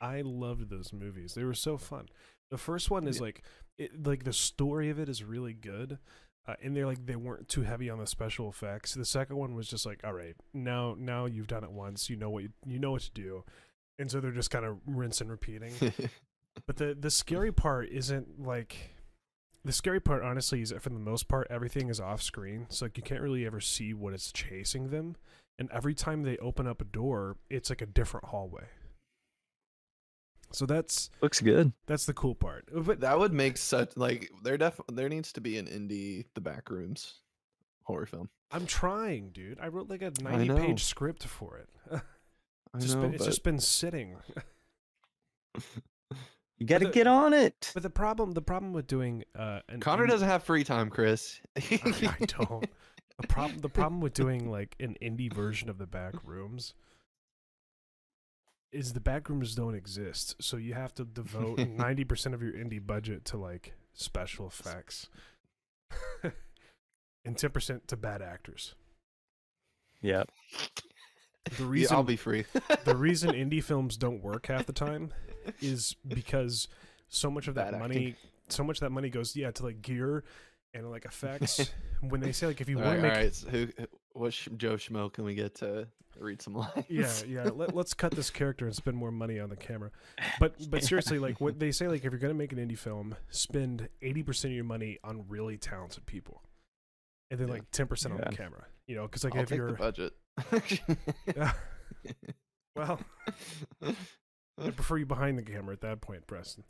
I 0.00 0.20
loved 0.22 0.68
those 0.70 0.92
movies. 0.92 1.34
They 1.34 1.44
were 1.44 1.54
so 1.54 1.76
fun. 1.78 2.08
The 2.50 2.58
first 2.58 2.90
one 2.90 3.06
is 3.08 3.20
like, 3.20 3.42
it, 3.78 4.04
like 4.06 4.24
the 4.24 4.32
story 4.32 4.90
of 4.90 4.98
it 4.98 5.08
is 5.08 5.22
really 5.24 5.54
good, 5.54 5.98
uh, 6.46 6.54
and 6.62 6.76
they're 6.76 6.86
like 6.86 7.06
they 7.06 7.16
weren't 7.16 7.48
too 7.48 7.62
heavy 7.62 7.88
on 7.88 7.98
the 7.98 8.06
special 8.06 8.48
effects. 8.48 8.94
The 8.94 9.04
second 9.04 9.36
one 9.36 9.54
was 9.54 9.68
just 9.68 9.86
like, 9.86 10.00
all 10.04 10.12
right, 10.12 10.36
now 10.52 10.96
now 10.98 11.26
you've 11.26 11.46
done 11.46 11.64
it 11.64 11.72
once, 11.72 12.10
you 12.10 12.16
know 12.16 12.30
what 12.30 12.42
you, 12.42 12.50
you 12.66 12.78
know 12.78 12.92
what 12.92 13.02
to 13.02 13.12
do, 13.12 13.44
and 13.98 14.10
so 14.10 14.20
they're 14.20 14.32
just 14.32 14.50
kind 14.50 14.64
of 14.64 14.78
rinse 14.86 15.20
and 15.20 15.30
repeating. 15.30 15.72
but 16.66 16.76
the 16.76 16.96
the 16.98 17.10
scary 17.10 17.52
part 17.52 17.88
isn't 17.90 18.40
like 18.40 18.96
the 19.64 19.72
scary 19.72 20.00
part 20.00 20.22
honestly 20.22 20.60
is 20.60 20.70
that 20.70 20.82
for 20.82 20.90
the 20.90 20.98
most 20.98 21.28
part 21.28 21.46
everything 21.50 21.88
is 21.88 22.00
off 22.00 22.22
screen 22.22 22.66
so 22.68 22.84
like 22.84 22.96
you 22.96 23.02
can't 23.02 23.20
really 23.20 23.46
ever 23.46 23.60
see 23.60 23.94
what 23.94 24.14
is 24.14 24.32
chasing 24.32 24.90
them 24.90 25.16
and 25.58 25.70
every 25.72 25.94
time 25.94 26.22
they 26.22 26.36
open 26.38 26.66
up 26.66 26.80
a 26.80 26.84
door 26.84 27.36
it's 27.48 27.70
like 27.70 27.82
a 27.82 27.86
different 27.86 28.26
hallway 28.26 28.64
so 30.52 30.66
that's 30.66 31.10
Looks 31.20 31.40
good. 31.40 31.72
that's 31.86 32.06
the 32.06 32.14
cool 32.14 32.34
part 32.34 32.68
but 32.72 33.00
that 33.00 33.18
would 33.18 33.32
make 33.32 33.56
such 33.56 33.96
like 33.96 34.30
there 34.42 34.56
def 34.58 34.80
there 34.92 35.08
needs 35.08 35.32
to 35.32 35.40
be 35.40 35.58
an 35.58 35.66
indie 35.66 36.26
The 36.34 36.40
Backrooms 36.40 37.14
horror 37.84 38.06
film. 38.06 38.28
i'm 38.50 38.66
trying 38.66 39.30
dude 39.30 39.58
i 39.60 39.68
wrote 39.68 39.88
like 39.90 40.02
a 40.02 40.12
90 40.22 40.48
page 40.54 40.84
script 40.84 41.24
for 41.24 41.58
it 41.58 41.68
I 42.74 42.78
Just 42.78 42.94
know, 42.96 43.02
been, 43.02 43.14
it's 43.14 43.26
just 43.26 43.42
been 43.44 43.58
sitting 43.58 44.16
You 46.58 46.66
got 46.66 46.78
to 46.78 46.90
get 46.90 47.06
on 47.08 47.32
it. 47.32 47.70
but 47.74 47.82
the 47.82 47.90
problem 47.90 48.32
the 48.32 48.42
problem 48.42 48.72
with 48.72 48.86
doing 48.86 49.24
uh 49.36 49.60
an 49.68 49.80
Connor 49.80 50.04
indie- 50.06 50.10
doesn't 50.10 50.28
have 50.28 50.44
free 50.44 50.62
time, 50.64 50.90
Chris. 50.90 51.40
I, 51.56 51.80
I 52.20 52.24
don't. 52.26 52.66
The 53.20 53.26
problem 53.26 53.58
the 53.60 53.68
problem 53.68 54.00
with 54.00 54.14
doing 54.14 54.48
like 54.50 54.76
an 54.78 54.96
indie 55.02 55.32
version 55.32 55.68
of 55.68 55.78
the 55.78 55.86
back 55.88 56.14
rooms 56.24 56.74
is 58.72 58.92
the 58.94 59.00
back 59.00 59.28
rooms 59.28 59.54
don't 59.54 59.74
exist. 59.74 60.36
So 60.40 60.56
you 60.56 60.74
have 60.74 60.94
to 60.94 61.04
devote 61.04 61.58
ninety 61.68 62.04
percent 62.04 62.34
of 62.34 62.42
your 62.42 62.52
indie 62.52 62.84
budget 62.84 63.24
to 63.26 63.36
like 63.36 63.74
special 63.92 64.46
effects. 64.46 65.08
and 67.24 67.36
ten 67.36 67.50
percent 67.50 67.88
to 67.88 67.96
bad 67.96 68.22
actors. 68.22 68.74
Yep. 70.00 70.30
The 71.56 71.64
Yeah, 71.64 71.66
reason 71.66 71.96
I'll 71.96 72.02
be 72.02 72.16
free. 72.16 72.44
the 72.84 72.96
reason 72.96 73.30
indie 73.32 73.62
films 73.62 73.96
don't 73.96 74.22
work 74.22 74.46
half 74.46 74.66
the 74.66 74.72
time 74.72 75.12
is 75.60 75.96
because 76.06 76.68
so 77.08 77.30
much 77.30 77.48
of 77.48 77.54
that 77.56 77.72
Bad 77.72 77.80
money 77.80 77.96
acting. 77.96 78.16
so 78.48 78.64
much 78.64 78.76
of 78.78 78.80
that 78.80 78.90
money 78.90 79.10
goes 79.10 79.36
yeah 79.36 79.50
to 79.50 79.62
like 79.64 79.82
gear 79.82 80.24
and 80.74 80.90
like 80.90 81.04
effects 81.04 81.70
when 82.00 82.20
they 82.20 82.32
say 82.32 82.46
like 82.46 82.60
if 82.60 82.68
you 82.68 82.78
want 82.78 82.88
right, 82.88 82.96
to 82.96 83.02
make 83.02 83.12
right. 83.12 83.34
So 83.34 83.48
who, 83.48 83.68
what 84.14 84.32
sh- 84.32 84.48
Joe 84.56 84.74
Schmo 84.74 85.12
can 85.12 85.24
we 85.24 85.34
get 85.34 85.54
to 85.56 85.88
read 86.18 86.42
some 86.42 86.54
lines. 86.54 86.84
yeah, 86.88 87.10
yeah. 87.28 87.50
Let, 87.54 87.74
let's 87.74 87.94
cut 87.94 88.12
this 88.12 88.30
character 88.30 88.66
and 88.66 88.74
spend 88.74 88.96
more 88.96 89.10
money 89.10 89.40
on 89.40 89.48
the 89.50 89.56
camera. 89.56 89.90
But 90.40 90.54
but 90.70 90.82
seriously, 90.84 91.18
like 91.18 91.40
what 91.40 91.58
they 91.58 91.72
say, 91.72 91.88
like 91.88 92.04
if 92.04 92.12
you're 92.12 92.20
gonna 92.20 92.34
make 92.34 92.52
an 92.52 92.58
indie 92.58 92.78
film, 92.78 93.14
spend 93.30 93.88
eighty 94.02 94.22
percent 94.22 94.52
of 94.52 94.56
your 94.56 94.64
money 94.64 94.98
on 95.04 95.24
really 95.28 95.56
talented 95.56 96.04
people, 96.06 96.42
and 97.30 97.40
then 97.40 97.48
Yeah. 97.48 97.54
like 97.54 97.70
ten 97.70 97.86
percent 97.86 98.14
on 98.14 98.20
Yeah. 98.20 98.30
the 98.30 98.36
camera. 98.36 98.64
You 98.86 98.96
know, 98.96 99.02
because 99.02 99.24
like 99.24 99.34
I'll 99.36 99.42
if 99.42 99.48
take 99.48 99.56
you're 99.58 99.72
the 99.72 99.76
budget. 99.78 100.12
Yeah. 101.36 101.52
well, 102.76 103.00
I 103.82 104.70
prefer 104.70 104.98
you 104.98 105.06
behind 105.06 105.38
the 105.38 105.42
camera 105.42 105.72
at 105.72 105.80
that 105.82 106.00
point, 106.00 106.26
Preston. 106.26 106.64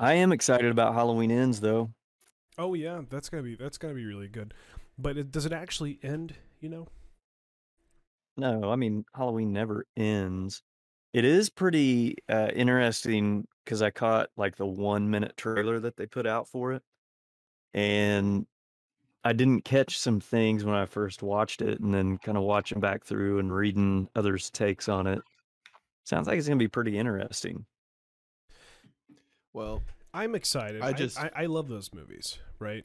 I 0.00 0.14
am 0.14 0.32
excited 0.32 0.70
about 0.70 0.94
Halloween 0.94 1.30
Ends 1.30 1.60
though. 1.60 1.90
Oh 2.58 2.74
yeah, 2.74 3.02
that's 3.10 3.28
gonna 3.28 3.42
be 3.42 3.54
that's 3.54 3.78
gonna 3.78 3.94
be 3.94 4.06
really 4.06 4.28
good. 4.28 4.54
But 4.98 5.18
it, 5.18 5.30
does 5.30 5.44
it 5.44 5.52
actually 5.52 5.98
end? 6.02 6.34
You 6.60 6.70
know? 6.70 6.88
No, 8.36 8.70
I 8.70 8.76
mean 8.76 9.04
Halloween 9.14 9.52
never 9.52 9.86
ends. 9.96 10.62
It 11.12 11.24
is 11.24 11.48
pretty 11.50 12.16
uh, 12.28 12.48
interesting 12.54 13.46
because 13.64 13.82
I 13.82 13.90
caught 13.90 14.30
like 14.36 14.56
the 14.56 14.66
one 14.66 15.10
minute 15.10 15.36
trailer 15.36 15.80
that 15.80 15.96
they 15.96 16.06
put 16.06 16.26
out 16.26 16.48
for 16.48 16.72
it, 16.72 16.82
and 17.74 18.46
I 19.24 19.32
didn't 19.32 19.64
catch 19.64 19.98
some 19.98 20.20
things 20.20 20.64
when 20.64 20.74
I 20.74 20.86
first 20.86 21.22
watched 21.22 21.62
it, 21.62 21.80
and 21.80 21.92
then 21.92 22.18
kind 22.18 22.38
of 22.38 22.44
watching 22.44 22.80
back 22.80 23.04
through 23.04 23.38
and 23.38 23.54
reading 23.54 24.08
others' 24.14 24.50
takes 24.50 24.88
on 24.88 25.06
it. 25.06 25.20
Sounds 26.04 26.26
like 26.26 26.38
it's 26.38 26.48
gonna 26.48 26.58
be 26.58 26.68
pretty 26.68 26.98
interesting. 26.98 27.66
well, 29.52 29.82
I'm 30.16 30.34
excited. 30.34 30.82
I 30.82 30.88
I 30.88 30.92
just- 30.92 31.18
I, 31.20 31.30
I 31.34 31.46
love 31.46 31.68
those 31.68 31.92
movies, 31.94 32.38
right? 32.58 32.84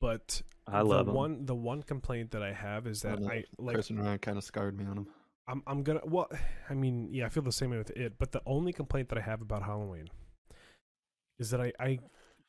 But 0.00 0.42
I 0.66 0.80
love 0.82 1.06
the 1.06 1.12
'em. 1.12 1.16
one 1.16 1.46
the 1.46 1.54
one 1.54 1.82
complaint 1.82 2.30
that 2.32 2.42
I 2.42 2.52
have 2.52 2.86
is 2.86 3.02
that 3.02 3.18
don't 3.20 3.30
I 3.30 3.44
like 3.58 3.74
Chris 3.74 3.90
and 3.90 4.00
Ryan 4.00 4.18
kind 4.18 4.38
of 4.38 4.44
scarred 4.44 4.76
me 4.78 4.84
on 4.86 4.98
him. 4.98 5.06
I'm 5.46 5.62
I'm 5.66 5.82
gonna 5.82 6.00
well 6.04 6.28
I 6.70 6.74
mean 6.74 7.08
yeah 7.10 7.26
I 7.26 7.28
feel 7.28 7.42
the 7.42 7.52
same 7.52 7.70
way 7.70 7.78
with 7.78 7.90
it 7.90 8.14
but 8.18 8.32
the 8.32 8.42
only 8.46 8.72
complaint 8.72 9.08
that 9.10 9.18
I 9.18 9.22
have 9.22 9.40
about 9.42 9.62
Halloween 9.62 10.08
is 11.38 11.50
that 11.50 11.60
I 11.60 11.72
I 11.78 11.98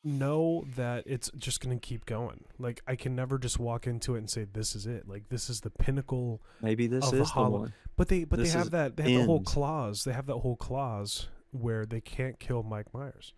know 0.04 0.64
that 0.76 1.02
it's 1.06 1.30
just 1.36 1.60
gonna 1.60 1.78
keep 1.78 2.06
going 2.06 2.44
like 2.58 2.80
I 2.86 2.94
can 2.96 3.14
never 3.16 3.38
just 3.38 3.58
walk 3.58 3.86
into 3.86 4.14
it 4.14 4.18
and 4.18 4.30
say 4.30 4.44
this 4.50 4.74
is 4.76 4.86
it 4.86 5.08
like 5.08 5.28
this 5.30 5.50
is 5.50 5.60
the 5.62 5.70
pinnacle 5.70 6.42
Maybe 6.62 6.86
this 6.86 7.06
of 7.08 7.14
is 7.14 7.28
the 7.32 7.42
the 7.42 7.50
one. 7.50 7.74
but 7.96 8.08
they 8.08 8.24
but 8.24 8.38
This 8.38 8.52
they 8.52 8.58
have 8.58 8.70
that 8.70 8.96
they 8.96 9.12
have 9.12 9.22
the 9.22 9.26
whole 9.26 9.42
clause 9.42 10.04
they 10.04 10.12
have 10.12 10.26
that 10.26 10.38
whole 10.38 10.56
clause 10.56 11.28
where 11.50 11.84
they 11.86 12.00
can't 12.00 12.38
kill 12.38 12.62
Mike 12.62 12.92
Myers 12.94 13.32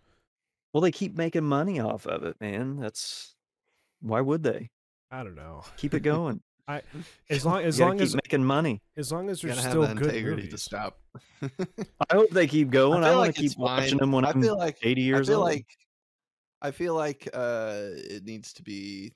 Well, 0.73 0.81
they 0.81 0.91
keep 0.91 1.15
making 1.17 1.45
money 1.45 1.79
off 1.79 2.05
of 2.05 2.23
it, 2.23 2.39
man. 2.39 2.77
That's 2.77 3.35
why 4.01 4.21
would 4.21 4.43
they 4.43 4.69
I 5.11 5.23
don't 5.23 5.35
know 5.35 5.63
keep 5.77 5.93
it 5.93 5.99
going? 6.03 6.41
I 6.67 6.81
as 7.29 7.45
long 7.45 7.61
as 7.63 7.79
long 7.79 7.99
as 7.99 8.15
making 8.15 8.43
money. 8.43 8.81
as 8.95 9.11
long 9.11 9.29
as 9.29 9.41
there's 9.41 9.59
still 9.59 9.83
have 9.83 9.97
good 9.97 10.07
integrity 10.07 10.47
to 10.49 10.57
stop. 10.57 10.99
I 11.41 12.13
hope 12.13 12.29
they 12.29 12.47
keep 12.47 12.69
going. 12.69 13.03
I, 13.03 13.09
feel 13.09 13.17
want 13.17 13.27
like 13.27 13.35
to 13.35 13.41
keep 13.41 13.57
watching 13.57 13.97
them 13.97 14.11
when 14.11 14.25
I 14.25 14.29
I'm 14.29 14.41
feel 14.41 14.57
like 14.57 14.77
80 14.83 15.01
years 15.01 15.29
I 15.29 15.31
feel 15.31 15.39
old. 15.39 15.49
like 15.49 15.65
I 16.61 16.71
feel 16.71 16.93
like 16.93 17.27
uh 17.33 17.81
it 17.95 18.23
needs 18.25 18.53
to 18.53 18.63
be 18.63 19.13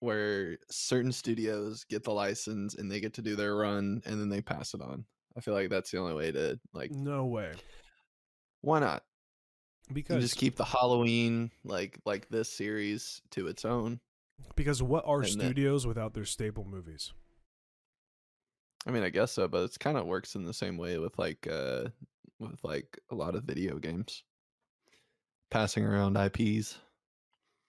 where 0.00 0.58
certain 0.70 1.10
studios 1.10 1.84
get 1.88 2.04
the 2.04 2.12
license 2.12 2.74
and 2.74 2.90
they 2.90 3.00
get 3.00 3.14
to 3.14 3.22
do 3.22 3.34
their 3.34 3.56
run 3.56 4.02
and 4.04 4.20
then 4.20 4.28
they 4.28 4.40
pass 4.40 4.74
it 4.74 4.80
on. 4.80 5.04
I 5.36 5.40
feel 5.40 5.54
like 5.54 5.68
that's 5.68 5.90
the 5.90 5.98
only 5.98 6.14
way 6.14 6.30
to 6.32 6.60
like 6.72 6.92
no 6.92 7.26
way 7.26 7.52
why 8.62 8.80
not? 8.80 9.04
You 9.88 9.94
because 9.94 10.22
just 10.22 10.36
keep 10.36 10.56
the 10.56 10.64
Halloween 10.64 11.50
like 11.64 11.98
like 12.04 12.28
this 12.28 12.48
series 12.48 13.22
to 13.30 13.46
its 13.46 13.64
own. 13.64 14.00
because 14.54 14.82
what 14.82 15.04
are 15.06 15.20
and 15.22 15.28
then- 15.32 15.40
studios 15.40 15.86
without 15.86 16.14
their 16.14 16.24
staple 16.24 16.64
movies 16.64 17.12
I 18.86 18.92
mean, 18.92 19.02
I 19.02 19.08
guess 19.08 19.32
so, 19.32 19.48
but 19.48 19.64
it's 19.64 19.76
kind 19.78 19.98
of 19.98 20.06
works 20.06 20.36
in 20.36 20.44
the 20.44 20.54
same 20.54 20.76
way 20.76 20.98
with 20.98 21.18
like 21.18 21.46
uh 21.50 21.88
with 22.38 22.62
like 22.62 22.98
a 23.10 23.14
lot 23.14 23.34
of 23.34 23.42
video 23.44 23.78
games. 23.78 24.22
Passing 25.50 25.84
around 25.84 26.16
IPs 26.16 26.78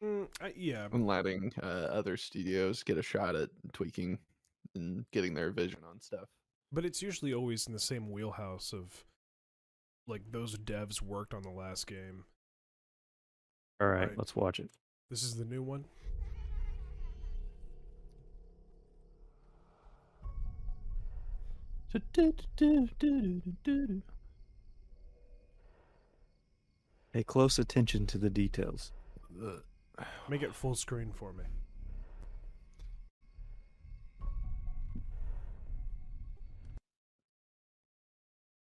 Mm, 0.03 0.27
I, 0.39 0.53
yeah 0.55 0.87
and 0.91 1.07
letting 1.07 1.51
uh, 1.63 1.65
other 1.65 2.17
studios 2.17 2.83
get 2.83 2.99
a 2.99 3.01
shot 3.01 3.35
at 3.35 3.49
tweaking 3.73 4.19
and 4.75 5.05
getting 5.11 5.33
their 5.33 5.49
vision 5.49 5.79
on 5.89 5.99
stuff. 5.99 6.29
But 6.71 6.85
it's 6.85 7.01
usually 7.01 7.33
always 7.33 7.65
in 7.65 7.73
the 7.73 7.79
same 7.79 8.11
wheelhouse 8.11 8.73
of 8.73 9.03
like 10.07 10.21
those 10.31 10.55
devs 10.57 11.01
worked 11.01 11.33
on 11.33 11.43
the 11.43 11.49
last 11.49 11.87
game. 11.87 12.25
All 13.79 13.87
right, 13.87 14.09
Right. 14.09 14.17
let's 14.17 14.35
watch 14.35 14.59
it. 14.59 14.69
This 15.09 15.23
is 15.23 15.35
the 15.35 15.45
new 15.45 15.61
one. 15.61 15.85
Pay 27.13 27.23
close 27.23 27.57
attention 27.57 28.05
to 28.07 28.17
the 28.17 28.29
details. 28.29 28.91
Make 30.29 30.41
it 30.41 30.53
full 30.53 30.75
screen 30.75 31.11
for 31.13 31.33
me. 31.33 31.45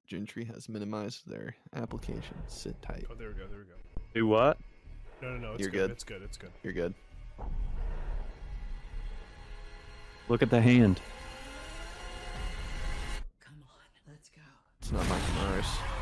Gentry 0.09 0.43
has 0.45 0.67
minimized 0.67 1.29
their 1.29 1.55
application. 1.75 2.35
Sit 2.47 2.81
tight. 2.81 3.05
Oh, 3.11 3.13
there 3.13 3.27
we 3.27 3.35
go. 3.35 3.45
There 3.47 3.59
we 3.59 3.65
go. 3.65 3.75
Do 4.15 4.25
what? 4.25 4.57
No, 5.21 5.33
no, 5.33 5.37
no. 5.37 5.51
It's 5.51 5.61
You're 5.61 5.69
good. 5.69 5.77
good. 5.77 5.91
It's 5.91 6.03
good. 6.03 6.21
It's 6.23 6.37
good. 6.37 6.49
You're 6.63 6.73
good. 6.73 6.95
Look 10.27 10.41
at 10.41 10.49
the 10.49 10.59
hand. 10.59 10.99
Come 13.39 13.53
on, 13.61 14.11
Let's 14.11 14.29
go. 14.29 14.41
It's 14.81 14.91
not 14.91 15.07
Michael 15.07 15.35
Myers. 15.35 15.98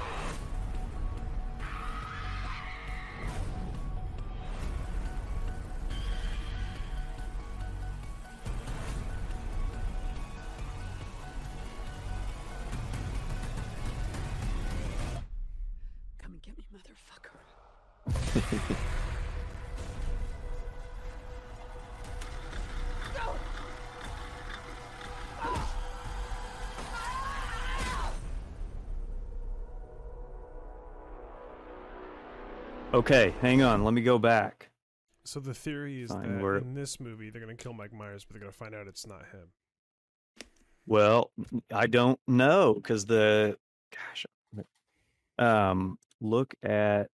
Okay, 32.97 33.31
hang 33.41 33.61
on. 33.61 33.83
Let 33.83 33.93
me 33.93 34.01
go 34.01 34.17
back. 34.17 34.71
So 35.23 35.39
the 35.39 35.53
theory 35.53 36.01
is 36.01 36.09
Fine, 36.09 36.37
that 36.37 36.43
we're- 36.43 36.61
in 36.61 36.73
this 36.73 36.99
movie 36.99 37.29
they're 37.29 37.41
gonna 37.41 37.53
kill 37.55 37.73
Mike 37.73 37.93
Myers, 37.93 38.25
but 38.25 38.33
they're 38.33 38.39
gonna 38.39 38.51
find 38.51 38.73
out 38.73 38.87
it's 38.87 39.05
not 39.05 39.23
him. 39.27 39.51
Well, 40.87 41.31
I 41.71 41.85
don't 41.85 42.19
know 42.27 42.73
because 42.73 43.05
the 43.05 43.59
gosh, 43.91 44.25
um, 45.37 45.99
look 46.19 46.55
at 46.63 47.11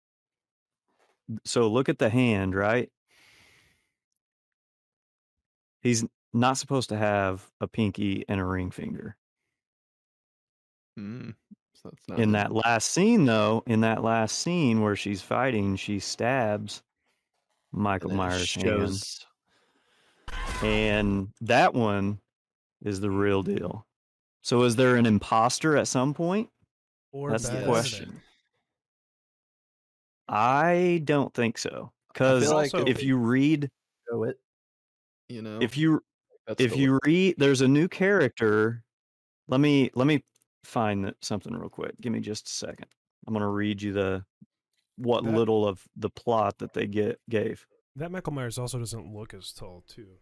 so 1.45 1.69
look 1.69 1.89
at 1.89 1.99
the 1.99 2.09
hand, 2.11 2.57
right? 2.57 2.91
He's 5.81 6.05
not 6.33 6.59
supposed 6.59 6.89
to 6.89 6.97
have 6.97 7.53
a 7.61 7.69
pinky 7.69 8.25
and 8.29 8.41
a 8.41 8.45
ring 8.45 8.73
finger. 8.73 9.17
Mm, 10.99 11.37
so 11.83 11.91
it's 11.93 12.09
not 12.09 12.19
In 12.19 12.25
him. 12.25 12.33
that 12.33 12.53
last 12.55 12.91
scene, 12.91 13.25
though, 13.25 13.63
in 13.67 13.81
that 13.83 14.03
last 14.03 14.39
scene 14.41 14.83
where 14.83 14.97
she's 14.97 15.23
fighting, 15.23 15.77
she 15.77 15.99
stabs 15.99 16.83
Michael 17.73 18.11
And 18.11 18.17
Myers' 18.19 18.49
shows- 18.49 19.27
hand, 20.29 20.65
and 20.65 21.29
that 21.41 21.75
one 21.75 22.19
is 22.83 23.01
the 23.01 23.11
real 23.11 23.43
deal. 23.43 23.87
So, 24.43 24.63
is 24.63 24.77
there 24.77 24.97
an 24.97 25.07
imposter 25.07 25.77
at 25.77 25.89
some 25.89 26.15
point? 26.15 26.49
Or 27.13 27.31
That's 27.31 27.49
the 27.49 27.65
question. 27.65 28.21
I 30.29 31.01
don't 31.05 31.33
think 31.33 31.59
so. 31.59 31.93
Because 32.13 32.51
like 32.51 32.75
Also- 32.75 32.87
if 32.87 33.03
you 33.03 33.17
read, 33.17 33.71
show 34.11 34.25
it. 34.25 34.39
You 35.29 35.43
know, 35.43 35.59
if 35.61 35.77
you 35.77 36.03
that's 36.47 36.61
if 36.61 36.73
the 36.73 36.79
you 36.79 36.99
read, 37.05 37.35
there's 37.39 37.61
a 37.61 37.69
new 37.69 37.89
character. 37.89 38.83
Let 39.47 39.61
me 39.61 39.91
let 39.95 40.07
me 40.07 40.23
find 40.65 41.05
that- 41.05 41.23
something 41.25 41.55
real 41.55 41.69
quick. 41.69 42.01
Give 42.01 42.13
me 42.13 42.21
just 42.21 42.47
a 42.47 42.51
second. 42.51 42.87
I'm 43.27 43.33
gonna 43.35 43.49
read 43.51 43.83
you 43.83 43.93
the 43.93 44.25
what 44.97 45.25
That- 45.25 45.35
little 45.35 45.67
of 45.67 45.87
the 45.97 46.11
plot 46.11 46.59
that 46.59 46.73
they 46.73 46.87
get 46.87 47.21
gave. 47.29 47.67
That 47.97 48.11
Michael 48.11 48.33
Myers 48.33 48.59
also 48.59 48.79
doesn't 48.79 49.13
look 49.13 49.35
as 49.35 49.53
tall 49.53 49.83
too. 49.87 50.19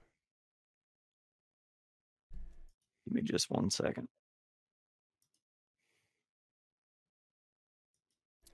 Give 3.04 3.14
me 3.14 3.22
just 3.22 3.50
one 3.50 3.70
second. 3.70 4.08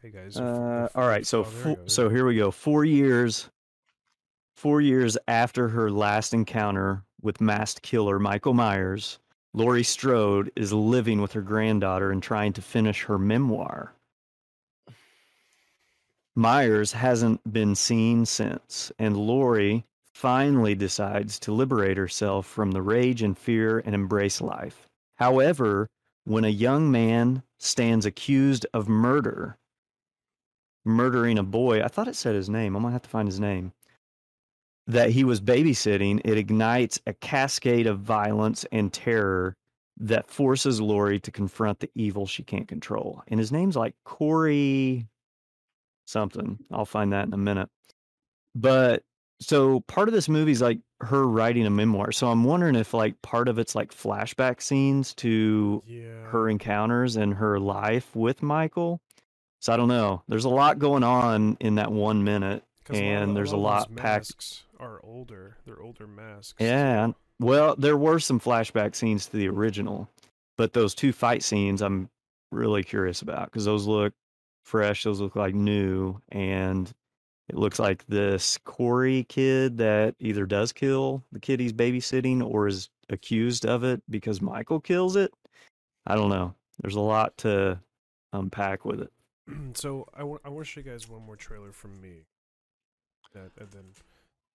Hey 0.00 0.10
guys. 0.10 0.36
Uh, 0.36 0.88
if- 0.90 0.96
all 0.96 1.06
right, 1.06 1.26
so 1.26 1.40
oh, 1.40 1.42
there 1.44 1.52
we 1.52 1.62
fo- 1.62 1.68
go, 1.70 1.74
there 1.76 1.88
so 1.88 2.08
here 2.08 2.26
we 2.26 2.36
go. 2.36 2.50
Four 2.50 2.84
years, 2.84 3.48
four 4.56 4.80
years 4.80 5.16
after 5.28 5.68
her 5.68 5.90
last 5.90 6.34
encounter 6.34 7.04
with 7.20 7.40
masked 7.40 7.82
killer 7.82 8.18
Michael 8.18 8.54
Myers, 8.54 9.20
Laurie 9.54 9.82
Strode 9.82 10.50
is 10.56 10.72
living 10.72 11.20
with 11.20 11.32
her 11.32 11.42
granddaughter 11.42 12.10
and 12.10 12.22
trying 12.22 12.54
to 12.54 12.62
finish 12.62 13.04
her 13.04 13.18
memoir. 13.18 13.92
Myers 16.34 16.92
hasn't 16.92 17.52
been 17.52 17.74
seen 17.74 18.24
since, 18.24 18.90
and 18.98 19.14
Laurie 19.16 19.84
finally 20.14 20.74
decides 20.74 21.38
to 21.40 21.52
liberate 21.52 21.98
herself 21.98 22.46
from 22.46 22.70
the 22.70 22.80
rage 22.80 23.20
and 23.22 23.36
fear 23.36 23.80
and 23.80 23.94
embrace 23.94 24.40
life. 24.40 24.88
However, 25.16 25.88
when 26.24 26.44
a 26.44 26.48
young 26.48 26.90
man 26.90 27.42
stands 27.58 28.06
accused 28.06 28.64
of 28.72 28.88
murder, 28.88 29.58
murdering 30.84 31.38
a 31.38 31.42
boy, 31.42 31.82
I 31.82 31.88
thought 31.88 32.08
it 32.08 32.16
said 32.16 32.34
his 32.34 32.48
name. 32.48 32.74
I'm 32.74 32.82
going 32.82 32.92
to 32.92 32.94
have 32.94 33.02
to 33.02 33.10
find 33.10 33.28
his 33.28 33.40
name. 33.40 33.72
That 34.88 35.10
he 35.10 35.22
was 35.24 35.40
babysitting, 35.40 36.20
it 36.24 36.36
ignites 36.36 37.00
a 37.06 37.12
cascade 37.12 37.86
of 37.86 38.00
violence 38.00 38.66
and 38.72 38.92
terror 38.92 39.56
that 39.98 40.28
forces 40.28 40.80
Laurie 40.80 41.20
to 41.20 41.30
confront 41.30 41.78
the 41.80 41.90
evil 41.94 42.26
she 42.26 42.42
can't 42.42 42.66
control. 42.66 43.22
And 43.28 43.38
his 43.38 43.52
name's 43.52 43.76
like 43.76 43.94
Corey 44.04 45.06
something. 46.06 46.58
I'll 46.72 46.84
find 46.84 47.12
that 47.12 47.26
in 47.28 47.32
a 47.32 47.38
minute. 47.38 47.68
But 48.54 49.04
so 49.40 49.80
part 49.80 50.08
of 50.08 50.14
this 50.14 50.28
movie 50.28 50.52
is 50.52 50.60
like 50.62 50.80
her 51.00 51.26
writing 51.26 51.66
a 51.66 51.70
memoir. 51.70 52.12
So 52.12 52.28
I'm 52.28 52.44
wondering 52.44 52.74
if 52.74 52.92
like 52.94 53.20
part 53.22 53.48
of 53.48 53.58
it's 53.58 53.74
like 53.74 53.92
flashback 53.94 54.60
scenes 54.60 55.14
to 55.16 55.82
Yeah. 55.86 56.24
her 56.28 56.48
encounters 56.48 57.16
and 57.16 57.34
her 57.34 57.58
life 57.60 58.14
with 58.16 58.42
Michael. 58.42 59.00
So 59.60 59.72
I 59.72 59.76
don't 59.76 59.88
know. 59.88 60.22
There's 60.28 60.44
a 60.44 60.48
lot 60.50 60.78
going 60.80 61.04
on 61.04 61.56
in 61.60 61.76
that 61.76 61.92
one 61.92 62.24
minute, 62.24 62.64
and 62.90 63.36
there's 63.36 63.52
a 63.52 63.56
lot 63.56 63.94
packed. 63.96 64.62
are 64.80 65.00
older. 65.02 65.56
They're 65.64 65.82
older 65.82 66.06
masks. 66.06 66.54
Yeah. 66.58 67.12
Well, 67.40 67.74
there 67.76 67.96
were 67.96 68.18
some 68.18 68.40
flashback 68.40 68.94
scenes 68.94 69.26
to 69.26 69.36
the 69.36 69.48
original, 69.48 70.08
but 70.56 70.72
those 70.72 70.94
two 70.94 71.12
fight 71.12 71.42
scenes 71.42 71.82
I'm 71.82 72.08
really 72.50 72.84
curious 72.84 73.22
about 73.22 73.46
because 73.46 73.64
those 73.64 73.86
look 73.86 74.12
fresh. 74.64 75.04
Those 75.04 75.20
look 75.20 75.36
like 75.36 75.54
new, 75.54 76.20
and 76.30 76.92
it 77.48 77.56
looks 77.56 77.78
like 77.78 78.06
this 78.06 78.58
Corey 78.64 79.24
kid 79.28 79.78
that 79.78 80.14
either 80.20 80.46
does 80.46 80.72
kill 80.72 81.22
the 81.32 81.40
kid 81.40 81.60
he's 81.60 81.72
babysitting 81.72 82.42
or 82.42 82.68
is 82.68 82.88
accused 83.10 83.66
of 83.66 83.84
it 83.84 84.02
because 84.08 84.40
Michael 84.40 84.80
kills 84.80 85.16
it. 85.16 85.32
I 86.06 86.14
don't 86.14 86.30
know. 86.30 86.54
There's 86.80 86.96
a 86.96 87.00
lot 87.00 87.36
to 87.38 87.78
unpack 88.32 88.84
with 88.84 89.00
it. 89.00 89.12
so 89.74 90.06
I 90.16 90.24
want 90.24 90.42
I 90.44 90.48
want 90.48 90.66
to 90.66 90.70
show 90.70 90.80
you 90.80 90.90
guys 90.90 91.08
one 91.08 91.22
more 91.22 91.36
trailer 91.36 91.72
from 91.72 92.00
me. 92.00 92.24
That 93.34 93.50
and 93.58 93.70
then 93.72 93.84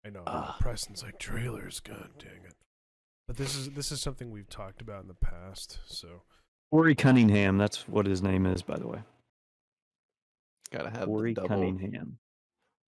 I 0.05 0.09
know 0.09 0.23
Ah. 0.27 0.57
Preston's 0.59 1.03
like 1.03 1.17
trailers. 1.19 1.79
God 1.79 2.09
dang 2.19 2.43
it! 2.45 2.55
But 3.27 3.37
this 3.37 3.55
is 3.55 3.71
this 3.71 3.91
is 3.91 4.01
something 4.01 4.29
we've 4.31 4.49
talked 4.49 4.81
about 4.81 5.01
in 5.01 5.07
the 5.07 5.13
past. 5.15 5.79
So 5.85 6.21
Corey 6.71 6.95
Cunningham, 6.95 7.57
that's 7.57 7.87
what 7.87 8.05
his 8.05 8.21
name 8.21 8.45
is, 8.45 8.61
by 8.61 8.77
the 8.77 8.87
way. 8.87 8.99
Gotta 10.71 10.89
have 10.89 11.05
Corey 11.05 11.33
double, 11.33 11.47
Cunningham. 11.49 12.19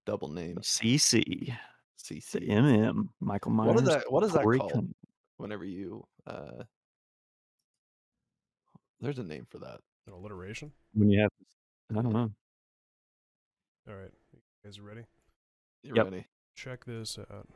double 0.06 0.28
name. 0.30 0.58
CC. 0.62 1.56
CC. 1.98 2.32
The 2.40 2.40
MM. 2.50 3.10
Michael 3.20 3.52
Myers. 3.52 3.74
What 3.76 3.84
is 3.84 3.90
that? 3.90 4.12
What 4.12 4.24
is 4.24 4.34
that 4.34 4.44
called? 4.44 4.60
Cunningham. 4.72 4.96
Whenever 5.38 5.64
you, 5.64 6.06
uh, 6.28 6.64
there's 9.00 9.20
a 9.20 9.24
name 9.24 9.48
for 9.50 9.60
that. 9.60 9.80
an 10.08 10.14
alliteration. 10.14 10.72
When 10.94 11.10
you 11.10 11.22
have, 11.22 11.32
I 11.92 12.02
don't 12.02 12.12
know. 12.14 12.32
All 13.88 13.96
right, 13.96 14.12
you 14.34 14.40
guys 14.64 14.78
are 14.78 14.84
ready? 14.84 15.04
You 15.84 15.94
Yep. 15.96 16.06
ready? 16.06 16.26
Check 16.56 16.86
this 16.86 17.18
out. 17.32 17.48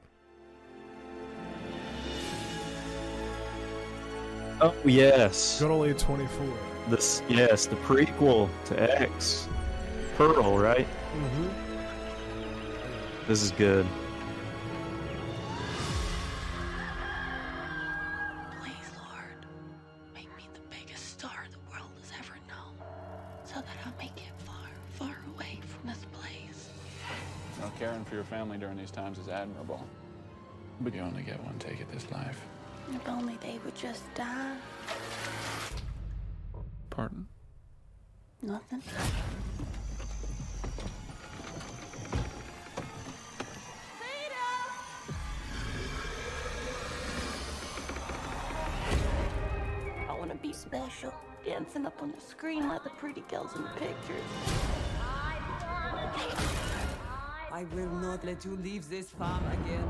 Oh 4.61 4.73
yes, 4.85 5.59
Good 5.59 5.71
old 5.71 5.87
A24. 5.87 6.89
this 6.89 7.21
yes, 7.27 7.65
the 7.65 7.75
prequel 7.77 8.49
to 8.65 9.01
X, 9.01 9.47
Pearl, 10.15 10.57
right? 10.57 10.87
Mm-hmm. 11.15 11.47
This 13.27 13.41
is 13.41 13.51
good. 13.51 13.85
Family 28.53 28.59
during 28.59 28.77
these 28.77 28.91
times 28.91 29.17
is 29.17 29.27
admirable. 29.29 29.83
But 30.81 30.93
you 30.93 31.01
only 31.01 31.23
get 31.23 31.43
one 31.43 31.57
take 31.59 31.81
at 31.81 31.91
this 31.91 32.09
life. 32.11 32.39
If 32.93 33.07
only 33.07 33.37
they 33.37 33.59
would 33.63 33.75
just 33.75 34.03
die. 34.13 34.57
Pardon? 36.89 37.27
Nothing. 38.41 38.81
I 50.09 50.13
want 50.13 50.31
to 50.31 50.37
be 50.37 50.53
special, 50.53 51.13
dancing 51.45 51.85
up 51.85 52.01
on 52.01 52.11
the 52.11 52.21
screen 52.21 52.67
like 52.67 52.83
the 52.83 52.91
pretty 52.91 53.21
girls 53.29 53.55
in 53.55 53.63
the 53.63 53.69
pictures. 53.69 54.21
I 57.53 57.65
will 57.65 57.91
not 58.01 58.25
let 58.25 58.43
you 58.45 58.55
leave 58.63 58.89
this 58.89 59.11
farm 59.11 59.43
again. 59.45 59.87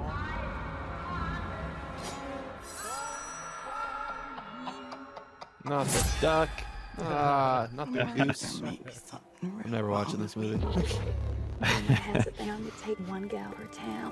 Not 5.64 5.88
the 5.88 6.10
duck. 6.20 6.50
Ah, 7.00 7.70
not 7.74 7.94
the 7.94 8.04
goose. 8.04 8.62
I'm 9.42 9.72
never 9.72 9.90
watching 9.90 10.20
this 10.20 10.36
movie. 10.36 10.60
has 11.62 12.28
it 12.28 12.38
bound 12.38 12.70
to 12.70 12.84
take 12.84 12.98
one 13.08 13.30
gal 13.30 13.50
per 13.52 13.68
town. 13.68 14.12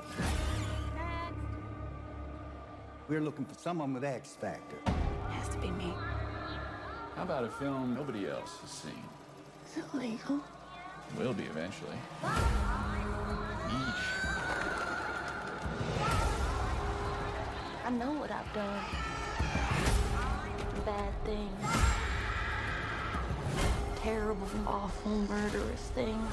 We're 3.06 3.20
looking 3.20 3.44
for 3.44 3.54
someone 3.54 3.92
with 3.92 4.02
X 4.02 4.30
Factor. 4.30 4.78
Has 5.28 5.50
to 5.50 5.58
be 5.58 5.70
me. 5.72 5.92
How 7.16 7.24
about 7.24 7.44
a 7.44 7.50
film 7.50 7.94
nobody 7.94 8.30
else 8.30 8.56
has 8.62 8.70
seen? 8.70 9.04
Is 9.70 9.76
it 9.76 9.94
legal? 9.94 10.40
Will 11.18 11.34
be 11.34 11.42
eventually. 11.42 11.98
I 17.84 17.90
know 17.90 18.12
what 18.12 18.30
I've 18.30 18.52
done. 18.52 18.84
Bad 20.86 21.24
things. 21.24 21.66
Terrible, 23.96 24.46
awful, 24.66 25.10
murderous 25.28 25.90
things. 25.94 26.32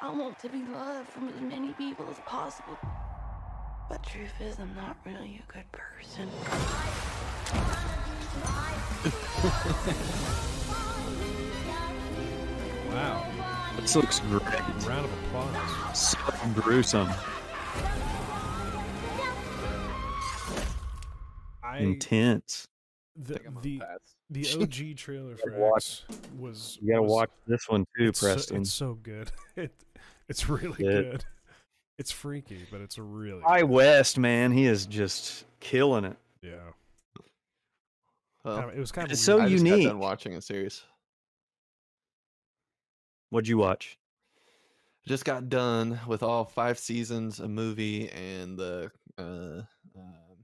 I 0.00 0.10
want 0.10 0.38
to 0.40 0.48
be 0.48 0.64
loved 0.64 1.08
from 1.08 1.28
as 1.28 1.40
many 1.40 1.72
people 1.74 2.06
as 2.10 2.18
possible. 2.26 2.76
But 3.88 4.02
truth 4.04 4.40
is, 4.40 4.58
I'm 4.58 4.74
not 4.74 4.96
really 5.04 5.40
a 5.48 5.52
good 5.52 5.70
person. 5.72 6.28
Wow. 12.88 13.57
This 13.80 13.96
looks 13.96 14.20
great. 14.20 14.42
Round 14.86 15.04
of 15.06 15.12
applause. 15.24 15.98
So 15.98 16.18
gruesome. 16.54 17.08
I 21.62 21.78
Intense. 21.78 22.66
the 23.16 23.40
the, 23.62 23.80
the 24.30 24.46
OG 24.60 24.96
trailer 24.96 25.36
for 25.36 25.50
Gotta 25.50 25.62
watch- 25.62 26.02
was 26.38 26.78
You 26.80 26.88
gotta 26.92 27.02
was- 27.02 27.10
watch 27.12 27.30
this 27.46 27.68
one 27.68 27.84
too, 27.96 28.08
it's 28.08 28.20
so- 28.20 28.26
Preston. 28.26 28.60
it's 28.62 28.72
so 28.72 28.94
good. 28.94 29.30
It 29.56 29.72
it's 30.28 30.48
really 30.48 30.84
Yeah. 30.84 31.02
good. 31.02 31.24
It's 31.98 32.12
freaky, 32.12 32.66
but 32.70 32.80
it's 32.80 32.98
a 32.98 33.02
really 33.02 33.42
Ti 33.56 33.64
West, 33.64 34.18
man, 34.18 34.52
he 34.52 34.66
is 34.66 34.86
just 34.86 35.44
killing 35.60 36.04
it. 36.04 36.16
yeah. 36.42 36.52
Well, 38.44 38.68
it 38.70 38.78
was 38.78 38.92
kind 38.92 39.06
of 39.06 39.12
It's 39.12 39.20
so 39.20 39.40
I 39.40 39.48
just 39.48 39.64
got 39.64 39.70
unique. 39.70 39.88
done 39.88 39.98
watching 39.98 40.34
a 40.34 40.40
series. 40.40 40.82
What'd 43.30 43.48
you 43.48 43.58
watch? 43.58 43.98
Just 45.06 45.24
got 45.24 45.48
done 45.48 46.00
with 46.06 46.22
all 46.22 46.44
five 46.44 46.78
seasons, 46.78 47.40
a 47.40 47.48
movie, 47.48 48.10
and 48.10 48.58
the 48.58 48.90
uh, 49.18 49.62
uh, 49.98 50.34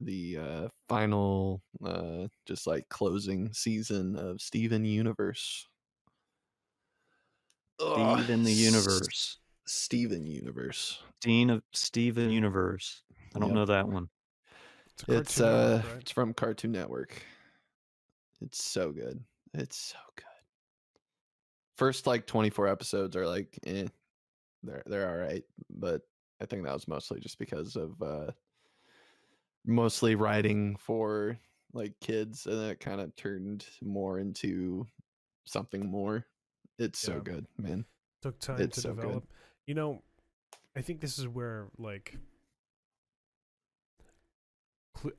the 0.00 0.38
uh, 0.38 0.68
final, 0.88 1.62
uh, 1.84 2.26
just 2.46 2.66
like 2.66 2.88
closing 2.88 3.52
season 3.52 4.16
of 4.16 4.40
Steven 4.40 4.84
Universe. 4.84 5.66
Ugh, 7.80 8.18
Steven 8.20 8.42
the 8.44 8.52
s- 8.52 8.58
Universe. 8.58 9.38
Steven 9.66 10.26
Universe. 10.26 11.02
Dean 11.20 11.50
of 11.50 11.62
Steven 11.72 12.30
Universe. 12.30 13.02
I 13.34 13.38
don't 13.38 13.48
Yep. 13.48 13.54
know 13.54 13.66
that 13.66 13.88
one. 13.88 14.08
It's, 15.08 15.08
a 15.08 15.16
It's 15.18 15.40
uh, 15.40 15.76
Network, 15.76 15.92
right? 15.92 16.00
it's 16.02 16.10
from 16.12 16.34
Cartoon 16.34 16.72
Network. 16.72 17.22
It's 18.40 18.62
so 18.64 18.92
good. 18.92 19.22
It's 19.54 19.76
so 19.76 19.98
good. 20.16 20.24
First 21.76 22.06
like 22.06 22.26
24 22.26 22.68
episodes 22.68 23.16
are 23.16 23.26
like 23.26 23.58
eh. 23.66 23.86
they're 24.62 24.82
they're 24.86 25.08
all 25.08 25.16
right, 25.16 25.44
but 25.70 26.02
I 26.40 26.46
think 26.46 26.64
that 26.64 26.74
was 26.74 26.88
mostly 26.88 27.20
just 27.20 27.38
because 27.38 27.76
of 27.76 28.00
uh 28.02 28.30
mostly 29.66 30.14
writing 30.14 30.76
for 30.76 31.38
like 31.72 31.92
kids 32.00 32.46
and 32.46 32.58
then 32.58 32.70
it 32.70 32.80
kind 32.80 33.00
of 33.00 33.14
turned 33.16 33.66
more 33.82 34.18
into 34.18 34.86
something 35.44 35.90
more. 35.90 36.24
It's 36.78 36.98
so 36.98 37.20
good, 37.20 37.46
man. 37.58 37.84
Took 38.22 38.38
time 38.38 38.60
It's 38.60 38.76
to 38.76 38.80
so 38.82 38.88
good. 38.94 39.00
develop. 39.02 39.24
You 39.66 39.74
know, 39.74 40.02
I 40.76 40.82
think 40.82 41.00
this 41.00 41.18
is 41.18 41.26
where 41.26 41.66
like 41.78 42.16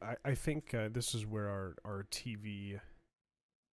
I, 0.01 0.15
I 0.25 0.35
think 0.35 0.73
uh, 0.73 0.89
this 0.91 1.13
is 1.13 1.25
where 1.25 1.47
our, 1.49 1.75
our 1.85 2.07
TV 2.11 2.79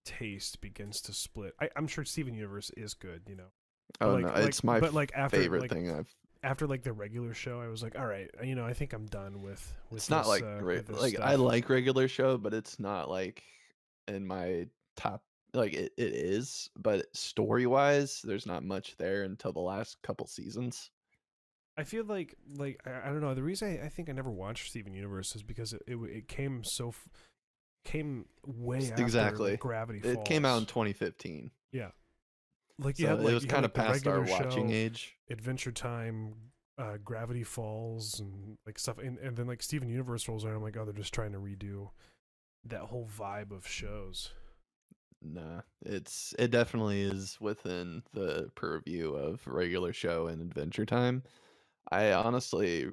taste 0.05 0.61
begins 0.61 1.00
to 1.02 1.12
split. 1.12 1.55
I, 1.61 1.70
I'm 1.76 1.86
sure 1.86 2.05
Steven 2.05 2.34
Universe 2.34 2.70
is 2.76 2.94
good, 2.94 3.22
you 3.28 3.36
know. 3.36 3.50
Oh 4.00 4.14
like- 4.14 4.24
no, 4.24 4.28
like- 4.32 4.48
it's 4.48 4.64
my 4.64 4.80
but 4.80 4.94
like 4.94 5.12
after 5.14 5.38
favorite 5.38 5.62
like, 5.62 5.70
thing 5.70 5.90
I've 5.90 6.12
after 6.42 6.66
like 6.66 6.82
the 6.82 6.92
regular 6.92 7.32
show, 7.32 7.61
I 7.61 7.68
was 7.68 7.82
like, 7.82 7.98
all 7.98 8.07
right, 8.07 8.30
you 8.42 8.55
know, 8.55 8.66
I 8.66 8.74
think 8.74 8.92
I'm 8.92 9.07
done 9.07 9.40
with. 9.42 9.72
with 9.90 10.02
it's 10.02 10.11
not 10.11 10.24
this, 10.24 10.28
like 10.28 10.42
uh, 10.42 10.62
re- 10.62 10.76
with 10.76 10.86
this 10.88 11.00
like 11.00 11.18
I 11.18 11.36
like 11.36 11.68
regular 11.70 12.07
show, 12.07 12.36
but 12.36 12.52
it's 12.52 12.78
not 12.78 13.09
like 13.09 13.42
in 14.07 14.26
my 14.26 14.66
top 14.96 15.22
like 15.55 15.72
it, 15.72 15.92
it 15.96 16.12
is, 16.12 16.68
but 16.76 17.07
story 17.16 17.66
wise, 17.66 18.20
there's 18.22 18.46
not 18.46 18.62
much 18.62 18.96
there 18.98 19.22
until 19.22 19.52
the 19.52 19.61
last 19.61 19.96
couple 20.02 20.26
seasons. 20.26 20.90
I 21.78 21.84
feel 21.84 22.05
like 22.05 22.36
like 22.57 22.80
I, 22.86 23.09
I 23.09 23.12
don't 23.12 23.20
know. 23.20 23.34
The 23.34 23.42
reason 23.42 23.68
I, 23.80 23.86
I 23.86 23.88
think 23.88 24.09
I 24.09 24.12
never 24.12 24.30
watched 24.30 24.68
Steven 24.70 24.94
Universe 24.94 25.34
is 25.34 25.42
because 25.42 25.72
it 25.72 25.82
it, 25.86 25.96
it 25.96 26.28
came 26.28 26.62
so 26.62 26.88
f- 26.88 27.09
came 27.85 28.26
way 28.47 28.93
exactly. 28.97 29.53
like, 29.53 29.61
Gravity 29.61 30.01
It 30.03 30.24
came 30.24 30.45
out 30.45 30.59
in 30.59 30.66
2015. 30.66 31.51
Yeah. 31.72 31.89
Like 32.78 32.99
yeah, 32.99 33.11
So 33.11 33.14
like 33.16 33.30
it 33.30 33.35
was 33.35 33.45
kind 33.45 33.64
of 33.64 33.72
the 33.72 33.80
past 33.80 34.07
our 34.07 34.22
watching 34.22 34.68
show, 34.68 34.74
age. 34.74 35.16
Adventure 35.30 35.70
Time, 35.70 36.35
uh, 36.76 36.97
Gravity 37.05 37.45
Falls, 37.45 38.18
and 38.18 38.59
like 38.66 38.78
stuff, 38.78 38.99
and, 38.99 39.18
and 39.18 39.37
then 39.37 39.47
like 39.47 39.62
Steven 39.62 39.89
Universe 39.89 40.28
rolls 40.28 40.45
around. 40.45 40.57
I'm 40.57 40.62
like, 40.62 40.76
oh, 40.76 40.85
they're 40.85 40.93
just 40.93 41.14
trying 41.14 41.32
to 41.32 41.39
redo 41.39 41.91
that 42.64 42.80
whole 42.80 43.09
vibe 43.16 43.53
of 43.53 43.66
shows. 43.66 44.30
Nah, 45.22 45.61
it's 45.85 46.35
it 46.39 46.51
definitely 46.51 47.03
is 47.03 47.39
within 47.41 48.03
the 48.12 48.51
purview 48.57 49.14
of 49.14 49.47
regular 49.47 49.93
show 49.93 50.26
and 50.26 50.43
Adventure 50.43 50.85
Time. 50.85 51.22
I 51.91 52.12
honestly 52.12 52.89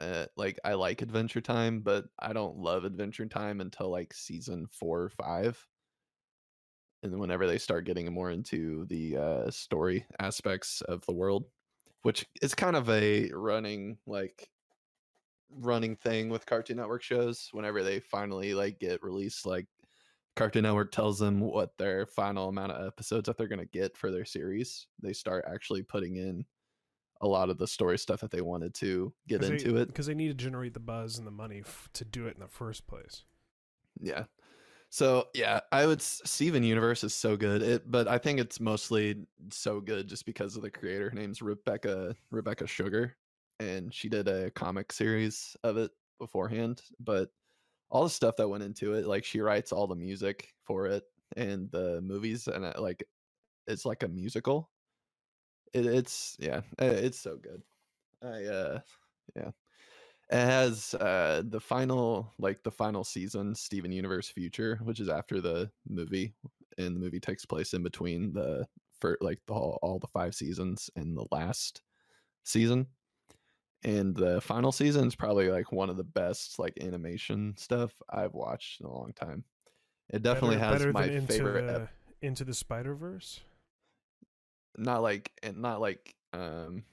uh, 0.00 0.26
like 0.36 0.58
I 0.64 0.74
like 0.74 1.02
Adventure 1.02 1.40
Time, 1.40 1.80
but 1.80 2.06
I 2.18 2.32
don't 2.32 2.56
love 2.56 2.84
Adventure 2.84 3.26
Time 3.26 3.60
until 3.60 3.90
like 3.90 4.14
season 4.14 4.66
four 4.72 5.02
or 5.02 5.10
five. 5.10 5.64
And 7.02 7.18
whenever 7.18 7.46
they 7.46 7.58
start 7.58 7.86
getting 7.86 8.12
more 8.12 8.30
into 8.30 8.86
the 8.86 9.16
uh, 9.16 9.50
story 9.50 10.06
aspects 10.18 10.82
of 10.82 11.04
the 11.06 11.14
world, 11.14 11.44
which 12.02 12.26
is 12.42 12.54
kind 12.54 12.76
of 12.76 12.88
a 12.90 13.30
running 13.32 13.98
like 14.06 14.48
running 15.50 15.96
thing 15.96 16.28
with 16.28 16.46
Cartoon 16.46 16.76
Network 16.76 17.02
shows. 17.02 17.48
Whenever 17.52 17.82
they 17.82 18.00
finally 18.00 18.54
like 18.54 18.78
get 18.78 19.02
released, 19.02 19.46
like 19.46 19.66
Cartoon 20.36 20.62
Network 20.62 20.92
tells 20.92 21.18
them 21.18 21.40
what 21.40 21.76
their 21.76 22.06
final 22.06 22.48
amount 22.48 22.72
of 22.72 22.86
episodes 22.86 23.26
that 23.26 23.36
they're 23.36 23.48
going 23.48 23.58
to 23.58 23.66
get 23.66 23.96
for 23.96 24.10
their 24.10 24.24
series. 24.24 24.86
They 25.02 25.12
start 25.12 25.44
actually 25.50 25.82
putting 25.82 26.16
in 26.16 26.44
a 27.20 27.28
lot 27.28 27.50
of 27.50 27.58
the 27.58 27.66
story 27.66 27.98
stuff 27.98 28.20
that 28.20 28.30
they 28.30 28.40
wanted 28.40 28.74
to 28.74 29.12
get 29.28 29.42
into 29.42 29.76
it. 29.76 29.88
because 29.88 30.06
they 30.06 30.14
need 30.14 30.28
to 30.28 30.34
generate 30.34 30.74
the 30.74 30.80
buzz 30.80 31.18
and 31.18 31.26
the 31.26 31.32
money 31.32 31.62
f- 31.64 31.88
to 31.92 32.04
do 32.04 32.26
it 32.26 32.34
in 32.34 32.40
the 32.40 32.48
first 32.48 32.86
place. 32.86 33.24
Yeah. 34.00 34.24
So 34.88 35.28
yeah, 35.34 35.60
I 35.70 35.86
would. 35.86 36.02
Steven 36.02 36.64
Universe 36.64 37.04
is 37.04 37.14
so 37.14 37.36
good. 37.36 37.62
It, 37.62 37.90
but 37.90 38.08
I 38.08 38.18
think 38.18 38.40
it's 38.40 38.58
mostly 38.58 39.16
so 39.50 39.80
good 39.80 40.08
just 40.08 40.26
because 40.26 40.56
of 40.56 40.62
the 40.62 40.70
creator. 40.70 41.10
Her 41.10 41.16
name's 41.16 41.40
Rebecca 41.40 42.16
Rebecca 42.30 42.66
Sugar, 42.66 43.16
and 43.60 43.94
she 43.94 44.08
did 44.08 44.26
a 44.26 44.50
comic 44.50 44.92
series 44.92 45.56
of 45.62 45.76
it 45.76 45.92
beforehand. 46.18 46.82
But 46.98 47.30
all 47.88 48.02
the 48.02 48.10
stuff 48.10 48.36
that 48.36 48.48
went 48.48 48.64
into 48.64 48.94
it, 48.94 49.06
like 49.06 49.24
she 49.24 49.40
writes 49.40 49.70
all 49.70 49.86
the 49.86 49.94
music 49.94 50.54
for 50.64 50.86
it 50.86 51.04
and 51.36 51.70
the 51.70 52.00
movies, 52.00 52.48
and 52.48 52.64
it, 52.64 52.80
like 52.80 53.04
it's 53.68 53.86
like 53.86 54.02
a 54.02 54.08
musical. 54.08 54.70
It, 55.72 55.86
it's 55.86 56.36
yeah, 56.40 56.60
eh, 56.78 56.88
it's 56.90 57.18
so 57.18 57.36
good. 57.36 57.62
I 58.22 58.44
uh 58.44 58.80
yeah. 59.36 59.50
It 60.32 60.36
has 60.36 60.94
uh 60.94 61.42
the 61.44 61.60
final 61.60 62.32
like 62.38 62.62
the 62.62 62.70
final 62.70 63.04
season, 63.04 63.54
Steven 63.54 63.92
Universe 63.92 64.28
Future, 64.28 64.78
which 64.82 65.00
is 65.00 65.08
after 65.08 65.40
the 65.40 65.70
movie, 65.88 66.34
and 66.78 66.94
the 66.96 67.00
movie 67.00 67.20
takes 67.20 67.44
place 67.44 67.74
in 67.74 67.82
between 67.82 68.32
the 68.32 68.66
for 69.00 69.16
like 69.20 69.40
the 69.46 69.54
whole, 69.54 69.78
all 69.82 69.98
the 69.98 70.06
five 70.08 70.34
seasons 70.34 70.90
and 70.96 71.16
the 71.16 71.26
last 71.32 71.82
season. 72.44 72.86
And 73.82 74.14
the 74.14 74.40
final 74.42 74.72
season 74.72 75.08
is 75.08 75.16
probably 75.16 75.48
like 75.48 75.72
one 75.72 75.88
of 75.88 75.96
the 75.96 76.04
best 76.04 76.58
like 76.58 76.74
animation 76.82 77.54
stuff 77.56 77.94
I've 78.10 78.34
watched 78.34 78.80
in 78.80 78.86
a 78.86 78.92
long 78.92 79.12
time. 79.14 79.44
It 80.10 80.22
definitely 80.22 80.56
Better- 80.56 80.68
has 80.68 80.78
better 80.80 80.92
my 80.92 81.04
into 81.04 81.26
favorite 81.26 81.66
the, 81.66 81.74
ep- 81.82 81.90
into 82.20 82.44
the 82.44 82.52
Spider 82.54 82.94
Verse. 82.94 83.40
Not 84.76 85.02
like 85.02 85.32
and 85.42 85.58
not 85.58 85.80
like 85.80 86.14
um 86.32 86.84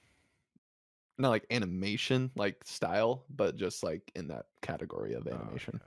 not 1.17 1.29
like 1.29 1.45
animation 1.51 2.31
like 2.35 2.57
style 2.65 3.23
but 3.29 3.55
just 3.55 3.83
like 3.83 4.11
in 4.15 4.27
that 4.27 4.45
category 4.61 5.13
of 5.13 5.27
animation. 5.27 5.79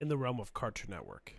in 0.00 0.08
the 0.08 0.16
realm 0.16 0.40
of 0.40 0.52
Cartoon 0.54 0.90
Network. 0.90 1.32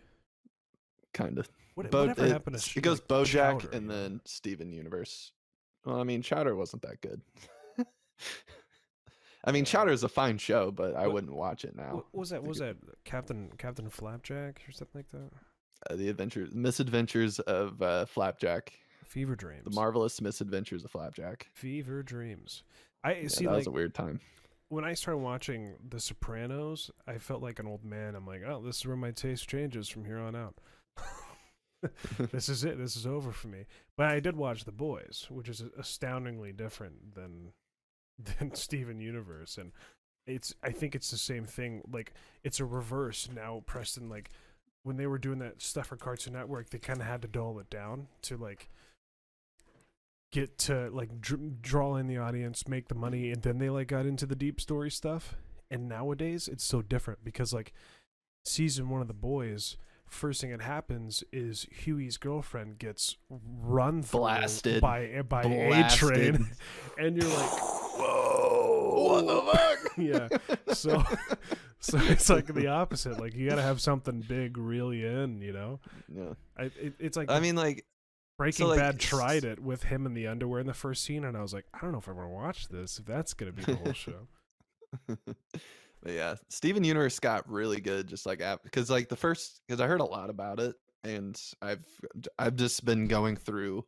kind 1.13 1.37
of 1.39 1.49
What- 1.75 1.91
Bo- 1.91 2.07
whatever 2.07 2.27
happened 2.27 2.57
to 2.59 2.79
it 2.79 2.81
goes 2.81 2.99
like, 2.99 3.07
bojack 3.07 3.61
Chowder, 3.61 3.69
and 3.77 3.89
then 3.89 4.21
steven 4.25 4.71
universe. 4.73 5.31
Well 5.85 5.99
i 5.99 6.03
mean 6.03 6.21
chowder 6.21 6.55
wasn't 6.55 6.81
that 6.83 7.01
good. 7.01 7.21
I 9.45 9.51
mean 9.53 9.63
chowder 9.65 9.91
is 9.91 10.03
a 10.03 10.09
fine 10.09 10.37
show 10.37 10.71
but 10.71 10.95
i 10.95 11.05
What- 11.07 11.13
wouldn't 11.13 11.33
watch 11.33 11.63
it 11.65 11.75
now. 11.75 11.95
What 11.95 12.05
was 12.13 12.29
that? 12.31 12.41
What 12.41 12.49
was 12.49 12.57
that 12.59 12.75
Captain 13.05 13.49
Captain 13.57 13.89
Flapjack 13.89 14.61
or 14.67 14.71
something 14.71 14.99
like 14.99 15.09
that? 15.11 15.29
uh, 15.89 15.95
the 15.95 16.09
adventures 16.09 16.53
misadventures 16.53 17.39
of 17.39 17.81
uh, 17.81 18.05
flapjack 18.05 18.73
Fever 19.09 19.35
Dreams. 19.35 19.65
the 19.65 19.75
marvelous 19.75 20.21
misadventures 20.21 20.85
of 20.85 20.91
flapjack 20.91 21.47
Fever 21.53 22.03
Dreams. 22.03 22.63
I 23.03 23.13
yeah, 23.15 23.27
see. 23.27 23.45
that 23.45 23.51
like 23.51 23.57
was 23.59 23.67
a 23.67 23.71
weird 23.71 23.93
time 23.93 24.19
when 24.69 24.85
I 24.85 24.93
started 24.93 25.17
watching 25.17 25.73
The 25.89 25.99
Sopranos, 25.99 26.91
I 27.07 27.17
felt 27.17 27.41
like 27.41 27.59
an 27.59 27.67
old 27.67 27.83
man. 27.83 28.15
I'm 28.15 28.25
like, 28.25 28.43
oh, 28.47 28.61
this 28.63 28.77
is 28.77 28.85
where 28.85 28.95
my 28.95 29.11
taste 29.11 29.49
changes 29.49 29.89
from 29.89 30.05
here 30.05 30.19
on 30.19 30.35
out. 30.35 30.55
this 32.31 32.49
is 32.49 32.63
it. 32.63 32.77
This 32.77 32.95
is 32.95 33.07
over 33.07 33.31
for 33.31 33.47
me. 33.47 33.65
But 33.97 34.07
I 34.07 34.19
did 34.19 34.35
watch 34.35 34.65
The 34.65 34.71
Boys, 34.71 35.25
which 35.29 35.49
is 35.49 35.63
astoundingly 35.77 36.51
different 36.51 37.15
than 37.15 37.53
than 38.39 38.53
Steven 38.53 38.99
Universe, 38.99 39.57
and 39.57 39.71
it's. 40.27 40.53
I 40.61 40.71
think 40.71 40.93
it's 40.93 41.09
the 41.09 41.17
same 41.17 41.45
thing. 41.45 41.81
Like 41.91 42.13
it's 42.43 42.59
a 42.59 42.65
reverse 42.65 43.29
now. 43.33 43.63
Preston, 43.65 44.09
like 44.09 44.29
when 44.83 44.97
they 44.97 45.07
were 45.07 45.17
doing 45.17 45.39
that 45.39 45.61
stuff 45.61 45.87
for 45.87 45.95
Cartoon 45.95 46.33
Network, 46.33 46.69
they 46.69 46.79
kind 46.79 46.99
of 46.99 47.07
had 47.07 47.21
to 47.23 47.27
dull 47.27 47.59
it 47.59 47.69
down 47.69 48.07
to 48.23 48.37
like 48.37 48.69
get 50.31 50.57
to 50.59 50.89
like 50.91 51.21
dr- 51.21 51.61
draw 51.61 51.95
in 51.95 52.07
the 52.07 52.17
audience, 52.17 52.67
make 52.67 52.87
the 52.87 52.95
money, 52.95 53.31
and 53.31 53.41
then 53.41 53.57
they 53.57 53.69
like 53.69 53.87
got 53.87 54.05
into 54.05 54.25
the 54.25 54.35
deep 54.35 54.61
story 54.61 54.91
stuff. 54.91 55.35
And 55.71 55.87
nowadays 55.87 56.47
it's 56.47 56.63
so 56.63 56.81
different 56.81 57.23
because 57.23 57.53
like 57.53 57.73
season 58.43 58.89
one 58.89 59.01
of 59.01 59.07
the 59.07 59.13
boys, 59.13 59.77
first 60.07 60.41
thing 60.41 60.51
that 60.51 60.61
happens 60.61 61.23
is 61.31 61.67
Hughie's 61.71 62.17
girlfriend 62.17 62.79
gets 62.79 63.17
run 63.29 64.01
Blasted. 64.01 64.81
by 64.81 65.21
by 65.27 65.43
A 65.43 65.89
Train, 65.89 66.49
and 66.97 67.17
you're 67.21 67.31
like, 67.31 67.51
whoa, 67.51 69.03
what 69.07 69.27
the 69.27 69.41
fuck? 69.51 69.79
yeah. 69.97 70.73
So 70.73 71.03
so 71.79 71.97
it's 71.99 72.29
like 72.29 72.53
the 72.53 72.67
opposite. 72.67 73.19
Like 73.19 73.35
you 73.35 73.49
got 73.49 73.55
to 73.55 73.61
have 73.61 73.81
something 73.81 74.21
big 74.21 74.57
really 74.57 75.05
in, 75.05 75.41
you 75.41 75.53
know. 75.53 75.79
Yeah. 76.13 76.33
I, 76.57 76.63
it, 76.63 76.93
it's 76.99 77.17
like 77.17 77.29
I 77.29 77.39
mean, 77.39 77.55
like 77.55 77.85
Breaking 78.39 78.67
so, 78.67 78.69
like, 78.69 78.79
Bad 78.79 78.99
tried 79.01 79.43
it 79.43 79.59
with 79.59 79.83
him 79.83 80.05
in 80.05 80.13
the 80.13 80.27
underwear 80.27 80.61
in 80.61 80.65
the 80.65 80.73
first 80.73 81.03
scene, 81.03 81.25
and 81.25 81.35
I 81.35 81.41
was 81.41 81.53
like, 81.53 81.65
I 81.73 81.79
don't 81.81 81.91
know 81.91 81.97
if 81.97 82.07
I 82.07 82.13
want 82.13 82.29
to 82.29 82.33
watch 82.33 82.69
this. 82.69 82.97
If 82.97 83.03
that's 83.05 83.33
gonna 83.33 83.51
be 83.51 83.63
the 83.63 83.75
whole 83.75 83.91
show. 83.93 84.27
but 85.07 85.35
yeah, 86.07 86.35
Steven 86.47 86.85
Universe 86.85 87.19
got 87.19 87.51
really 87.51 87.81
good, 87.81 88.07
just 88.07 88.25
like 88.25 88.41
because 88.63 88.89
like 88.89 89.09
the 89.09 89.17
first 89.17 89.59
because 89.67 89.81
I 89.81 89.87
heard 89.87 89.99
a 89.99 90.05
lot 90.05 90.29
about 90.29 90.61
it, 90.61 90.73
and 91.03 91.37
I've 91.61 91.83
I've 92.37 92.55
just 92.55 92.85
been 92.85 93.07
going 93.09 93.35
through 93.35 93.83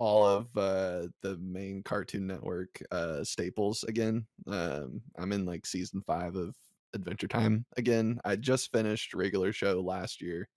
all 0.00 0.26
of 0.26 0.46
uh 0.56 1.06
the 1.22 1.38
main 1.40 1.84
Cartoon 1.84 2.26
Network 2.26 2.82
uh 2.90 3.22
staples 3.22 3.84
again. 3.84 4.26
Um, 4.48 5.02
I'm 5.16 5.30
in 5.30 5.46
like 5.46 5.66
season 5.66 6.02
five 6.04 6.34
of 6.34 6.56
Adventure 6.94 7.28
Time 7.28 7.64
again. 7.76 8.18
I 8.24 8.34
just 8.34 8.72
finished 8.72 9.14
regular 9.14 9.52
show 9.52 9.80
last 9.80 10.20
year. 10.20 10.48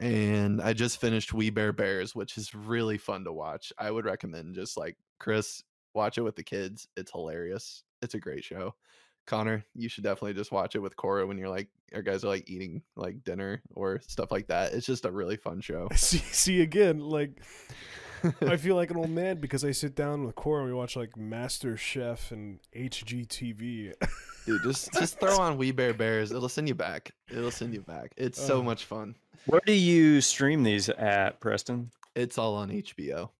And 0.00 0.62
I 0.62 0.72
just 0.72 1.00
finished 1.00 1.34
We 1.34 1.50
Bare 1.50 1.74
Bears, 1.74 2.14
which 2.14 2.38
is 2.38 2.54
really 2.54 2.96
fun 2.96 3.24
to 3.24 3.32
watch. 3.32 3.72
I 3.78 3.90
would 3.90 4.06
recommend 4.06 4.54
just 4.54 4.78
like 4.78 4.96
Chris, 5.18 5.62
watch 5.94 6.16
it 6.16 6.22
with 6.22 6.36
the 6.36 6.42
kids. 6.42 6.88
It's 6.96 7.12
hilarious. 7.12 7.84
It's 8.00 8.14
a 8.14 8.18
great 8.18 8.42
show. 8.42 8.74
Connor, 9.26 9.64
you 9.74 9.90
should 9.90 10.02
definitely 10.04 10.34
just 10.34 10.52
watch 10.52 10.74
it 10.74 10.80
with 10.80 10.96
Cora 10.96 11.26
when 11.26 11.36
you're 11.36 11.50
like, 11.50 11.68
your 11.92 12.02
guys 12.02 12.24
are 12.24 12.28
like 12.28 12.48
eating 12.48 12.82
like 12.96 13.22
dinner 13.24 13.62
or 13.74 14.00
stuff 14.06 14.32
like 14.32 14.48
that. 14.48 14.72
It's 14.72 14.86
just 14.86 15.04
a 15.04 15.12
really 15.12 15.36
fun 15.36 15.60
show. 15.60 15.88
see, 15.94 16.18
see 16.18 16.62
again, 16.62 17.00
like 17.00 17.42
I 18.42 18.56
feel 18.58 18.76
like 18.76 18.90
an 18.90 18.96
old 18.96 19.10
man 19.10 19.38
because 19.38 19.64
I 19.64 19.70
sit 19.72 19.94
down 19.94 20.24
with 20.24 20.34
Cora 20.34 20.62
and 20.62 20.70
we 20.72 20.76
watch 20.76 20.96
like 20.96 21.16
Master 21.16 21.76
Chef 21.76 22.30
and 22.32 22.58
HGTV. 22.76 23.94
Dude, 24.46 24.62
just 24.62 24.92
just 24.94 25.20
throw 25.20 25.38
on 25.38 25.56
We 25.56 25.70
Bare 25.72 25.94
Bears. 25.94 26.32
It'll 26.32 26.48
send 26.48 26.68
you 26.68 26.74
back. 26.74 27.12
It'll 27.30 27.50
send 27.50 27.74
you 27.74 27.82
back. 27.82 28.12
It's 28.16 28.40
so 28.40 28.58
Oh. 28.58 28.62
much 28.62 28.84
fun. 28.84 29.14
Where 29.46 29.60
do 29.64 29.72
you 29.72 30.20
stream 30.20 30.62
these 30.62 30.88
at, 30.88 31.40
Preston? 31.40 31.90
It's 32.14 32.38
all 32.38 32.54
on 32.56 32.70
HBO. 32.70 33.30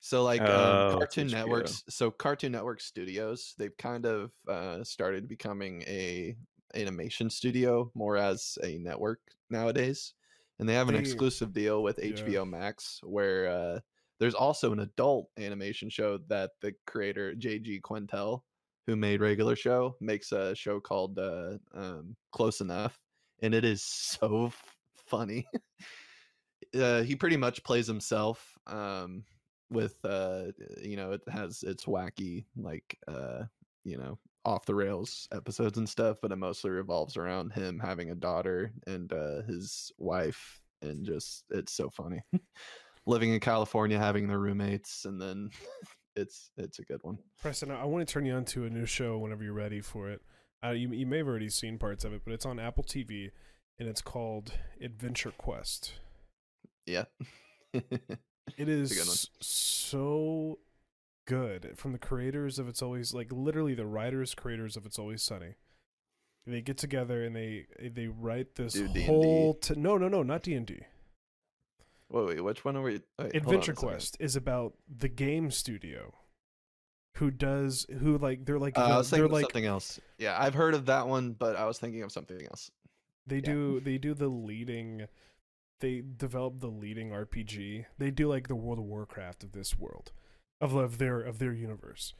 So 0.00 0.22
like 0.22 0.40
Oh, 0.42 0.90
um, 0.92 0.98
Cartoon 0.98 1.28
HBO. 1.28 1.32
Networks. 1.32 1.84
So 1.88 2.10
Cartoon 2.10 2.52
Network 2.52 2.80
Studios, 2.80 3.54
they've 3.58 3.76
kind 3.76 4.06
of 4.06 4.30
uh, 4.48 4.82
started 4.84 5.28
becoming 5.28 5.82
a 5.82 6.36
animation 6.74 7.28
studio 7.30 7.90
more 7.94 8.16
as 8.16 8.56
a 8.62 8.78
network 8.78 9.18
nowadays, 9.50 10.14
and 10.58 10.68
they 10.68 10.74
have 10.74 10.88
an 10.88 10.94
They- 10.94 11.00
exclusive 11.00 11.52
deal 11.52 11.82
with 11.82 11.98
yeah. 12.02 12.12
HBO 12.12 12.48
Max 12.48 13.00
where 13.02 13.48
uh, 13.50 13.80
there's 14.20 14.34
also 14.34 14.72
an 14.72 14.80
adult 14.80 15.28
animation 15.38 15.90
show 15.90 16.18
that 16.28 16.52
the 16.62 16.74
creator 16.86 17.34
JG 17.34 17.80
Quintel, 17.80 18.42
who 18.86 18.96
made 18.96 19.20
Regular 19.20 19.56
Show, 19.56 19.96
makes 20.00 20.32
a 20.32 20.54
show 20.54 20.80
called 20.80 21.18
uh, 21.18 21.58
um, 21.74 22.16
Close 22.32 22.60
Enough, 22.60 22.98
and 23.42 23.54
it 23.54 23.64
is 23.64 23.82
so 24.20 24.46
f- 24.46 24.76
funny. 25.08 25.46
uh, 26.74 27.02
he 27.02 27.16
pretty 27.16 27.36
much 27.36 27.62
plays 27.64 27.86
himself 27.86 28.56
um 28.66 29.24
with 29.70 29.96
uh 30.04 30.46
you 30.82 30.96
know 30.96 31.12
it 31.12 31.20
has 31.28 31.62
its 31.62 31.84
wacky 31.84 32.44
like 32.56 32.96
uh 33.08 33.44
you 33.84 33.96
know 33.96 34.18
off 34.44 34.64
the 34.66 34.74
rails 34.74 35.28
episodes 35.32 35.78
and 35.78 35.88
stuff 35.88 36.18
but 36.22 36.32
it 36.32 36.36
mostly 36.36 36.70
revolves 36.70 37.16
around 37.16 37.52
him 37.52 37.78
having 37.78 38.10
a 38.10 38.14
daughter 38.14 38.72
and 38.86 39.12
uh 39.12 39.42
his 39.42 39.92
wife 39.98 40.60
and 40.82 41.04
just 41.04 41.44
it's 41.50 41.72
so 41.72 41.90
funny 41.90 42.20
living 43.10 43.32
in 43.34 43.40
california 43.40 43.98
having 43.98 44.26
their 44.28 44.38
roommates 44.38 45.04
and 45.04 45.20
then 45.20 45.50
it's 46.16 46.50
it's 46.56 46.78
a 46.78 46.84
good 46.84 47.00
one 47.02 47.18
Preston, 47.40 47.70
I 47.70 47.84
want 47.84 48.06
to 48.06 48.12
turn 48.12 48.26
you 48.26 48.34
on 48.34 48.44
to 48.46 48.64
a 48.64 48.70
new 48.70 48.84
show 48.86 49.18
whenever 49.18 49.42
you're 49.42 49.52
ready 49.54 49.80
for 49.80 50.10
it. 50.10 50.20
Uh, 50.62 50.70
you 50.70 50.90
you 50.92 51.06
may 51.06 51.18
have 51.18 51.26
already 51.28 51.48
seen 51.48 51.78
parts 51.78 52.04
of 52.04 52.12
it, 52.12 52.20
but 52.24 52.34
it's 52.34 52.44
on 52.44 52.58
Apple 52.58 52.84
TV 52.84 53.30
and 53.78 53.88
it's 53.88 54.02
called 54.02 54.52
Adventure 54.82 55.32
Quest. 55.38 55.94
yeah 56.86 57.04
It's 58.58 58.92
good 58.92 59.44
so 59.44 60.58
good 61.26 61.72
from 61.76 61.92
the 61.92 61.98
creators 61.98 62.58
of 62.58 62.68
It's 62.68 62.82
Always 62.82 63.14
like 63.14 63.28
literally 63.30 63.74
the 63.74 63.86
writers 63.86 64.34
creators 64.34 64.76
of 64.76 64.84
It's 64.84 64.98
Always 64.98 65.22
Sunny. 65.22 65.54
They 66.46 66.60
get 66.60 66.76
together 66.76 67.22
and 67.24 67.34
they 67.36 67.66
they 67.80 68.08
write 68.08 68.56
this 68.56 68.74
Do 68.74 69.02
whole 69.02 69.54
t- 69.54 69.74
no 69.76 69.96
no 69.96 70.08
no 70.08 70.22
not 70.22 70.42
D 70.42 70.54
and 70.54 70.66
D. 70.66 70.80
wait 72.10 72.26
wait 72.26 72.40
which 72.44 72.64
one 72.64 72.76
are 72.76 72.82
we 72.82 72.92
wait, 72.92 73.02
hold 73.18 73.30
on 73.30 73.34
a 73.34 73.36
Adventure. 73.38 73.72
Quest 73.74 74.16
is 74.20 74.36
about 74.36 74.74
the 74.94 75.08
game 75.08 75.50
studio 75.50 76.14
who 77.16 77.30
does 77.30 77.86
who 78.00 78.18
like 78.18 78.44
they're 78.44 78.58
like 78.58 78.78
uh, 78.78 78.86
the- 78.86 78.94
i 78.94 78.96
was 78.98 79.10
they're 79.10 79.28
like 79.28 79.42
something 79.42 79.66
else 79.66 80.00
yeah 80.18 80.36
i've 80.38 80.54
heard 80.54 80.74
of 80.74 80.86
that 80.86 81.06
one 81.08 81.32
but 81.32 81.56
i 81.56 81.64
was 81.66 81.78
thinking 81.78 82.02
of 82.02 82.12
something 82.12 82.40
else 82.46 82.70
They 83.26 83.40
do 83.40 83.80
they 83.80 83.98
do 83.98 84.14
the 84.14 84.28
leading 84.28 85.06
they 85.80 86.02
develop 86.02 86.60
the 86.60 86.68
leading 86.68 87.08
RPG. 87.10 87.86
They 87.96 88.10
do 88.10 88.28
like 88.28 88.48
the 88.48 88.54
World 88.54 88.78
of 88.78 88.84
Warcraft 88.84 89.44
of 89.44 89.52
this 89.52 89.78
world. 89.78 90.12
Of 90.60 90.74
of 90.74 90.98
their 90.98 91.20
of 91.20 91.38
their 91.38 91.54
universe. 91.54 92.12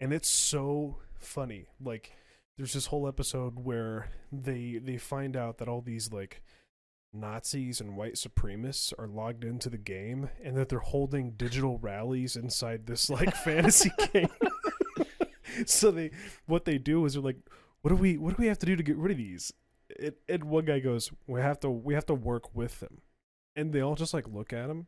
And 0.00 0.12
it's 0.12 0.28
so 0.28 0.98
funny. 1.18 1.66
Like 1.80 2.12
there's 2.56 2.72
this 2.74 2.86
whole 2.86 3.08
episode 3.08 3.58
where 3.58 4.10
they 4.30 4.78
they 4.80 4.98
find 4.98 5.36
out 5.36 5.58
that 5.58 5.66
all 5.68 5.80
these 5.80 6.12
like 6.12 6.42
Nazis 7.12 7.80
and 7.80 7.96
white 7.96 8.14
supremacists 8.14 8.92
are 8.98 9.08
logged 9.08 9.44
into 9.44 9.70
the 9.70 9.78
game 9.78 10.28
and 10.42 10.56
that 10.56 10.68
they're 10.68 10.78
holding 10.78 11.32
digital 11.32 11.78
rallies 11.78 12.36
inside 12.36 12.86
this 12.86 13.08
like 13.08 13.34
fantasy 13.44 13.90
game. 14.12 14.28
so 15.66 15.90
they 15.90 16.10
what 16.46 16.64
they 16.64 16.78
do 16.78 17.04
is 17.04 17.14
they're 17.14 17.22
like 17.22 17.38
what 17.82 17.90
do 17.90 17.96
we 17.96 18.18
what 18.18 18.36
do 18.36 18.42
we 18.42 18.48
have 18.48 18.58
to 18.58 18.66
do 18.66 18.76
to 18.76 18.82
get 18.82 18.96
rid 18.96 19.12
of 19.12 19.18
these? 19.18 19.52
It, 19.90 20.20
and 20.28 20.44
one 20.44 20.66
guy 20.66 20.80
goes 20.80 21.10
we 21.26 21.40
have 21.40 21.60
to 21.60 21.70
we 21.70 21.94
have 21.94 22.06
to 22.06 22.14
work 22.14 22.54
with 22.54 22.80
them. 22.80 23.00
And 23.56 23.72
they 23.72 23.80
all 23.80 23.94
just 23.94 24.14
like 24.14 24.28
look 24.28 24.52
at 24.52 24.70
him 24.70 24.86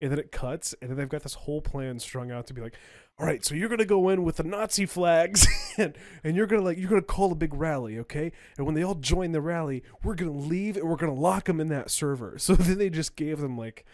and 0.00 0.10
then 0.10 0.18
it 0.18 0.30
cuts 0.30 0.74
and 0.80 0.90
then 0.90 0.98
they've 0.98 1.08
got 1.08 1.22
this 1.22 1.34
whole 1.34 1.60
plan 1.60 1.98
strung 1.98 2.30
out 2.30 2.46
to 2.46 2.54
be 2.54 2.60
like 2.60 2.76
all 3.18 3.26
right 3.26 3.44
so 3.44 3.54
you're 3.54 3.68
gonna 3.68 3.84
go 3.84 4.08
in 4.08 4.24
with 4.24 4.36
the 4.36 4.42
nazi 4.42 4.84
flags 4.84 5.46
and, 5.78 5.96
and 6.22 6.36
you're 6.36 6.46
gonna 6.46 6.62
like 6.62 6.78
you're 6.78 6.90
gonna 6.90 7.02
call 7.02 7.32
a 7.32 7.34
big 7.34 7.54
rally 7.54 7.98
okay 7.98 8.30
and 8.56 8.66
when 8.66 8.74
they 8.74 8.82
all 8.82 8.94
join 8.94 9.32
the 9.32 9.40
rally 9.40 9.82
we're 10.02 10.14
gonna 10.14 10.30
leave 10.30 10.76
and 10.76 10.88
we're 10.88 10.96
gonna 10.96 11.14
lock 11.14 11.44
them 11.44 11.60
in 11.60 11.68
that 11.68 11.90
server 11.90 12.34
so 12.38 12.54
then 12.54 12.78
they 12.78 12.90
just 12.90 13.16
gave 13.16 13.38
them 13.38 13.56
like 13.56 13.84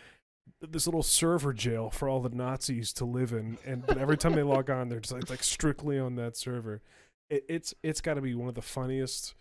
this 0.60 0.86
little 0.86 1.02
server 1.02 1.52
jail 1.52 1.90
for 1.90 2.08
all 2.08 2.20
the 2.20 2.28
Nazis 2.28 2.92
to 2.92 3.04
live 3.04 3.32
in, 3.32 3.58
and 3.66 3.84
every 3.98 4.16
time 4.16 4.34
they 4.34 4.44
log 4.44 4.70
on, 4.70 4.88
they're 4.88 5.00
just 5.00 5.12
like, 5.12 5.28
like 5.28 5.42
strictly 5.42 5.98
on 5.98 6.14
that 6.14 6.36
server. 6.36 6.82
It, 7.28 7.44
it's 7.48 7.74
it's 7.82 8.00
got 8.00 8.14
to 8.14 8.20
be 8.20 8.34
one 8.36 8.48
of 8.48 8.54
the 8.54 8.62
funniest, 8.62 9.34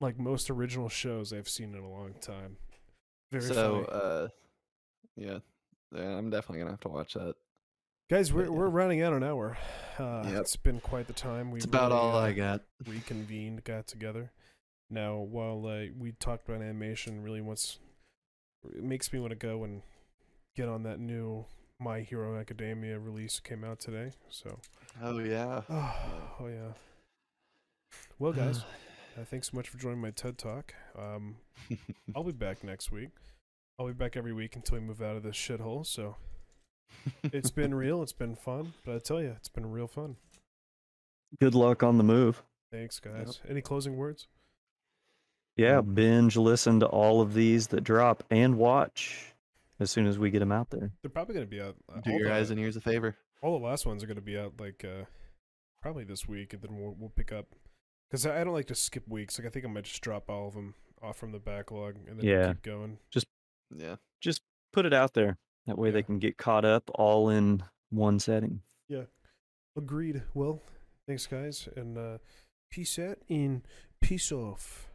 like 0.00 0.18
most 0.18 0.48
original 0.48 0.88
shows 0.88 1.30
I've 1.32 1.48
seen 1.48 1.74
in 1.74 1.82
a 1.82 1.90
long 1.90 2.14
time. 2.22 2.56
Very 3.30 3.44
so 3.44 3.84
funny, 3.84 4.02
uh 4.02 4.28
yeah 5.16 5.38
yeah 5.94 6.16
i'm 6.16 6.30
definitely 6.30 6.58
gonna 6.58 6.70
have 6.70 6.80
to 6.80 6.88
watch 6.88 7.14
that 7.14 7.34
guys. 8.10 8.32
We're 8.32 8.44
yeah. 8.44 8.50
we're 8.50 8.68
running 8.68 9.02
out 9.02 9.12
an 9.14 9.22
hour. 9.22 9.56
Uh, 9.98 10.24
Yep. 10.24 10.40
It's 10.40 10.56
been 10.56 10.80
quite 10.80 11.06
the 11.08 11.12
time. 11.12 11.50
We 11.50 11.58
It's 11.58 11.66
about 11.66 11.90
really, 11.90 12.00
all 12.00 12.16
uh, 12.16 12.22
I 12.22 12.32
got. 12.32 12.62
Reconvened, 12.86 13.64
got 13.64 13.86
together. 13.86 14.32
Now, 14.88 15.18
while 15.18 15.66
uh, 15.66 15.92
we 15.98 16.12
talked 16.12 16.48
about 16.48 16.62
animation, 16.62 17.22
really 17.22 17.42
wants 17.42 17.80
it 18.64 18.82
makes 18.82 19.12
me 19.12 19.20
want 19.20 19.32
to 19.32 19.36
go 19.36 19.62
and 19.64 19.82
get 20.56 20.70
on 20.70 20.84
that 20.84 21.00
new 21.00 21.44
My 21.78 22.00
Hero 22.00 22.40
Academia 22.40 22.98
release 22.98 23.40
came 23.40 23.62
out 23.62 23.78
today. 23.78 24.12
So, 24.30 24.58
oh 25.02 25.18
yeah 25.18 25.60
oh, 25.68 25.94
oh 26.40 26.46
yeah. 26.46 26.72
Well, 28.18 28.32
guys, 28.32 28.60
uh, 29.20 29.24
thanks 29.26 29.50
so 29.50 29.56
much 29.56 29.68
for 29.68 29.76
joining 29.76 30.00
my 30.00 30.12
TED 30.12 30.38
Talk. 30.38 30.72
Um, 30.98 31.36
I'll 32.16 32.24
be 32.24 32.32
back 32.32 32.64
next 32.64 32.90
week. 32.90 33.10
I'll 33.80 33.86
be 33.86 33.94
back 33.94 34.14
every 34.14 34.34
week 34.34 34.56
until 34.56 34.76
we 34.78 34.84
move 34.84 35.00
out 35.00 35.16
of 35.16 35.22
this 35.22 35.34
shithole. 35.36 35.86
So, 35.86 36.16
it's 37.24 37.50
been 37.50 37.74
real. 37.74 38.02
It's 38.02 38.12
been 38.12 38.36
fun. 38.36 38.74
But 38.84 38.94
I 38.94 38.98
tell 38.98 39.22
you, 39.22 39.30
it's 39.34 39.48
been 39.48 39.70
real 39.70 39.86
fun. 39.86 40.16
Good 41.40 41.54
luck 41.54 41.82
on 41.82 41.96
the 41.96 42.04
move. 42.04 42.42
Thanks, 42.70 43.00
guys. 43.00 43.40
Any 43.48 43.62
closing 43.62 43.96
words? 43.96 44.28
Yeah, 45.56 45.80
binge 45.80 46.36
listen 46.36 46.80
to 46.80 46.86
all 46.86 47.22
of 47.22 47.32
these 47.32 47.68
that 47.68 47.80
drop 47.82 48.22
and 48.30 48.58
watch 48.58 49.32
as 49.80 49.90
soon 49.90 50.06
as 50.06 50.18
we 50.18 50.30
get 50.30 50.40
them 50.40 50.52
out 50.52 50.68
there. 50.68 50.90
They're 51.00 51.10
probably 51.10 51.34
going 51.36 51.46
to 51.46 51.50
be 51.50 51.62
out. 51.62 51.76
Uh, 51.90 52.00
do 52.02 52.10
your 52.12 52.28
the- 52.28 52.34
eyes 52.34 52.50
and 52.50 52.60
ears 52.60 52.76
a 52.76 52.82
favor 52.82 53.16
All 53.40 53.58
the 53.58 53.64
last 53.64 53.86
ones 53.86 54.04
are 54.04 54.06
going 54.06 54.16
to 54.16 54.20
be 54.22 54.38
out 54.38 54.60
like 54.60 54.84
uh, 54.84 55.04
probably 55.80 56.04
this 56.04 56.28
week, 56.28 56.52
and 56.52 56.60
then 56.60 56.78
we'll 56.78 56.94
we'll 56.98 57.08
pick 57.16 57.32
up 57.32 57.46
because 58.10 58.26
I 58.26 58.42
I 58.42 58.44
don't 58.44 58.52
like 58.52 58.66
to 58.66 58.74
skip 58.74 59.08
weeks. 59.08 59.38
Like 59.38 59.46
I 59.46 59.50
think 59.50 59.64
I 59.64 59.68
might 59.68 59.84
just 59.84 60.02
drop 60.02 60.28
all 60.28 60.48
of 60.48 60.54
them 60.54 60.74
off 61.02 61.16
from 61.16 61.32
the 61.32 61.38
backlog 61.38 61.96
and 62.08 62.18
then 62.20 62.26
Yeah. 62.26 62.48
keep 62.48 62.62
going. 62.62 62.98
Just 63.10 63.26
yeah 63.76 63.96
just 64.20 64.42
put 64.72 64.86
it 64.86 64.92
out 64.92 65.14
there. 65.14 65.38
That 65.66 65.78
way 65.78 65.90
they 65.90 66.02
can 66.02 66.18
get 66.18 66.36
caught 66.36 66.64
up 66.64 66.90
all 66.94 67.28
in 67.28 67.62
one 67.90 68.18
setting. 68.18 68.62
Yeah, 68.88 69.04
agreed. 69.76 70.22
Well, 70.34 70.62
thanks, 71.06 71.26
guys, 71.26 71.68
and 71.76 71.98
uh, 71.98 72.18
peace 72.70 72.98
out 72.98 73.18
and 73.28 73.62
peace 74.00 74.32
off. 74.32 74.88